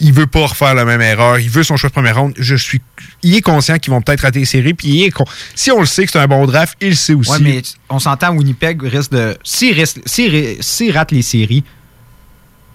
[0.00, 1.38] il veut pas refaire la même erreur.
[1.40, 2.32] Il veut son choix de première ronde.
[2.38, 2.80] Je suis,
[3.22, 4.74] il est conscient qu'ils vont peut-être rater les séries.
[4.74, 5.24] Puis il est con-
[5.54, 7.30] si on le sait que c'est un bon draft, il le sait aussi.
[7.30, 9.36] Ouais, mais on s'entend, Winnipeg risque de.
[9.44, 11.64] Ri- s'ils ratent les séries,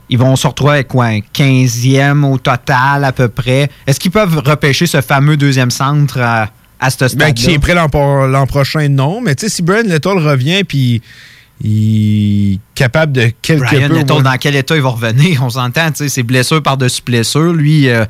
[0.09, 3.69] ils vont se retrouver avec quoi, un 15e au total à peu près.
[3.87, 6.49] Est-ce qu'ils peuvent repêcher ce fameux deuxième centre à,
[6.79, 7.27] à ce stade-là?
[7.27, 9.21] Ben, qui est prêt l'an pro- l'an prochain, non.
[9.21, 11.01] Mais tu sais, si Brian Little revient, puis
[11.61, 13.97] il est capable de quelque Brian peu...
[13.99, 14.23] Little, ouais.
[14.23, 15.41] dans quel état il va revenir?
[15.45, 17.53] On s'entend, tu sais, c'est blessure par-dessus blessure.
[17.53, 18.05] Lui, euh,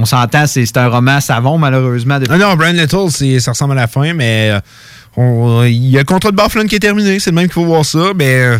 [0.00, 2.18] on s'entend, c'est un roman savon, malheureusement.
[2.18, 3.10] depuis- Ah non, Brian Little,
[3.40, 4.50] ça ressemble à la fin, mais
[5.18, 7.18] euh, il y a le contrat de Buffalo qui est terminé.
[7.20, 8.34] C'est le même qu'il faut voir ça, mais...
[8.40, 8.58] euh,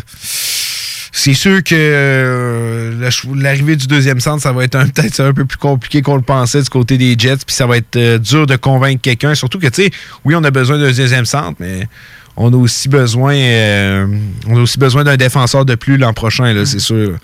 [1.10, 5.44] c'est sûr que euh, l'arrivée du deuxième centre, ça va être un- peut-être un peu
[5.46, 8.46] plus compliqué qu'on le pensait du côté des Jets, puis ça va être euh, dur
[8.46, 9.34] de convaincre quelqu'un.
[9.34, 9.90] Surtout que, tu sais,
[10.24, 11.88] oui, on a besoin d'un deuxième centre, mais
[12.36, 14.06] on a aussi besoin, euh,
[14.46, 17.16] on a aussi besoin d'un défenseur de plus l'an prochain, là, c'est sûr.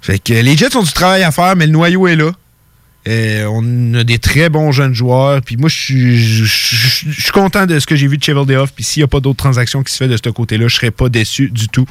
[0.00, 2.30] Fait que les Jets ont du travail à faire, mais le noyau est là.
[3.06, 5.42] Euh, on a des très bons jeunes joueurs.
[5.42, 8.72] Puis moi, je suis- content de ce que j'ai vu de Cheveldayoff.
[8.72, 10.78] Puis s'il n'y a pas d'autres transactions qui se fait de ce côté-là, je ne
[10.78, 11.86] serais pas déçu du tout.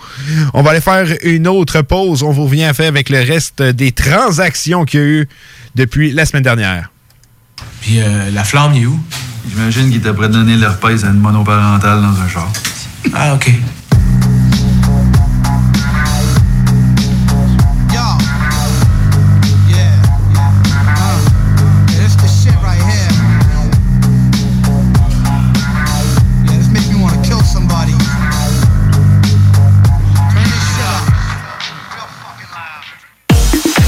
[0.54, 2.24] On va aller faire une autre pause.
[2.24, 5.28] On vous revient à faire avec le reste des transactions qu'il y a eu
[5.76, 6.90] depuis la semaine dernière.
[7.82, 9.00] Puis euh, la flamme, il est où?
[9.50, 12.52] J'imagine qu'il était prêt de donner l'herpès à une monoparentale dans un char.
[13.14, 13.52] Ah, OK.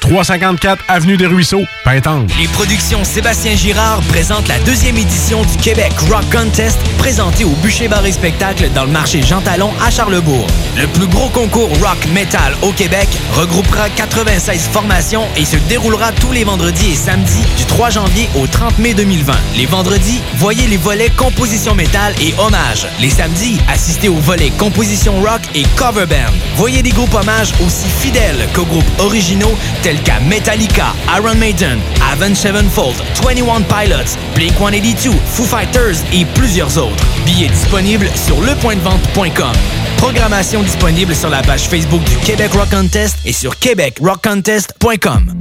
[0.00, 2.26] 354 Avenue des Ruisseaux, Pintendre.
[2.38, 7.88] Les productions Sébastien Girard présentent la deuxième édition du Québec Rock Contest présentée au Bûcher
[7.88, 10.46] Bar Spectacle dans le marché Jean Talon à Charlebourg.
[10.76, 16.32] Le plus gros concours rock metal au Québec regroupera 96 formations et se déroulera tous
[16.32, 19.32] les vendredis et samedis du 3 janvier au 30 mai 2020.
[19.56, 22.86] Les vendredis, voyez les volets composition métal et hommage.
[23.00, 26.32] Les samedis, assistez aux volets composition rock et cover band.
[26.56, 29.56] Voyez des groupes hommages aussi fidèles qu'aux groupes originaux
[29.88, 31.78] tels qu'à Metallica, Iron Maiden,
[32.12, 37.06] Avenged Sevenfold, 21 Pilots, Blink-182, Foo Fighters et plusieurs autres.
[37.24, 39.52] Billets disponibles sur lepointdevente.com.
[39.96, 45.32] Programmation disponible sur la page Facebook du Québec Rock Contest et sur québecrockcontest.com.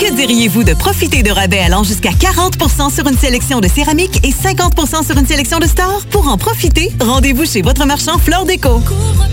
[0.00, 4.30] Que diriez-vous de profiter de rabais allant jusqu'à 40% sur une sélection de céramique et
[4.30, 6.06] 50% sur une sélection de stores?
[6.10, 8.80] Pour en profiter, rendez-vous chez votre marchand Flore Déco.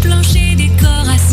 [0.02, 1.33] Floredeco.ca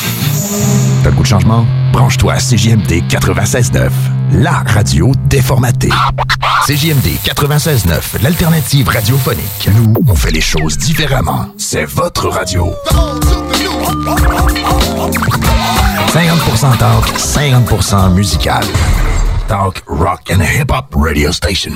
[1.03, 1.65] T'as le goût de changement?
[1.93, 3.89] Branche-toi à CJMD 96.9,
[4.33, 5.89] la radio déformatée.
[6.65, 9.69] CJMD 96.9, l'alternative radiophonique.
[9.75, 11.47] Nous, on fait les choses différemment.
[11.57, 12.73] C'est votre radio.
[16.13, 18.63] 50% talk, 50% musical.
[19.47, 21.73] Talk, rock and hip-hop radio station.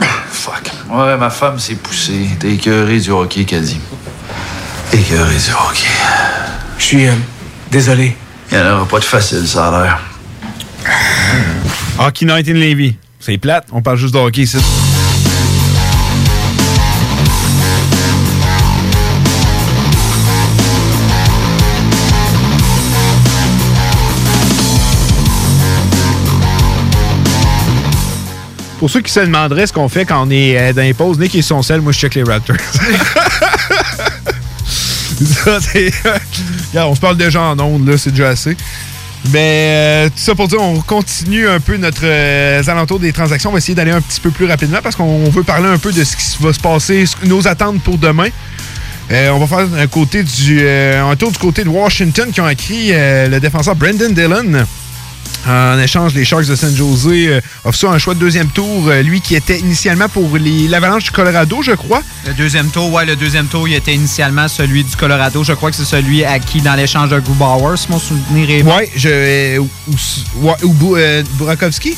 [0.00, 0.70] Fuck.
[0.90, 2.28] Ouais, ma femme s'est poussée.
[2.40, 3.78] T'es écœuré du hockey, Caddy.
[4.92, 5.88] Écœuré du hockey.
[6.78, 7.12] Je suis euh,
[7.74, 8.16] désolé.
[8.52, 10.00] Il n'y en aura pas de facile, ça a l'air.
[11.98, 12.96] Hockey Night in Levy.
[13.18, 14.58] C'est plate, on parle juste de hockey ici.
[28.78, 31.18] Pour ceux qui se demanderaient ce qu'on fait quand on est euh, dans les pauses,
[31.18, 32.56] Nick et son sel, moi je check les Raptors.
[36.74, 38.56] On se parle déjà en ondes, là, c'est déjà assez.
[39.32, 43.50] Mais euh, tout ça pour dire, on continue un peu notre euh, alentour des transactions.
[43.50, 45.92] On va essayer d'aller un petit peu plus rapidement parce qu'on veut parler un peu
[45.92, 48.28] de ce qui va se passer, nos attentes pour demain.
[49.10, 52.40] Euh, on va faire un, côté du, euh, un tour du côté de Washington qui
[52.40, 54.66] ont écrit le défenseur Brendan Dillon.
[55.46, 58.88] En échange, les Sharks de San Jose euh, offrent ça un choix de deuxième tour.
[58.88, 60.30] euh, lui qui était initialement pour
[60.68, 62.02] l'Avalanche du Colorado, je crois.
[62.26, 65.44] Le deuxième tour, ouais, le deuxième tour, il était initialement celui du Colorado.
[65.44, 68.74] Je crois que c'est celui acquis dans l'échange de Grubauer, si mon souvenir est bon.
[68.76, 69.08] Ouais, je.
[69.10, 69.96] euh, ou,
[70.46, 71.94] ouais, ou euh, Burakovsky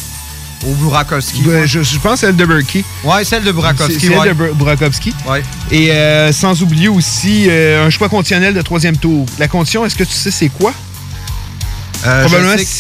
[0.66, 1.43] Ou Burakovsky.
[1.47, 2.82] Ouais, je, je pense celle de Berkey.
[3.05, 4.28] Ouais, celle de Burakovsky, C'est celle ouais.
[4.31, 5.14] de Bur- Burakovsky.
[5.28, 5.43] Ouais.
[5.70, 9.24] Et euh, sans oublier aussi euh, un choix conditionnel de troisième tour.
[9.39, 10.73] La condition, est-ce que tu sais c'est quoi?
[12.07, 12.70] Euh, Probablement je sais que-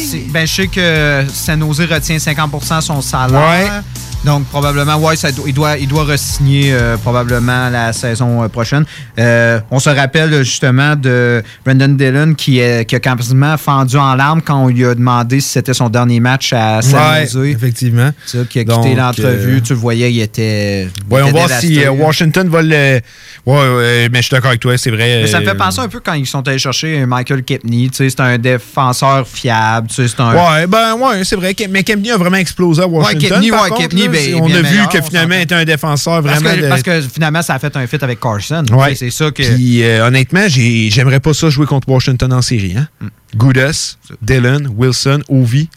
[0.00, 3.82] c'est- Ben, je sais que San Jose retient 50% son salaire.
[4.24, 8.84] Donc, probablement, ouais, ça il doit, il doit re-signer euh, probablement la saison euh, prochaine.
[9.18, 14.14] Euh, on se rappelle justement de Brendan Dillon qui, est- qui a quasiment fendu en
[14.14, 18.10] larmes quand on lui a demandé si c'était son dernier match à San Ouais, effectivement.
[18.24, 19.56] Ça, qui a quitté l'entrevue.
[19.58, 20.88] euh, Tu le voyais, il était.
[21.08, 23.00] Voyons voir si Washington va le.
[23.46, 25.20] Ouais, ouais, mais je suis d'accord avec toi, c'est vrai.
[25.22, 27.88] Mais ça me fait penser un peu quand ils sont allés chercher Michael Kepney.
[27.90, 29.88] Tu sais, c'est un défenseur fiable.
[29.88, 30.32] Tu sais, c'est un.
[30.34, 31.54] Ouais, ben ouais, c'est vrai.
[31.68, 33.42] Mais Kempney a vraiment explosé à Washington.
[33.42, 36.40] Ouais, contre, Kempney, là, ben, on a vu que finalement, il était un défenseur Parce
[36.40, 36.56] vraiment.
[36.56, 38.64] que, de- parce que finalement, ça a fait un fit avec Carson.
[38.72, 38.94] Ouais.
[38.94, 39.42] C'est ça que.
[39.42, 42.74] Puis euh, honnêtement, j'ai- j'aimerais pas ça jouer contre Washington en série.
[42.76, 42.88] Hein?
[43.00, 43.06] Mm.
[43.36, 45.68] Goudas, Dillon, Wilson, Ovi.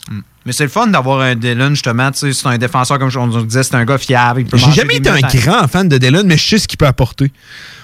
[0.45, 2.09] Mais c'est le fun d'avoir un Dylan, justement.
[2.11, 4.45] Tu sais, c'est un défenseur, comme on disait, c'est un gars fiable.
[4.53, 7.31] J'ai jamais été un grand fan de Dillon, mais je sais ce qu'il peut apporter.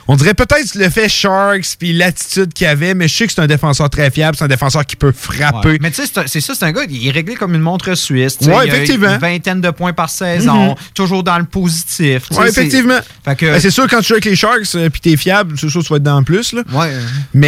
[0.08, 3.42] On dirait peut-être le fait Sharks puis l'attitude qu'il avait, mais je sais que c'est
[3.42, 5.70] un défenseur très fiable, c'est un défenseur qui peut frapper.
[5.70, 5.78] Ouais.
[5.82, 8.38] Mais tu sais, c'est ça, c'est un gars, il est réglé comme une montre suisse.
[8.42, 9.14] Ouais, Il a effectivement.
[9.14, 10.76] Une vingtaine de points par saison, Mhm.
[10.94, 12.24] toujours dans le positif.
[12.30, 13.00] c'est- effectivement.
[13.26, 15.82] Ben, c'est sûr, quand tu joues avec les Sharks euh, puis t'es fiable, c'est sûr
[15.82, 16.54] que tu vas être dans le plus.
[16.54, 16.64] Là.
[16.72, 16.92] Ouais.
[17.34, 17.48] Mais,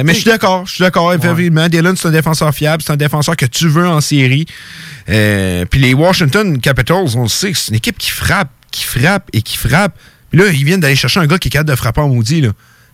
[0.00, 0.66] euh, mais je suis d'accord.
[0.66, 1.68] Je suis d'accord, effectivement.
[1.68, 2.82] Dillon, c'est un défenseur fiable.
[2.86, 4.46] C'est un défenseur que tu veux en série.
[5.08, 9.28] Euh, puis les Washington Capitals, on le sait, c'est une équipe qui frappe, qui frappe
[9.32, 9.94] et qui frappe.
[10.30, 12.40] Puis là, ils viennent d'aller chercher un gars qui est capable de frapper en maudit.
[12.40, 12.50] Là.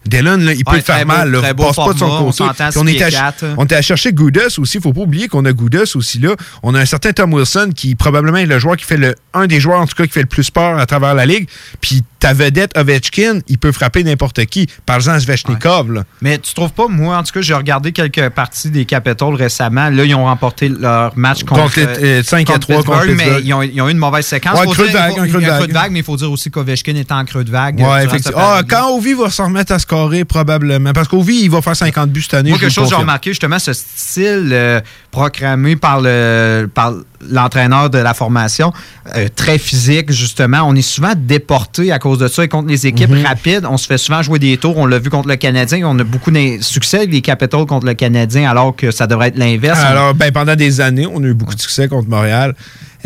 [0.06, 1.30] Dillon, là, il peut le faire beau- mal.
[1.30, 1.54] Là.
[1.54, 2.44] Passe pas de son on côté.
[2.44, 4.80] on, six était à, on était à chercher Goudas aussi.
[4.80, 6.36] faut pas oublier qu'on a Goudas aussi là.
[6.62, 9.46] On a un certain Tom Wilson qui probablement est le joueur qui fait le un
[9.48, 11.48] des joueurs en tout cas qui fait le plus peur à travers la ligue.
[11.80, 14.66] Puis ta vedette Ovechkin, il peut frapper n'importe qui.
[14.85, 16.03] Par exemple, Svechnikov.
[16.20, 19.90] Mais tu trouves pas, moi, en tout cas, j'ai regardé quelques parties des Capitals récemment.
[19.90, 23.16] Là, ils ont remporté leur match contre, Contre les- euh, 5 à 3 contre Pittsburgh,
[23.16, 24.59] mais ils ont, ils ont eu une mauvaise séquence.
[24.59, 25.93] Ouais, creux de vague, un creux de il y a vague.
[25.93, 27.81] mais il faut dire aussi qu'Ovechkin était en creux de vague.
[27.81, 28.39] euh, Ouais, effectivement.
[28.40, 30.93] Ah, quand Ovi va se remettre à scorer, probablement.
[30.93, 32.51] Parce qu'Ovi, il va faire 50 buts cette année.
[32.51, 34.81] Moi, quelque chose que j'ai remarqué, justement, ce style euh,
[35.12, 36.93] proclamé par le par
[37.30, 38.72] l'entraîneur de la formation,
[39.16, 40.62] euh, très physique, justement.
[40.66, 42.44] On est souvent déporté à cause de ça.
[42.44, 43.24] Et contre les équipes Mhm.
[43.26, 44.76] rapides, on se fait souvent jouer des tours.
[44.76, 45.80] On l'a vu contre le Canadien.
[45.86, 49.38] On a beaucoup de succès, les Capitals contre le Canadien, alors que ça devrait être
[49.38, 49.78] l'inverse.
[49.80, 52.55] Alors, ben, pendant des années, on a eu beaucoup de succès contre Montréal.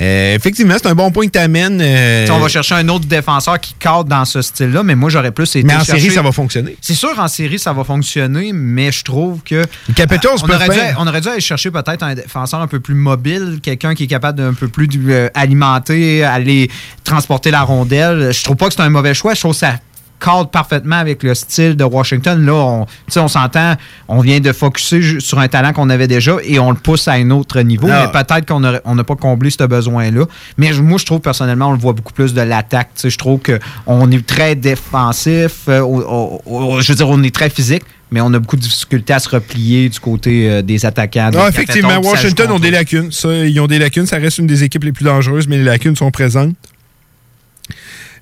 [0.01, 1.79] Euh, effectivement, c'est un bon point que tu amènes.
[1.79, 5.11] Tu sais, On va chercher un autre défenseur qui cadre dans ce style-là, mais moi,
[5.11, 5.63] j'aurais plus été.
[5.63, 6.77] Mais en chercher- série, ça va fonctionner.
[6.81, 9.65] C'est sûr, en série, ça va fonctionner, mais je trouve que.
[9.95, 12.95] Capitals on, aurait dû, on aurait dû aller chercher peut-être un défenseur un peu plus
[12.95, 16.71] mobile, quelqu'un qui est capable d'un peu plus euh, alimenter, aller
[17.05, 18.33] transporter la rondelle.
[18.33, 19.35] Je trouve pas que c'est un mauvais choix.
[19.35, 19.75] Je trouve que ça
[20.21, 22.45] cadre parfaitement avec le style de Washington.
[22.45, 22.87] Là, on,
[23.17, 23.75] on s'entend,
[24.09, 27.13] on vient de focuser sur un talent qu'on avait déjà et on le pousse à
[27.13, 27.89] un autre niveau.
[27.91, 28.11] Ah.
[28.15, 30.25] Mais peut-être qu'on on n'a pas comblé ce besoin-là.
[30.59, 32.91] Mais moi, je trouve personnellement, on le voit beaucoup plus de l'attaque.
[33.03, 33.41] Je trouve
[33.87, 35.53] qu'on est très défensif.
[35.69, 37.83] euh, au- au- au- je veux dire, on est très physique.
[38.13, 41.31] Mais on a beaucoup de difficultés à se replier du côté euh, des attaquants.
[41.39, 43.13] Ah, effectivement, Washington ont des lacunes.
[43.13, 44.07] Ça, ils ont des lacunes.
[44.07, 46.57] Ça reste une des équipes les plus dangereuses, mais les lacunes sont présentes.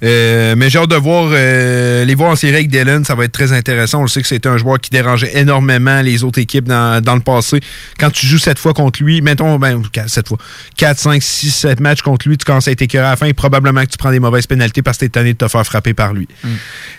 [0.02, 3.24] Euh, mais j'ai hâte de voir euh, les voir en série avec Dillon, ça va
[3.24, 4.00] être très intéressant.
[4.00, 7.14] On le sait que c'était un joueur qui dérangeait énormément les autres équipes dans, dans
[7.14, 7.60] le passé.
[7.98, 10.38] Quand tu joues cette fois contre lui, mettons, ben, cette fois,
[10.76, 13.26] 4, 5, 6, 7 matchs contre lui, tu commences à être écœuré à la fin
[13.26, 15.64] et probablement que tu prends des mauvaises pénalités parce que t'es tanné de te faire
[15.64, 16.28] frapper par lui.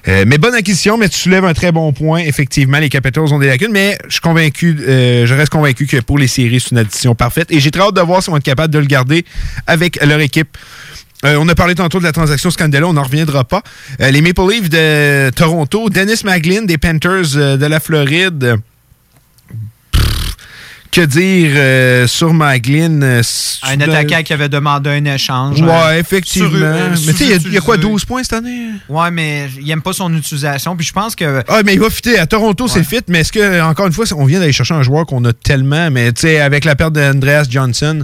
[0.07, 2.19] Euh, mais bonne acquisition, mais tu soulèves un très bon point.
[2.19, 6.17] Effectivement, les Capitals ont des lacunes, mais je suis convaincu, je reste convaincu que pour
[6.17, 7.51] les séries, c'est une addition parfaite.
[7.51, 9.25] Et j'ai très hâte de voir si on va être capable de le garder
[9.67, 10.57] avec leur équipe.
[11.25, 13.61] Euh, on a parlé tantôt de la transaction Scandella, on n'en reviendra pas.
[14.01, 18.55] Euh, les Maple Leafs de Toronto, Dennis Maglin des Panthers euh, de la Floride.
[19.91, 20.35] Pff,
[20.91, 23.01] que dire sur Maglin?
[23.63, 25.61] Un attaquant qui avait demandé un échange.
[25.61, 26.95] Ouais, un- effectivement.
[26.95, 27.91] sur- mais tu sais, il y a- quoi, sous-utilisé.
[27.91, 28.69] 12 points cette année?
[28.87, 30.75] Ouais, mais il aime pas son utilisation.
[30.77, 31.43] Puis je pense que.
[31.49, 32.17] Ah, mais il va fitter.
[32.17, 33.01] À Toronto, c'est fit.
[33.09, 35.91] Mais est-ce que, encore une fois, on vient d'aller chercher un joueur qu'on a tellement,
[35.91, 38.03] mais tu sais, avec la perte d'Andreas Johnson,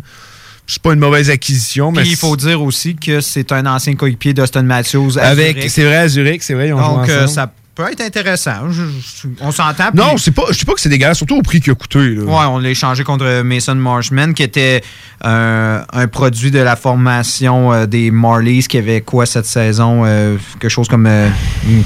[0.68, 1.92] c'est pas une mauvaise acquisition.
[1.92, 5.18] Mais Puis il faut dire aussi que c'est un ancien coéquipier d'Austin Matthews.
[5.20, 5.72] à avec, Zurich.
[5.72, 7.30] c'est vrai, à Zurich, c'est vrai, ils ont Donc, joué euh, ensemble.
[7.30, 8.70] ça peut être intéressant.
[8.72, 9.90] Je- je- on s'entend.
[9.94, 12.00] Non, c'est pas, je dis pas que c'est dégueulasse, surtout au prix qu'il a coûté.
[12.16, 12.24] là.
[12.24, 14.82] Ouais, on l'a échangé contre Mason Marshman, qui était
[15.26, 20.38] euh, un produit de la formation euh, des Marlies, qui avait quoi cette saison euh,
[20.60, 21.06] Quelque chose comme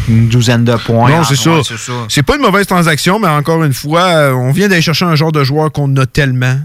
[0.08, 1.10] une, douzaine de points.
[1.10, 1.76] Non, Ah, c'est ouais, ça.
[2.08, 5.32] C'est pas une mauvaise transaction, mais encore une fois, on vient d'aller chercher un genre
[5.32, 6.60] de joueur qu'on a tellement.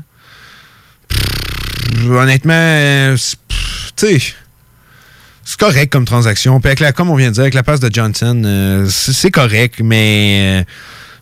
[1.08, 1.18] Pff,
[2.10, 3.16] honnêtement, euh,
[3.96, 4.18] tu sais,
[5.44, 6.60] c'est correct comme transaction.
[6.60, 9.30] Puis avec la, comme on vient de dire, avec la passe de Johnson, euh, c'est
[9.30, 10.64] correct, mais euh,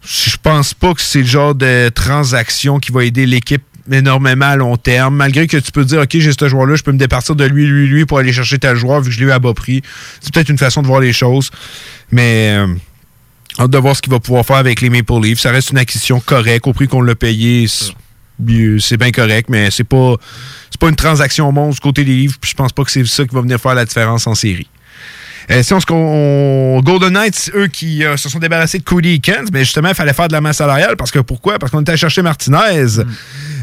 [0.06, 4.56] je pense pas que c'est le genre de transaction qui va aider l'équipe énormément à
[4.56, 7.34] long terme, malgré que tu peux dire, OK, j'ai ce joueur-là, je peux me départir
[7.34, 9.40] de lui, lui, lui pour aller chercher tel joueur vu que je l'ai eu à
[9.40, 9.82] bas prix.
[10.20, 11.50] C'est peut-être une façon de voir les choses,
[12.10, 12.56] mais...
[12.56, 12.74] euh,
[13.58, 15.40] Hâte de voir ce qu'il va pouvoir faire avec les Maple Leafs.
[15.40, 16.66] Ça reste une acquisition correcte.
[16.66, 17.66] Au prix qu'on l'a payé,
[18.80, 20.16] c'est bien correct, mais c'est pas,
[20.70, 22.38] c'est pas une transaction monstre du côté des Leafs.
[22.40, 24.68] puis Je pense pas que c'est ça qui va venir faire la différence en série.
[25.50, 29.46] Euh, si on on- Golden Knights, eux qui euh, se sont débarrassés de Cody Eakins,
[29.52, 31.58] mais justement, il fallait faire de la masse salariale parce que pourquoi?
[31.58, 32.84] Parce qu'on était allé chercher Martinez.
[32.98, 33.04] Mm.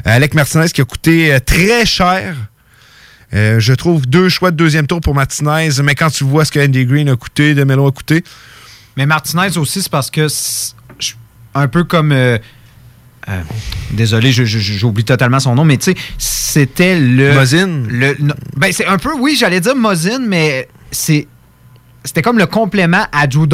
[0.06, 2.35] Alec Martinez qui a coûté euh, très cher.
[3.34, 6.51] Euh, je trouve deux choix de deuxième tour pour Martinez, mais quand tu vois ce
[6.51, 8.23] que Andy Green a coûté, Demelo a coûté.
[8.97, 10.27] Mais Martinez aussi, c'est parce que,
[11.56, 12.11] un peu comme.
[13.30, 13.41] Euh,
[13.91, 17.34] désolé, j'oublie totalement son nom, mais tu sais, c'était le.
[17.34, 17.84] Mosin?
[17.88, 18.15] Le,
[18.57, 21.27] ben, c'est un peu, oui, j'allais dire Mosin, mais c'est.
[22.06, 23.45] C'était comme le complément à Drew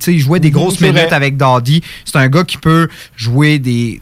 [0.00, 1.12] sais, il jouait des Mhm, grosses minutes vrai.
[1.12, 1.82] avec Doughty.
[2.04, 4.00] C'est un gars qui peut jouer des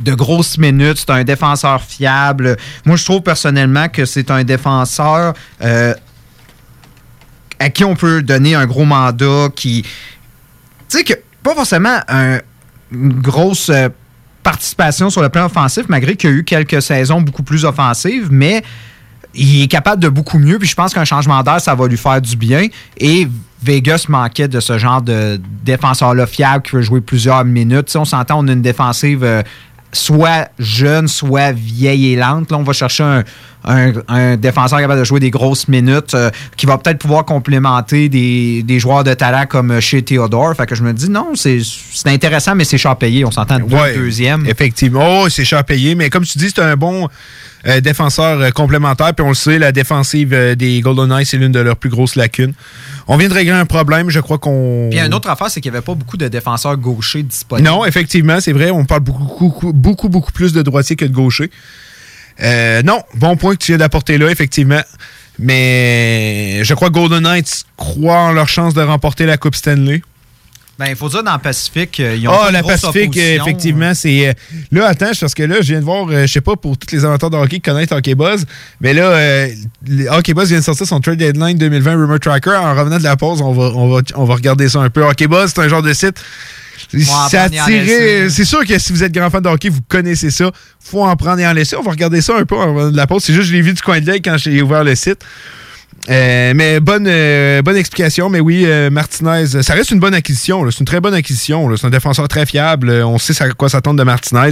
[0.00, 0.98] de grosses minutes.
[0.98, 2.56] C'est un défenseur fiable.
[2.84, 5.94] Moi, je trouve personnellement que c'est un défenseur euh,
[7.60, 9.82] à qui on peut donner un gros mandat, qui.
[10.88, 12.40] Tu sais, que pas forcément un-
[12.92, 13.88] une grosse euh,
[14.44, 18.28] participation sur le plan offensif, malgré qu'il y a eu quelques saisons beaucoup plus offensives,
[18.30, 18.62] mais
[19.34, 20.60] il est capable de beaucoup mieux.
[20.60, 22.68] Puis je pense qu'un changement d'air, ça va lui faire du bien.
[22.98, 23.26] Et
[23.62, 27.86] Vegas manquait de ce genre de défenseur-là fiable qui veut jouer plusieurs minutes.
[27.86, 29.42] Tu sais, on s'entend, on a une défensive euh,
[29.94, 32.50] soit jeune, soit vieille et lente.
[32.50, 33.24] Là, on va chercher un,
[33.64, 38.08] un- un défenseur capable de jouer des grosses minutes euh, qui va peut-être pouvoir complémenter
[38.10, 40.54] des, des joueurs de talent comme euh, chez Theodore.
[40.54, 41.60] Fait que je me dis, non, c'est
[42.06, 43.24] intéressant, mais c'est cher payé.
[43.24, 44.44] On s'entend Ouais, deuxième.
[44.46, 45.22] Effectivement.
[45.22, 47.08] Oh, c'est cher payé, mais comme tu dis, c'est un bon
[47.66, 49.14] euh, défenseur complémentaire.
[49.14, 52.16] Puis on le sait, la défensive des Golden Knights, c'est l'une de leurs plus grosses
[52.16, 52.52] lacunes.
[53.06, 54.10] On vient de régler un problème.
[54.10, 54.88] Je crois qu'on.
[54.90, 57.68] Puis une autre affaire, c'est qu'il n'y avait pas beaucoup de défenseurs gauchers disponibles.
[57.68, 58.70] Non, effectivement, c'est vrai.
[58.70, 61.50] On parle beaucoup, beaucoup, beaucoup, beaucoup plus de droitier que de gaucher.
[62.42, 64.80] Euh, non, bon point que tu viens d'apporter là, effectivement.
[65.38, 70.02] Mais je crois que Golden Knights croient en leur chance de remporter la Coupe Stanley.
[70.78, 73.94] Ben, il faut dire, dans le Pacifique, euh, ils ont Ah, la Pacifique, euh, effectivement,
[73.94, 74.28] c'est.
[74.28, 74.32] euh,
[74.72, 76.92] là, attends, c'est parce que là, je viens de voir, je sais pas pour tous
[76.94, 78.44] les amateurs de hockey qui connaissent Hockey Buzz,
[78.80, 79.48] mais là, euh,
[80.10, 82.50] Hockey Buzz vient de sortir son trade deadline 2020 Rumor Tracker.
[82.56, 85.04] En revenant de la pause, on va, on va, on va regarder ça un peu.
[85.04, 86.16] Hockey Buzz, c'est un genre de site.
[87.30, 88.30] C'est.
[88.30, 90.50] C'est sûr que si vous êtes grand fan de hockey, vous connaissez ça.
[90.80, 91.76] Faut en prendre et en laisser.
[91.76, 93.22] On va regarder ça un peu en revenant de la pause.
[93.24, 95.20] C'est juste, je l'ai vu du coin de l'œil quand j'ai ouvert le site.
[96.10, 98.28] Euh, mais bonne, euh, bonne explication.
[98.28, 100.70] Mais oui, euh, Martinez, ça reste une bonne acquisition.
[100.70, 101.74] C'est une très bonne acquisition.
[101.76, 102.90] C'est un défenseur très fiable.
[102.90, 104.50] On sait à quoi s'attendre de Martinez.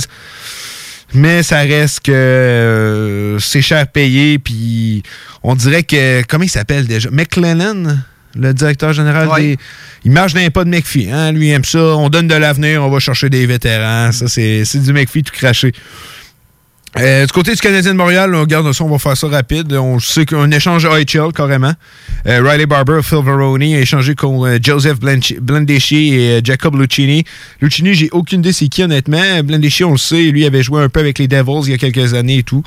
[1.15, 4.39] Mais ça reste que c'est cher payé.
[4.39, 5.03] Puis
[5.43, 6.23] on dirait que.
[6.27, 7.11] Comment il s'appelle déjà?
[7.11, 8.03] McLennan,
[8.35, 9.59] le directeur général des.
[10.05, 11.11] Il marche les pas de McPhee.
[11.11, 11.33] Hein?
[11.33, 11.79] Lui, il aime ça.
[11.79, 12.83] On donne de l'avenir.
[12.83, 14.11] On va chercher des vétérans.
[14.12, 15.73] Ça, c'est c'est du McPhee tout craché.
[16.98, 19.73] Euh, du côté du Canadien de Montréal, on regarde ça, on va faire ça rapide.
[19.73, 21.73] On sait qu'un échange AHL carrément.
[22.27, 27.24] Euh, Riley Barber, Phil Veroni a échangé contre euh, Joseph Blandeschi et Jacob Lucchini.
[27.62, 29.43] Lucchini, j'ai aucune idée c'est qui honnêtement.
[29.43, 31.78] Blandeschi, on le sait, lui avait joué un peu avec les Devils il y a
[31.78, 32.62] quelques années et tout.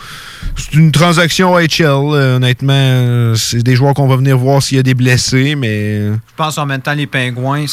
[0.55, 3.33] C'est une transaction AHL, honnêtement.
[3.35, 5.97] C'est des joueurs qu'on va venir voir s'il y a des blessés, mais...
[5.99, 7.65] Je pense en même temps, les Pingouins,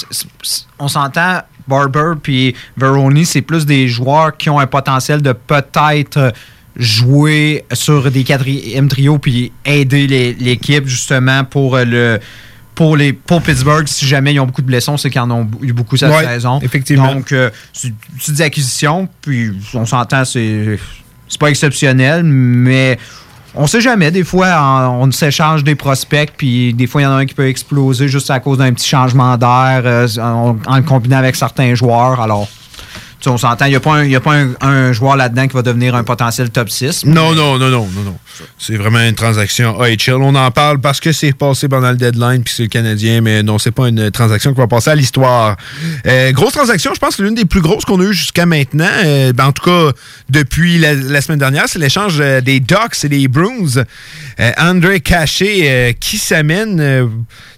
[0.83, 6.17] on s'entend, Barber puis Veroni, c'est plus des joueurs qui ont un potentiel de peut-être
[6.17, 6.31] euh,
[6.77, 12.21] jouer sur des quatrièmes trios puis aider l'équipe justement pour euh, le.
[12.75, 15.47] Pour, les, pour Pittsburgh, si jamais ils ont beaucoup de blessons, c'est qu'ils en ont
[15.61, 16.59] eu beaucoup cette Ouais, saison.
[16.63, 17.15] effectivement.
[17.15, 20.79] Donc, euh, c'est une petite acquisition, puis on s'entend, c'est
[21.29, 22.99] c'est pas exceptionnel, mais
[23.55, 24.11] on sait jamais.
[24.11, 27.27] Des fois, on, on s'échange des prospects, puis des fois, il y en a un
[27.27, 31.19] qui peut exploser juste à cause d'un petit changement d'air euh, en, en le combinant
[31.19, 32.21] avec certains joueurs.
[32.21, 32.49] Alors,
[33.27, 35.63] on s'entend, il n'y a pas, un, y a pas un, joueur là-dedans qui va
[35.63, 37.07] devenir un potentiel top 6.
[37.07, 38.19] Non, non, non, non, non, non.
[38.59, 40.15] C'est vraiment une transaction AHL.
[40.15, 43.43] On en parle parce que c'est passé pendant le deadline puis c'est le Canadien, mais
[43.43, 45.57] non, c'est pas une transaction qui va passer à l'histoire.
[46.07, 48.89] Euh, grosse transaction, je pense que l'une des plus grosses qu'on a eues jusqu'à maintenant.
[49.05, 49.93] Euh, ben, en tout cas,
[50.29, 53.85] depuis la, semaine dernière, c'est l'échange euh, des Ducks et des Bruins.
[54.59, 57.09] André Caché qui s'amène.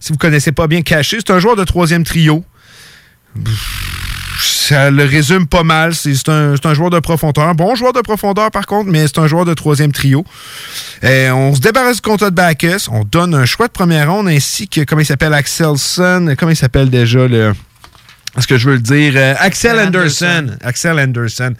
[0.00, 2.44] si vous connaissez pas bien Caché, c'est un joueur de troisième trio
[4.40, 5.94] ça le résume pas mal.
[5.94, 7.48] C'est un, joueur de profondeur.
[7.48, 10.24] Un bon joueur de profondeur, par contre, mais c'est un joueur de troisième trio.
[11.02, 12.88] Euh, on se débarrasse du contrat de Bacchus.
[12.90, 16.34] On donne un choix de première ronde ainsi que, comment il s'appelle, Axelson.
[16.38, 17.52] Comment il s'appelle déjà, le...
[18.36, 19.12] Est-ce que je veux le dire?
[19.16, 20.56] Euh, Axel Anderson.
[20.62, 21.54] Axel Anderson.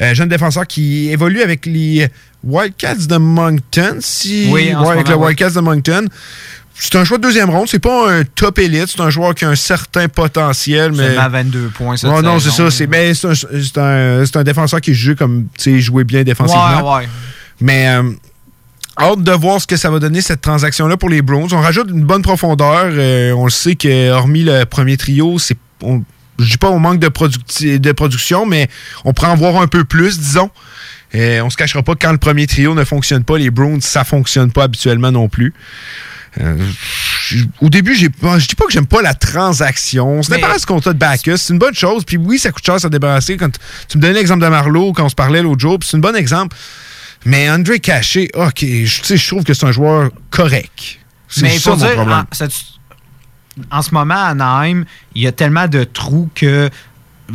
[0.00, 2.08] Euh, jeune défenseur qui évolue avec les
[2.42, 3.98] Wildcats de Moncton.
[4.00, 4.48] Si...
[4.50, 5.26] Oui, ce Ouais, avec moment, le oui.
[5.26, 6.06] Wildcats de Moncton.
[6.76, 7.68] C'est un choix de deuxième ronde.
[7.68, 8.86] C'est pas un top élite.
[8.88, 10.92] C'est un joueur qui a un certain potentiel.
[10.92, 11.14] Mais...
[11.14, 12.70] Seulement 22 points cette Non, non, c'est ça.
[12.70, 16.94] C'est ben, c'est un, un- défenseur qui joue comme, tu sais, jouer bien défensivement.
[16.96, 17.08] Ouais, ouais.
[17.60, 18.10] Mais euh,
[18.98, 21.48] hâte de voir ce que ça va donner, cette transaction-là, pour les Browns.
[21.52, 22.86] On rajoute une bonne profondeur.
[22.92, 26.02] Euh, on le sait que, hormis le premier trio, c'est on-
[26.40, 28.68] je dis pas au manque de, producti- de production, mais
[29.04, 30.50] on pourrait en voir un peu plus, disons.
[31.14, 33.80] Euh, on se cachera pas que quand le premier trio ne fonctionne pas, les Browns,
[33.80, 35.54] ça fonctionne pas habituellement non plus.
[36.40, 36.56] Euh,
[37.60, 40.06] au début, j'ai pas- je dis pas que j'aime pas la transaction.
[40.18, 42.04] On se Mais- débarrasse du contrat de Bacchus, c'est une bonne chose.
[42.04, 43.36] Puis oui, ça coûte cher à se débarrasser.
[43.36, 43.50] Quand
[43.88, 46.14] tu me donnais l'exemple de Marlowe quand on se parlait l'autre jour, c'est un bon
[46.16, 46.56] exemple.
[47.24, 50.98] Mais André Caché, ok, je trouve que c'est un joueur correct.
[51.28, 52.24] C'est ça faut mon dire, problème.
[53.70, 54.84] en, ce moment, à Anaheim,
[55.14, 56.68] il y a tellement de trous que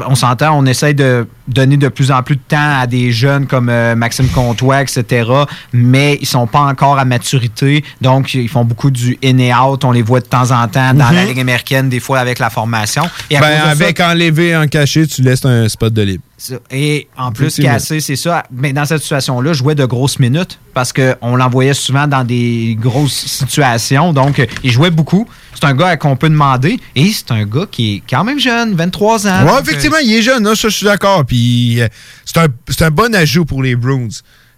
[0.07, 3.47] on s'entend, on essaye de donner de plus en plus de temps à des jeunes
[3.47, 5.27] comme euh, Maxime Comtois, etc.
[5.73, 7.83] Mais ils sont pas encore à maturité.
[8.01, 9.83] Donc, ils font beaucoup du in et out.
[9.83, 11.15] On les voit de temps en temps dans Mhm.
[11.15, 13.03] la Ligue américaine, des fois avec la formation.
[13.31, 16.23] Et Ben, ça, avec enlevé en caché, tu laisses un spot de libre.
[16.71, 17.55] Et en plus.
[17.59, 18.43] Cassé, c'est ça.
[18.51, 23.25] Mais dans cette situation-là, jouait de grosses minutes parce qu'on l'envoyait souvent dans des grosses
[23.25, 24.13] situations.
[24.13, 25.27] Donc, il jouait beaucoup.
[25.59, 26.79] C'est un gars qu'on peut demander.
[26.95, 29.47] Et c'est un gars qui est quand même jeune, 23 ans.
[29.47, 31.25] Euh, effectivement, il est jeune, ça, je suis d'accord.
[31.25, 31.87] Puis euh,
[32.25, 32.47] c'est un,
[32.85, 34.07] un bon ajout pour les Bruins.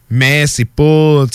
[0.10, 1.26] Mais c'est pas.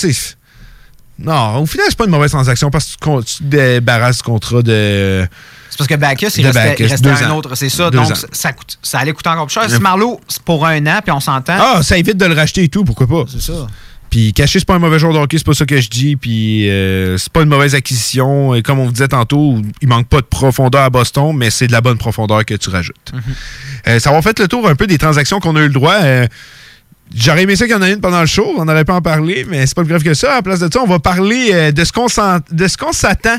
[1.19, 4.23] Non, au final, c'est pas une mauvaise transaction parce que tu tu te débarrasses du
[4.23, 5.27] contrat de.
[5.71, 7.37] C'est parce que Bacchus, il restait, Bacchus, il restait deux un ans.
[7.39, 7.55] autre.
[7.55, 7.91] C'est ça.
[7.91, 8.15] Deux donc, ans.
[8.33, 9.71] ça, coûte- ça allait coûter encore plus cher.
[9.71, 11.57] Si Marlowe, c'est pour un an, puis on s'entend.
[11.59, 13.25] Ah, ça évite de le racheter et tout, pourquoi pas?
[13.31, 13.67] C'est ça.
[14.11, 16.17] Puis Caché, c'est pas un mauvais joueur de hockey, c'est pas ça que je dis.
[16.17, 18.55] Puis euh, c'est pas une mauvaise acquisition.
[18.55, 21.67] Et comme on vous disait tantôt, il manque pas de profondeur à Boston, mais c'est
[21.67, 23.13] de la bonne profondeur que tu rajoutes.
[23.89, 25.97] Euh, ça va fait le tour un peu des transactions qu'on a eu le droit.
[26.03, 26.27] Euh,
[27.15, 29.01] J'aurais aimé ça qu'il y en ait une pendant le show, on n'aurait pas en
[29.01, 30.33] parler, mais c'est pas plus grave que ça.
[30.33, 33.39] À la place de ça, on va parler de ce qu'on s'attend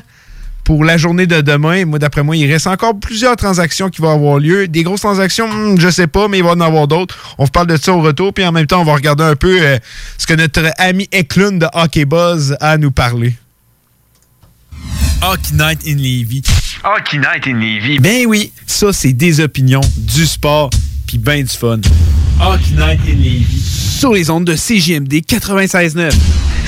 [0.68, 1.86] pour la journée de demain.
[1.86, 4.68] Moi, d'après moi, il reste encore plusieurs transactions qui vont avoir lieu.
[4.68, 7.18] Des grosses transactions, hmm, je sais pas, mais il va y en avoir d'autres.
[7.38, 9.38] On vous parle de ça au retour, puis en même temps, on va regarder un
[9.38, 9.78] peu euh,
[10.18, 13.38] ce que notre ami Eklund de Hockey Buzz a à nous parler.
[15.22, 16.44] Hockey Night in Levy.
[16.84, 18.00] Hockey Night in Levy.
[18.00, 20.70] Ben oui, ça, c'est des opinions, du sport,
[21.08, 21.80] puis ben du fun.
[22.42, 23.62] Hockey Night in Levy.
[23.62, 26.12] Sur les ondes de CJMD 96.9.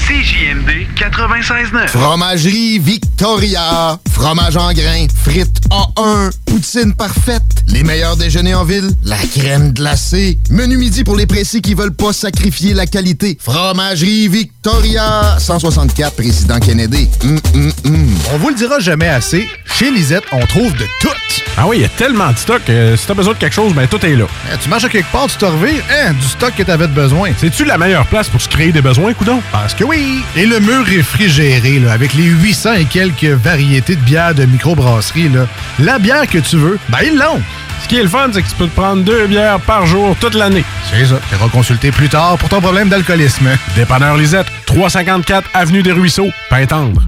[0.10, 1.88] CJMD 96.9.
[1.90, 4.00] Fromagerie Victoria.
[4.12, 5.06] Fromage en grains.
[5.24, 6.32] Frites A1.
[6.48, 7.44] Poutine parfaite.
[7.68, 8.90] Les meilleurs déjeuners en ville.
[9.04, 10.40] La crème glacée.
[10.50, 13.38] Menu midi pour les pressés qui veulent pas sacrifier la qualité.
[13.40, 15.38] Fromagerie Victoria.
[15.38, 17.08] 164 Président Kennedy.
[17.24, 18.08] Hum, hum, hum.
[18.34, 21.10] On vous le dira jamais assez, chez Lisette, on trouve de tout.
[21.56, 22.62] Ah oui, il y a tellement de stock.
[22.70, 24.26] euh, si t'as besoin de quelque chose, ben tout est là.
[24.52, 26.94] Eh, tu marches à quelque part, tu te revires, hein, du stock que t'avais de
[26.94, 27.32] besoin.
[27.38, 29.42] C'est-tu la meilleure place pour se créer des besoins, coudon?
[29.52, 29.99] Parce que oui!
[30.36, 35.30] Et le mur réfrigéré, là, avec les 800 et quelques variétés de bières de microbrasserie,
[35.30, 35.48] là,
[35.80, 37.42] la bière que tu veux, ben ils l'ont!
[37.84, 40.16] Ce qui est le fun, c'est que tu peux te prendre deux bières par jour
[40.20, 40.64] toute l'année.
[40.92, 41.20] C'est ça.
[41.30, 43.50] Tu consulter plus tard pour ton problème d'alcoolisme.
[43.76, 47.02] Dépanneur Lisette, 354 Avenue des Ruisseaux, Pintendre.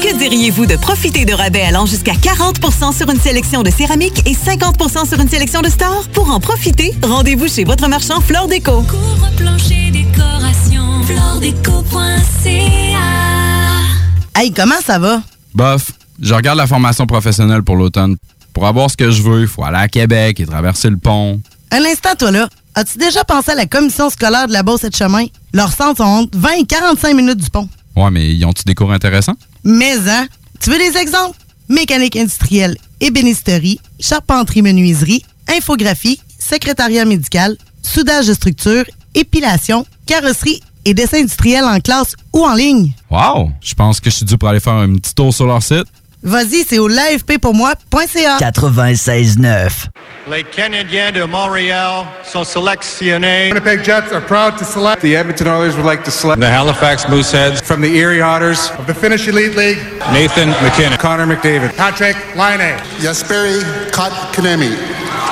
[0.00, 4.32] Que diriez-vous de profiter de rabais allant jusqu'à 40% sur une sélection de céramique et
[4.32, 6.08] 50% sur une sélection de stores?
[6.14, 8.82] Pour en profiter, rendez-vous chez votre marchand Flore Déco.
[9.36, 10.69] Plancher décoration, floredeco.ca
[14.36, 15.22] Hey, comment ça va?
[15.54, 18.16] Bof, je regarde la formation professionnelle pour l'automne.
[18.54, 21.40] Pour avoir ce que je veux, il faut aller à Québec et traverser le pont.
[21.70, 22.48] Un instant, toi là.
[22.74, 25.26] As-tu déjà pensé à la commission scolaire de la Beauce et de Chemin?
[25.52, 27.68] Leurs centres sont entre 20 et 45 minutes du pont.
[27.96, 29.36] Ouais, mais ils ont-tu des cours intéressants?
[29.62, 30.26] Mais, hein?
[30.60, 31.36] Tu veux des exemples?
[31.68, 35.22] Mécanique industrielle, ébénisterie, charpenterie-menuiserie,
[35.54, 38.84] infographie, secrétariat médical, soudage de structure,
[39.14, 42.92] épilation, carrosserie et dessin industriel en classe ou en ligne.
[43.10, 43.50] Wow!
[43.60, 45.86] Je pense que je suis dû pour aller faire un petit tour sur leur site.
[46.22, 48.36] Vas-y, c'est au l'AFPpourmoi.ca.
[48.38, 49.70] 96.9.
[50.30, 53.48] Les Canadiens de Montréal sont sélectionnés.
[53.48, 55.00] Winnipeg Jets are proud to select.
[55.00, 56.42] The Edmonton Oilers would like to select.
[56.42, 57.62] The Halifax Mooseheads.
[57.62, 58.70] From the Erie Otters.
[58.78, 59.78] Of the Finnish Elite League.
[60.12, 60.98] Nathan McKinnon.
[60.98, 61.74] Connor McDavid.
[61.74, 62.76] Patrick Laine.
[63.00, 64.76] Jesperi Kotkaniemi.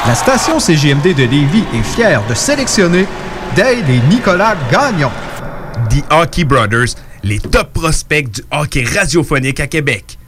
[0.07, 3.07] La station CGMD de Lévis est fière de sélectionner
[3.55, 5.11] Dale et Nicolas Gagnon.
[5.91, 10.19] The Hockey Brothers, les top prospects du hockey radiophonique à Québec.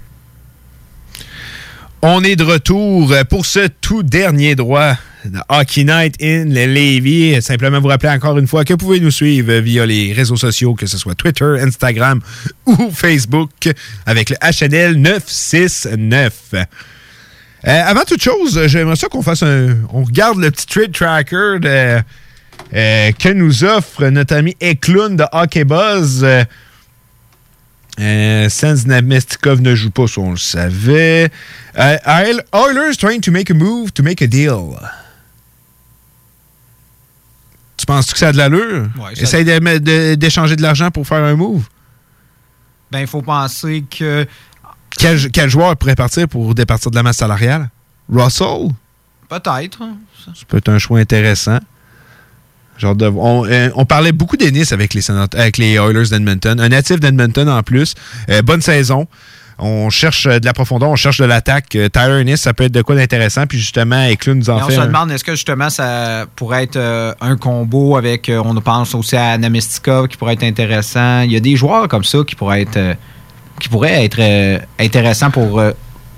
[2.03, 4.95] On est de retour pour ce tout dernier droit
[5.25, 7.43] de Hockey Night in Lévis.
[7.43, 10.75] Simplement vous rappeler encore une fois que vous pouvez nous suivre via les réseaux sociaux,
[10.75, 12.21] que ce soit Twitter, Instagram
[12.67, 13.69] ou Facebook,
[14.07, 16.33] avec le HNL 969.
[16.55, 16.65] Euh,
[17.65, 19.77] avant toute chose, j'aimerais ça qu'on fasse un.
[19.93, 22.01] On regarde le petit trade tracker de,
[22.75, 26.23] euh, que nous offre notre ami Eklund de Hockey Buzz.
[26.25, 26.45] Euh,
[27.99, 31.31] euh, Sens Namestikov ne joue pas, ça on le savait.
[31.79, 34.77] Euh, Oil- Oilers trying to make a move to make a deal.
[37.77, 38.89] Tu penses que ça a de l'allure?
[38.99, 41.65] Ouais, Essaye de- d'échanger de, l'argent pour faire un move.
[42.91, 44.27] Ben, il faut penser que.
[44.99, 47.71] Quel, quel joueur pourrait partir pour départir de la masse salariale?
[48.13, 48.69] Russell?
[49.29, 49.79] Peut-être.
[50.25, 51.59] Ça peut être un choix intéressant.
[52.81, 56.59] Genre de, on, euh, on parlait beaucoup d'Ennis avec les, Sénat- avec les Oilers d'Edmonton.
[56.59, 57.95] Un natif d'Edmonton en plus.
[58.31, 59.07] Euh, bonne saison.
[59.63, 61.69] On cherche euh, de la profondeur, on cherche de l'attaque.
[61.69, 63.47] Tyler Ennis, ça peut être de quoi d'intéressant.
[63.47, 64.77] Puis justement, Eklund nous en Et on fait.
[64.77, 68.95] se demande, est-ce que justement ça pourrait être euh, un combo avec, euh, on pense
[68.95, 71.21] aussi à Namestika qui pourrait être intéressant.
[71.21, 72.97] Il y a des joueurs comme ça qui pourraient être,
[73.61, 75.63] qui pourraient être intéressants pour.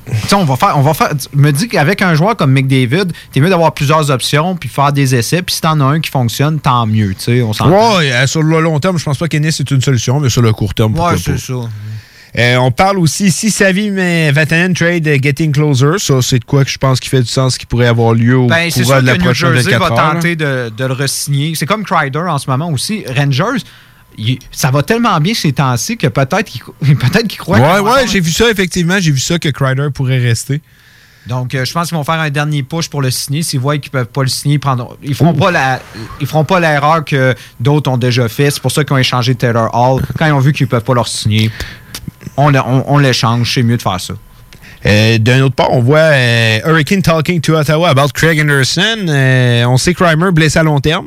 [0.08, 1.10] Euh, tu sais, on va faire, on va faire.
[1.34, 5.14] Me dis qu'avec un joueur comme McDavid, t'es mieux d'avoir plusieurs options puis faire des
[5.14, 5.42] essais.
[5.42, 7.14] Puis si t'en as un qui fonctionne, tant mieux.
[7.14, 7.98] Tu sais, on s'entend.
[7.98, 10.42] Ouais, euh, sur le long terme, je pense pas qu'Ennis est une solution, mais sur
[10.42, 11.54] le court terme, Ouais, c'est ça.
[12.38, 16.64] Euh, on parle aussi, si Savi mais Vatanen trade getting closer, ça c'est de quoi
[16.64, 19.06] que je pense qui fait du sens qui pourrait avoir lieu au Ben, courant de
[19.06, 21.52] la que New prochaine Jersey 24 va heures, tenter de, de le re-signer.
[21.54, 23.04] C'est comme Crider en ce moment aussi.
[23.14, 23.62] Rangers,
[24.18, 26.62] il- ça va tellement bien ces temps-ci que peut-être qu'il
[26.96, 28.96] peut qu'il croit Ouais, ouais, j'ai vu ça, effectivement.
[29.00, 30.60] J'ai vu ça que Crider pourrait rester.
[31.26, 33.42] Donc, euh, je pense qu'ils vont faire un dernier push pour le signer.
[33.44, 35.80] S'ils voient qu'ils peuvent pas le signer, ils prendront- ils feront pas la,
[36.20, 38.50] ils feront pas l'erreur que d'autres ont déjà fait.
[38.50, 40.02] C'est pour ça qu'ils ont échangé Taylor Hall.
[40.18, 41.50] Quand ils ont vu qu'ils peuvent pas leur signer,
[42.36, 43.52] on, l'échange.
[43.54, 44.14] C'est mieux de faire ça.
[44.84, 49.06] Euh, D'un autre part, on voit euh, Hurricane talking to Ottawa about Craig Anderson.
[49.68, 51.06] On sait que Reimer blessé à long terme.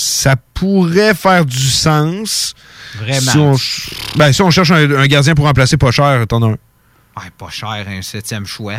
[0.00, 2.54] Ça pourrait faire du sens.
[3.00, 3.20] Vraiment.
[3.32, 6.46] Si on, ben, si on cherche un, un gardien pour remplacer pas cher, t'en as
[6.46, 6.50] un.
[6.50, 8.76] Ouais, pas cher, un septième choix.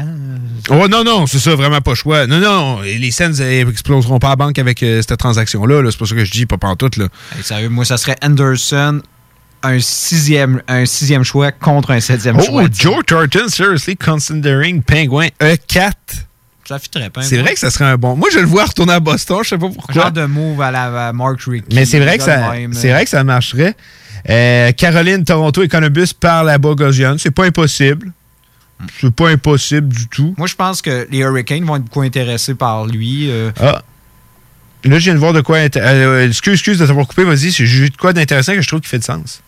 [0.70, 2.26] Oh non, non, c'est ça, vraiment pas choix.
[2.26, 5.82] Non, non, les Sens exploseront pas la banque avec euh, cette transaction-là.
[5.82, 6.96] -là, c'est pas ça que je dis, pas pantoute.
[6.96, 7.08] Là.
[7.36, 9.02] Hey, sérieux, moi, ça serait Anderson,
[9.62, 12.64] un sixième, un sixième choix contre un septième Oh, choix.
[12.72, 15.92] Joe Thornton, seriously considering Penguin E4.
[16.70, 17.24] Ça fitterait pas.
[17.24, 18.16] C'est vrai que ça serait un bon.
[18.16, 19.96] Moi, je le vois retourner à Boston, je sais pas Un pourquoi.
[19.96, 21.66] genre de move à la à Mark Rickey.
[21.74, 22.38] Mais c'est vrai que ça,
[22.92, 23.76] vrai que ça marcherait.
[24.30, 27.16] Euh, Caroline, Toronto et Columbus parlent à Bogosian.
[27.18, 28.12] C'est pas impossible.
[29.02, 30.36] C'est pas impossible du tout.
[30.38, 33.32] Moi, je pense que les Hurricanes vont être beaucoup intéressés par lui.
[33.32, 33.82] euh, Ah.
[34.86, 35.58] Là, je viens de voir de quoi.
[35.76, 37.50] euh, excuse, excuse de t'avoir coupé, vas-y.
[37.52, 39.42] J'ai de quoi d'intéressant que je trouve qui fait de sens.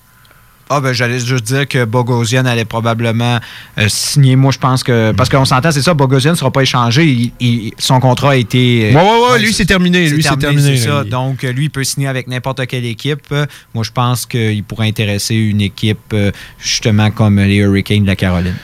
[0.70, 3.40] Ah, ben, j'allais juste dire que Bogosian allait probablement
[3.78, 4.36] euh, signer.
[4.38, 5.12] Moi, je pense que.
[5.12, 7.06] Parce qu'on s'entend, c'est ça, Bogosian ne sera pas échangé.
[7.06, 8.92] Il- il- son contrat a été.
[8.96, 10.08] Ouais, ouais, ouais, lui, c'est terminé.
[10.10, 10.78] Lui, c'est terminé.
[10.78, 11.04] C'est ça.
[11.04, 13.20] Donc, euh, lui, il peut signer avec n'importe quelle équipe.
[13.34, 18.08] Euh, Moi, je pense qu'il pourrait intéresser une équipe, euh, justement, comme les Hurricanes de
[18.08, 18.56] la Caroline.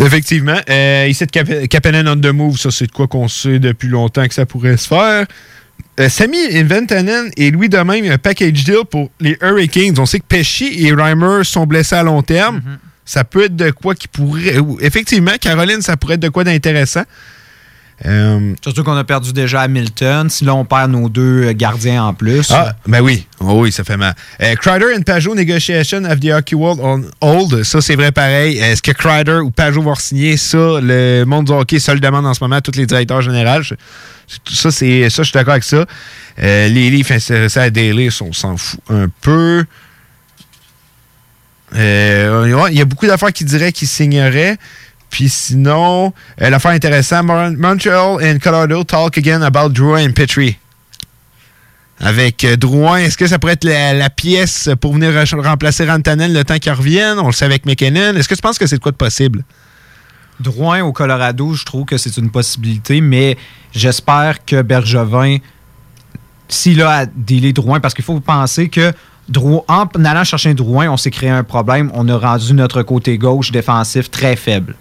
[0.00, 0.56] Effectivement.
[0.68, 3.88] Euh, ici, de Cap Kapanen on the move, ça, c'est de quoi qu'on sait depuis
[3.88, 5.26] longtemps que ça pourrait se faire.
[5.98, 9.98] Euh, Sami Inventanen et Louis de même, un package deal pour les Hurricanes.
[9.98, 12.60] On sait que Pesci et Reimer sont blessés à long terme.
[13.04, 14.58] Ça peut être de quoi qui pourrait.
[14.58, 17.02] ou- Effectivement, Caroline, ça pourrait être de quoi d'intéressant.
[18.06, 20.30] Euh, Surtout qu'on a perdu déjà Hamilton.
[20.30, 22.48] Si là, on perd nos deux euh, gardiens en plus.
[22.50, 23.26] Ah, ben oui.
[23.40, 24.14] Oh oui, ça fait mal.
[24.40, 27.64] Euh, Crider and Pajot negotiation of the Hockey World on hold.
[27.64, 28.58] Ça, c'est vrai pareil.
[28.58, 30.36] Est-ce que Crider ou Pajot vont signer?
[30.36, 30.78] Ça?
[30.80, 33.62] Le monde du hockey se le demande en ce moment à tous les directeurs généraux.
[34.48, 35.84] Ça, c'est, ça, je suis d'accord avec ça.
[36.40, 39.64] Euh, les Leafs intéressés à Daily, on s'en fout un peu.
[41.74, 44.56] Euh, Il y a beaucoup d'affaires qui diraient qu'ils signeraient.
[45.10, 46.12] Puis sinon,
[46.42, 50.58] euh, l'affaire intéressante, Mon- Montreal and Colorado talk again about Drouin and Petrie.
[52.00, 56.32] Avec euh, Drouin, est-ce que ça pourrait être la, pièce pour venir re- remplacer Rantanen
[56.32, 57.18] le temps qu'il revienne?
[57.18, 58.14] On le sait avec McKinnon.
[58.16, 59.42] Est-ce que tu penses que c'est quoi de possible?
[60.38, 63.36] Drouin au Colorado, je trouve que c'est une possibilité, mais
[63.72, 65.38] j'espère que Bergevin,
[66.48, 68.92] s'il a à dealer Drouin, parce qu'il faut penser que
[69.66, 71.90] en allant chercher Drouin, on s'est créé un problème.
[71.94, 74.76] On a rendu notre côté gauche défensif très faible.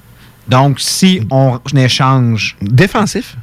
[0.50, 2.56] Donc, si on échange.
[2.62, 3.36] Défensif?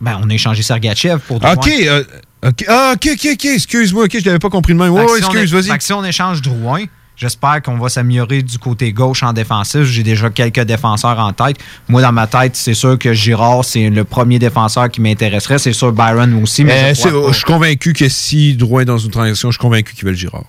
[0.00, 1.52] Ben, on a échangé Sergachev pour Drouin.
[1.54, 1.68] OK.
[1.68, 2.02] euh,
[2.46, 2.64] ok.
[2.68, 3.44] Ah, OK, OK, OK.
[3.44, 4.04] Excuse-moi.
[4.04, 4.90] OK, je l'avais pas compris de même.
[4.90, 5.80] Ouais, si on excuse, vas-y.
[5.80, 6.84] si on échange Drouin,
[7.16, 9.82] j'espère qu'on va s'améliorer du côté gauche en défensif.
[9.82, 11.56] J'ai déjà quelques défenseurs en tête.
[11.88, 15.58] Moi, dans ma tête, c'est sûr que Girard, c'est le premier défenseur qui m'intéresserait.
[15.60, 19.10] C'est sûr Byron aussi, mais Euh, je suis convaincu que si Drouin est dans une
[19.12, 20.44] transaction, je suis convaincu qu'il veut le Girard.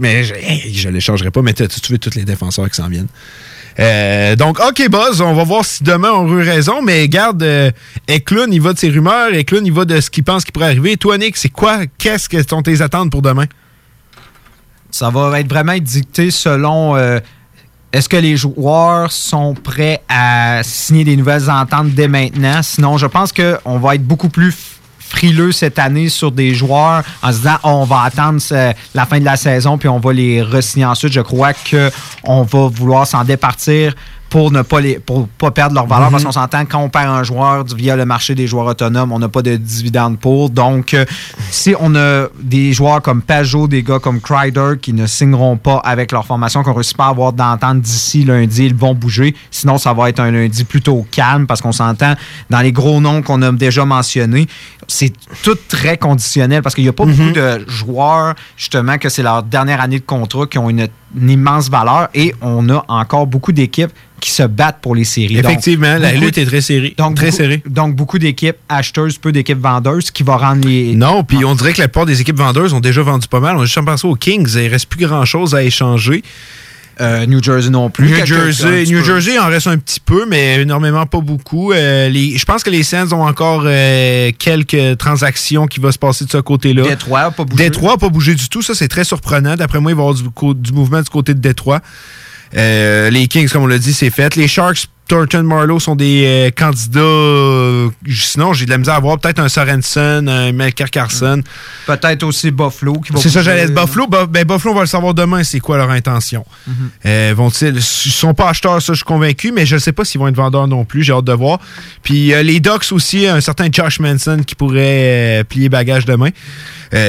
[0.00, 0.34] Mais je,
[0.72, 3.08] je l'échangerai pas, mais tu veux tous les défenseurs qui s'en viennent.
[3.78, 7.42] Euh, donc, OK, Buzz, on va voir si demain on a eu raison, mais garde,
[7.42, 7.70] euh,
[8.08, 10.66] Eklund, il va de ses rumeurs, Eklund, il va de ce qu'il pense qui pourrait
[10.66, 10.96] arriver.
[10.96, 13.46] Toi, Nick, c'est quoi, qu'est-ce que sont tes attentes pour demain?
[14.90, 17.18] Ça va être vraiment dicté selon euh,
[17.92, 22.62] est-ce que les joueurs sont prêts à signer des nouvelles ententes dès maintenant?
[22.62, 24.54] Sinon, je pense qu'on va être beaucoup plus
[25.12, 28.40] frileux cette année sur des joueurs en se disant on va attendre
[28.94, 31.12] la fin de la saison puis on va les re-signer ensuite.
[31.12, 33.94] Je crois qu'on va vouloir s'en départir
[34.32, 36.12] pour ne pas les pour pas perdre leur valeur Mhm.
[36.12, 39.18] parce qu'on s'entend quand on perd un joueur via le marché des joueurs autonomes, on
[39.18, 40.48] n'a pas de dividende pour.
[40.48, 41.04] Donc euh,
[41.50, 45.76] si on a des joueurs comme Pajot, des gars comme Crider qui ne signeront pas
[45.84, 49.34] avec leur formation, qu'on réussit pas à avoir d'entente d'ici lundi, ils vont bouger.
[49.50, 52.14] Sinon, ça va être un lundi plutôt calme parce qu'on s'entend
[52.48, 54.46] dans les gros noms qu'on a déjà mentionnés.
[54.88, 57.14] C'est tout très conditionnel parce qu'il n'y a pas Mhm.
[57.16, 60.88] beaucoup de joueurs, justement, que c'est leur dernière année de contrat qui ont une,
[61.20, 63.90] une immense valeur et on a encore beaucoup d'équipes
[64.20, 65.34] qui se battent pour les séries.
[65.34, 66.94] Donc, Effectivement, la beaucoup- lutte est très serrée.
[66.96, 67.62] donc, très beaucoup- serrée.
[67.66, 70.94] Donc, beaucoup d'équipes acheteuses, peu d'équipes vendeuses qui vont rendre les.
[70.94, 73.56] Non, puis on dirait que la plupart des équipes vendeuses ont déjà vendu pas mal.
[73.56, 74.48] On a juste pensé aux Kings.
[74.54, 76.22] Il reste plus grand-chose à échanger.
[77.02, 78.08] Euh, New Jersey non plus.
[78.08, 79.04] New Jersey, New peu.
[79.04, 81.72] Jersey en reste un petit peu, mais énormément pas beaucoup.
[81.72, 85.98] Euh, les, je pense que les Sens ont encore euh, quelques transactions qui vont se
[85.98, 86.82] passer de ce côté-là.
[86.82, 87.64] Détroit pas bougé.
[87.64, 88.62] Détroit pas bougé du tout.
[88.62, 89.56] Ça, c'est très surprenant.
[89.56, 91.80] D'après moi, il va y avoir du, du mouvement du côté de Détroit.
[92.56, 94.36] Euh, les Kings, comme on l'a dit, c'est fait.
[94.36, 96.98] Les Sharks, Thornton Marlowe sont des euh, candidats.
[97.00, 101.42] euh, sinon, j'ai de la misère à voir peut-être un Sorensen, un Melker Carson.
[101.86, 104.06] Peut-être aussi Buffalo qui va C'est ça, j'allais dire Buffalo.
[104.06, 106.46] Bu- ben, Buffalo, on va le savoir demain, c'est quoi leur intention.
[106.66, 106.74] Mhm.
[107.04, 110.06] Euh, vont-ils, ils sont pas acheteurs, ça, je suis convaincu, mais je ne sais pas
[110.06, 111.02] s'ils vont être vendeurs non plus.
[111.02, 111.58] J'ai hâte de voir.
[112.02, 116.30] Puis euh, les Ducks aussi, un certain Josh Manson qui pourrait euh, plier bagage demain.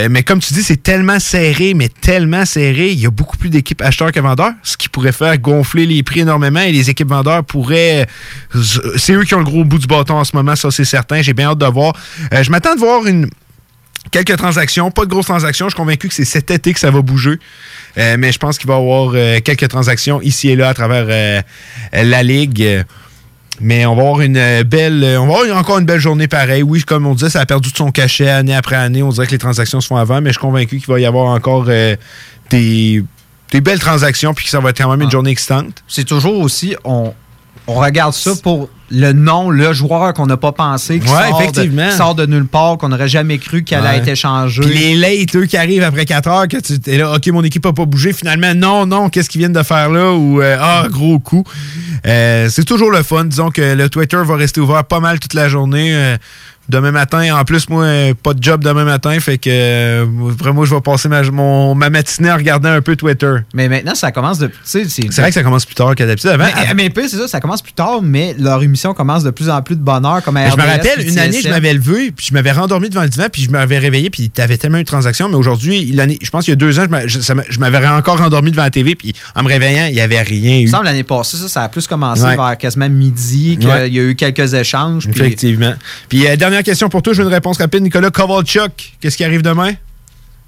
[0.10, 2.92] Mais comme tu dis, c'est tellement serré, mais tellement serré.
[2.92, 6.04] Il y a beaucoup plus d'équipes acheteurs que vendeurs, ce qui pourrait faire gonfler les
[6.04, 7.93] prix énormément et les équipes vendeurs pourraient.
[8.98, 11.22] C'est eux qui ont le gros bout du bâton en ce moment, ça c'est certain.
[11.22, 11.94] J'ai bien hâte de voir.
[12.34, 13.30] Euh, je m'attends de voir une
[14.12, 15.68] quelques transactions, pas de grosses transactions.
[15.68, 17.40] Je suis convaincu que c'est cet été que ça va bouger.
[17.98, 20.74] Euh, mais je pense qu'il va y avoir euh, quelques transactions ici et là à
[20.74, 21.42] travers euh,
[21.92, 22.86] la Ligue.
[23.62, 25.04] Mais on va avoir une belle.
[25.20, 26.64] On va avoir encore une belle journée pareille.
[26.64, 29.04] Oui, comme on disait, ça a perdu de son cachet année après année.
[29.04, 31.06] On dirait que les transactions se font avant, mais je suis convaincu qu'il va y
[31.06, 33.04] avoir encore des,
[33.52, 35.84] des belles transactions puis que ça va être quand même une journée excitante.
[35.88, 37.14] C'est toujours aussi, on,
[37.68, 41.42] on regarde ça pour le nom, le joueur qu'on n'a pas pensé, qui, Ouais, sort,
[41.42, 41.86] effectivement.
[41.86, 44.62] De, qui sort de nulle part, qu'on n'aurait jamais cru qu'elle être échangée.
[44.62, 47.44] Puis les late, eux, qui arrivent après 4 heures, que tu es là, OK, mon
[47.44, 48.14] équipe n'a pas bougé.
[48.14, 50.14] Finalement, non, non, qu'est-ce qu'ils viennent de faire là?
[50.14, 51.44] Ou, euh, ah, gros coup.
[52.06, 53.26] Euh, c'est toujours le fun.
[53.26, 55.96] Disons que le Twitter va rester ouvert pas mal toute la journée.
[55.96, 56.18] Euh,
[56.70, 57.86] demain matin, en plus, moi,
[58.22, 59.18] pas de job demain matin.
[59.20, 60.06] Fait que, euh,
[60.40, 63.36] vraiment, je vais passer ma, mon- ma matinée à regarder un peu Twitter.
[63.54, 64.50] Mais maintenant, ça commence de.
[64.64, 64.84] C'est
[65.18, 66.30] vrai que ça commence plus tard qu'à d'habitude.
[66.32, 69.32] Avant, Mais, mais peu, c'est ça, ça commence plus tard, mais leur émission commence de
[69.32, 72.12] plus en plus de bonheur, comme à je me rappelle, une année, je m'avais levé,
[72.12, 74.78] puis je m'avais rendormi devant le divan, puis je m'avais réveillé, puis tu avais tellement
[74.78, 75.30] une transaction.
[75.30, 78.64] Mais aujourd'hui, l'année- je pense qu'il y a deux ans, je m'avais encore rendormi devant
[78.64, 80.68] la TV, puis en me réveillant, il n'y avait rien eu.
[80.68, 82.36] semble l'année passée, ça, ça a plus commencé Ouais.
[82.36, 83.90] vers quasiment midi, qu'il Ouais.
[83.90, 85.08] y a eu quelques échanges.
[85.10, 85.74] puis- Effectivement.
[86.10, 87.82] Puis, euh, dernière question pour toi, je veux une réponse rapide.
[87.82, 89.74] Nicolas Kovalchuk, qu'est-ce qui arrive demain?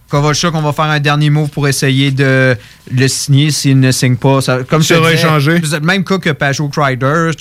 [0.10, 2.56] Kovalchuk, on va faire un dernier move pour essayer de
[2.92, 4.40] le signer s'il ne signe pas.
[4.42, 5.60] Ça, comme Sera disais, échangé.
[5.64, 7.32] C'est le même cas que Pajot Crider.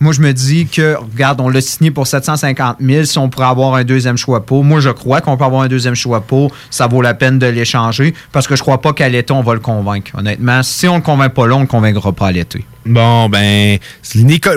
[0.00, 3.04] Moi, je me dis que, regarde, on l'a signé pour 750 000.
[3.04, 5.68] Si on pourrait avoir un deuxième choix pour, moi, je crois qu'on peut avoir un
[5.68, 6.52] deuxième choix pour.
[6.70, 9.54] Ça vaut la peine de l'échanger parce que je crois pas qu'à l'été, on va
[9.54, 10.12] le convaincre.
[10.16, 12.64] Honnêtement, si on le convainc pas là, on le convaincra pas à l'été.
[12.84, 13.78] Bon, ben,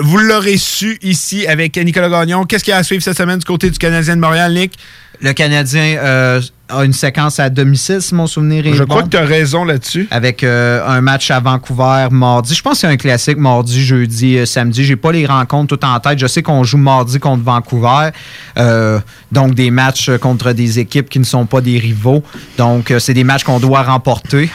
[0.02, 2.44] vous l'aurez su ici avec Nicolas Gagnon.
[2.44, 4.76] Qu'est-ce qu'il y a à suivre cette semaine du côté du Canadien de Montréal, Nick?
[5.20, 8.88] Le Canadien euh, a une séquence à domicile, si mon souvenir est Je bon.
[8.88, 10.08] crois que tu as raison là-dessus.
[10.10, 12.54] Avec euh, un match à Vancouver mardi.
[12.54, 14.84] Je pense que c'est un classique mardi, jeudi, euh, samedi.
[14.84, 16.18] J'ai pas les rencontres toutes en tête.
[16.18, 18.10] Je sais qu'on joue mardi contre Vancouver.
[18.58, 18.98] Euh,
[19.32, 22.22] donc des matchs contre des équipes qui ne sont pas des rivaux.
[22.58, 24.50] Donc c'est des matchs qu'on doit remporter.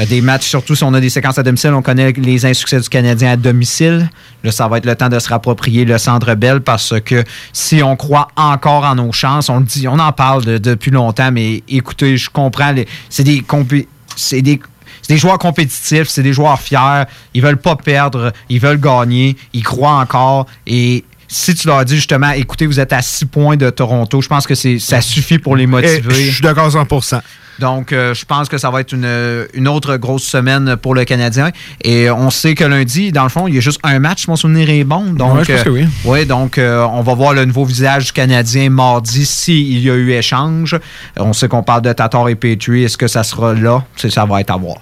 [0.00, 2.80] Euh, Des matchs, surtout si on a des séquences à domicile, on connaît les insuccès
[2.80, 4.08] du Canadien à domicile.
[4.42, 7.82] Là, ça va être le temps de se rapproprier le Centre Bell parce que si
[7.82, 11.30] on croit encore en nos chances, on le dit, on en parle de- depuis longtemps,
[11.30, 12.74] mais écoutez, je comprends,
[13.08, 13.86] c'est des compé-
[14.16, 14.60] c'est des
[15.00, 17.04] c'est des joueurs compétitifs, c'est des joueurs fiers,
[17.34, 21.96] ils veulent pas perdre, ils veulent gagner, ils croient encore et si tu leur dis
[21.96, 25.56] justement, écoutez, vous êtes à 6 points de Toronto, je pense que ça suffit pour
[25.56, 26.02] les motiver.
[26.26, 26.84] Je suis d'accord 100
[27.62, 29.08] Donc, euh, je pense que ça va être une,
[29.54, 31.50] une autre grosse semaine pour le Canadien.
[31.82, 34.34] Et on sait que lundi, dans le fond, il y a juste un match, mon
[34.36, 35.12] souvenir est bon.
[35.12, 35.84] Donc, Ouais, je pense que oui.
[35.84, 39.88] euh, ouais, donc, euh, on va voir le nouveau visage du Canadien mardi s'il y
[39.88, 40.76] a eu échange.
[41.16, 42.82] On sait qu'on parle de Tatar et Petrie.
[42.84, 43.84] Est-ce que ça sera là?
[43.96, 44.76] C'est- Ça va être à voir.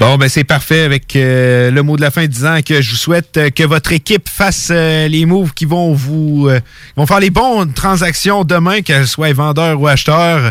[0.00, 2.96] Bon, ben c'est parfait avec euh, le mot de la fin disant que je vous
[2.96, 6.58] souhaite euh, que votre équipe fasse euh, les moves qui vont vous euh,
[6.96, 10.50] vont faire les bonnes transactions demain, qu'elles soient vendeurs ou acheteurs.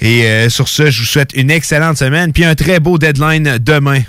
[0.00, 3.58] Et euh, sur ce, je vous souhaite une excellente semaine puis un très beau deadline
[3.58, 4.00] demain.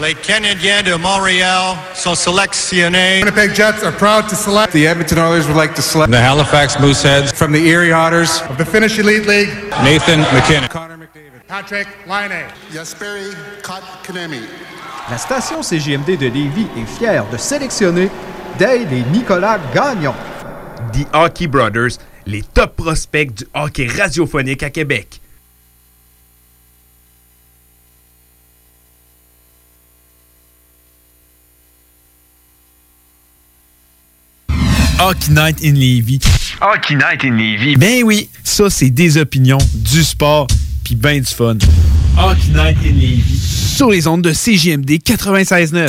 [0.00, 3.18] Les Canadiens de Montréal sont sélectionnés.
[3.18, 6.78] Winnipeg Jets are proud to select The Edmonton Oilers would like to select The Halifax
[6.78, 7.32] Mooseheads.
[7.34, 9.48] from the Erie Otters, of the Finnish Elite League
[9.82, 10.68] Nathan McKinnon.
[10.68, 11.46] Connor McDavid.
[11.48, 12.30] Patrick Line.
[12.72, 13.32] Yasperi
[13.62, 14.42] Kotkanemi.
[15.10, 18.08] La station CJMD de Lévis est fière de sélectionner
[18.58, 20.14] Dale et Nicolas Gagnon.
[20.92, 25.20] The Hockey Brothers, les top prospects du hockey radiophonique à Québec.
[35.00, 36.20] Hockey Night in Lévis.
[36.60, 37.76] Hockey Night in Lévis.
[37.76, 40.48] Ben oui, ça c'est des opinions, du sport,
[40.84, 41.56] puis ben du fun.
[42.18, 43.74] Hockey Night in Lévis.
[43.76, 45.88] Sur les ondes de CJMD 96.9.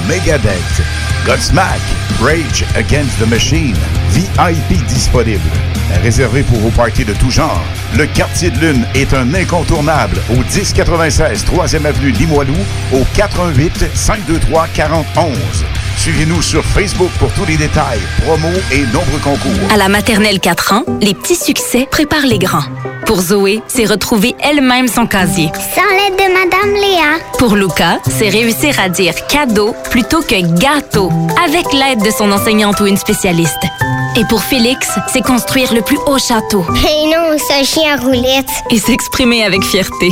[0.07, 0.83] Megadeth,
[1.25, 1.81] Godsmack,
[2.21, 3.75] Rage Against the Machine,
[4.11, 5.41] VIP disponible.
[6.03, 7.63] Réservé pour vos parties de tout genre,
[7.97, 12.55] le Quartier de Lune est un incontournable au 1096 3e Avenue Limoilou
[12.91, 15.37] au 418 523 4011.
[15.97, 19.51] Suivez-nous sur Facebook pour tous les détails, promos et nombreux concours.
[19.71, 22.65] À la maternelle 4 ans, les petits succès préparent les grands.
[23.05, 25.51] Pour Zoé, c'est retrouver elle-même son casier.
[25.53, 27.19] Sans l'aide de Madame Léa.
[27.37, 31.11] Pour Luca, c'est réussir à dire cadeau plutôt que gâteau,
[31.45, 33.67] avec l'aide de son enseignante ou une spécialiste.
[34.15, 36.63] Et pour Félix, c'est construire le plus haut château.
[36.75, 38.49] Et non, ce chien roulette.
[38.69, 40.11] Et s'exprimer avec fierté.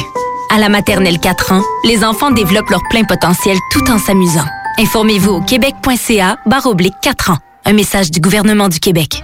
[0.49, 4.45] À la maternelle 4 ans, les enfants développent leur plein potentiel tout en s'amusant.
[4.79, 7.37] Informez-vous au québec.ca barre oblique 4 ans.
[7.65, 9.23] Un message du gouvernement du Québec.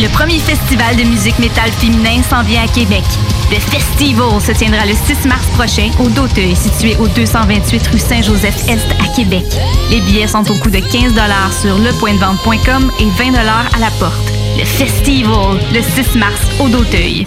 [0.00, 3.04] Le premier festival de musique métal féminin s'en vient à Québec.
[3.50, 8.86] Le Festival se tiendra le 6 mars prochain au Doteuil, situé au 228 rue Saint-Joseph-Est
[9.00, 9.44] à Québec.
[9.90, 11.14] Les billets sont au coût de 15
[11.60, 14.30] sur lepointdevente.com et 20 à la porte.
[14.58, 17.26] Le Festival, le 6 mars au Doteuil.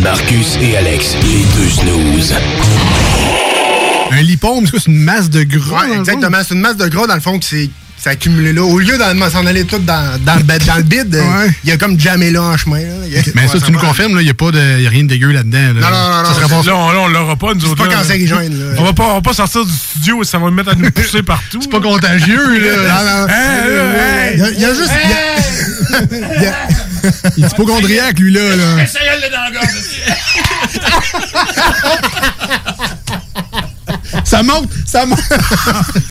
[0.00, 2.34] Marcus et Alex, les deux snooze.
[4.10, 5.82] Un lipome, c'est c'est une masse de gras.
[5.86, 6.38] Ouais, exactement.
[6.46, 7.70] C'est une masse de gras, dans le fond, qui s'est
[8.00, 8.62] s'est accumulé là.
[8.62, 11.76] Au lieu d'en s'en aller tout dans, dans, dans le bide, euh, il y a
[11.76, 12.78] comme jamais là en chemin.
[12.78, 12.84] là.
[12.84, 15.02] A- Mais Ouais, ça, tu nous confirmes, il n'y a, pas de y a rien
[15.02, 15.58] de dégueu là-dedans.
[15.58, 15.72] là.
[15.72, 17.84] Non, non, non, Ça non, serait c'est- pas là, on- l'aura pas, nous C'est autres.
[17.84, 17.96] pas là.
[17.96, 18.76] cancérigène, là.
[18.78, 20.74] On va pas, on va pas sortir du studio et ça va nous mettre à
[20.76, 21.58] nous pousser partout.
[21.60, 23.26] C'est pas contagieux, là.
[24.34, 26.00] Il y a- il y a juste- il y a-
[26.36, 26.54] il y a-
[27.36, 28.56] Il est hypochondriaque, lui, là.
[28.56, 28.82] là.
[28.82, 29.68] Essaye-le dans la gorge.
[34.24, 35.18] Ça monte, ça monte.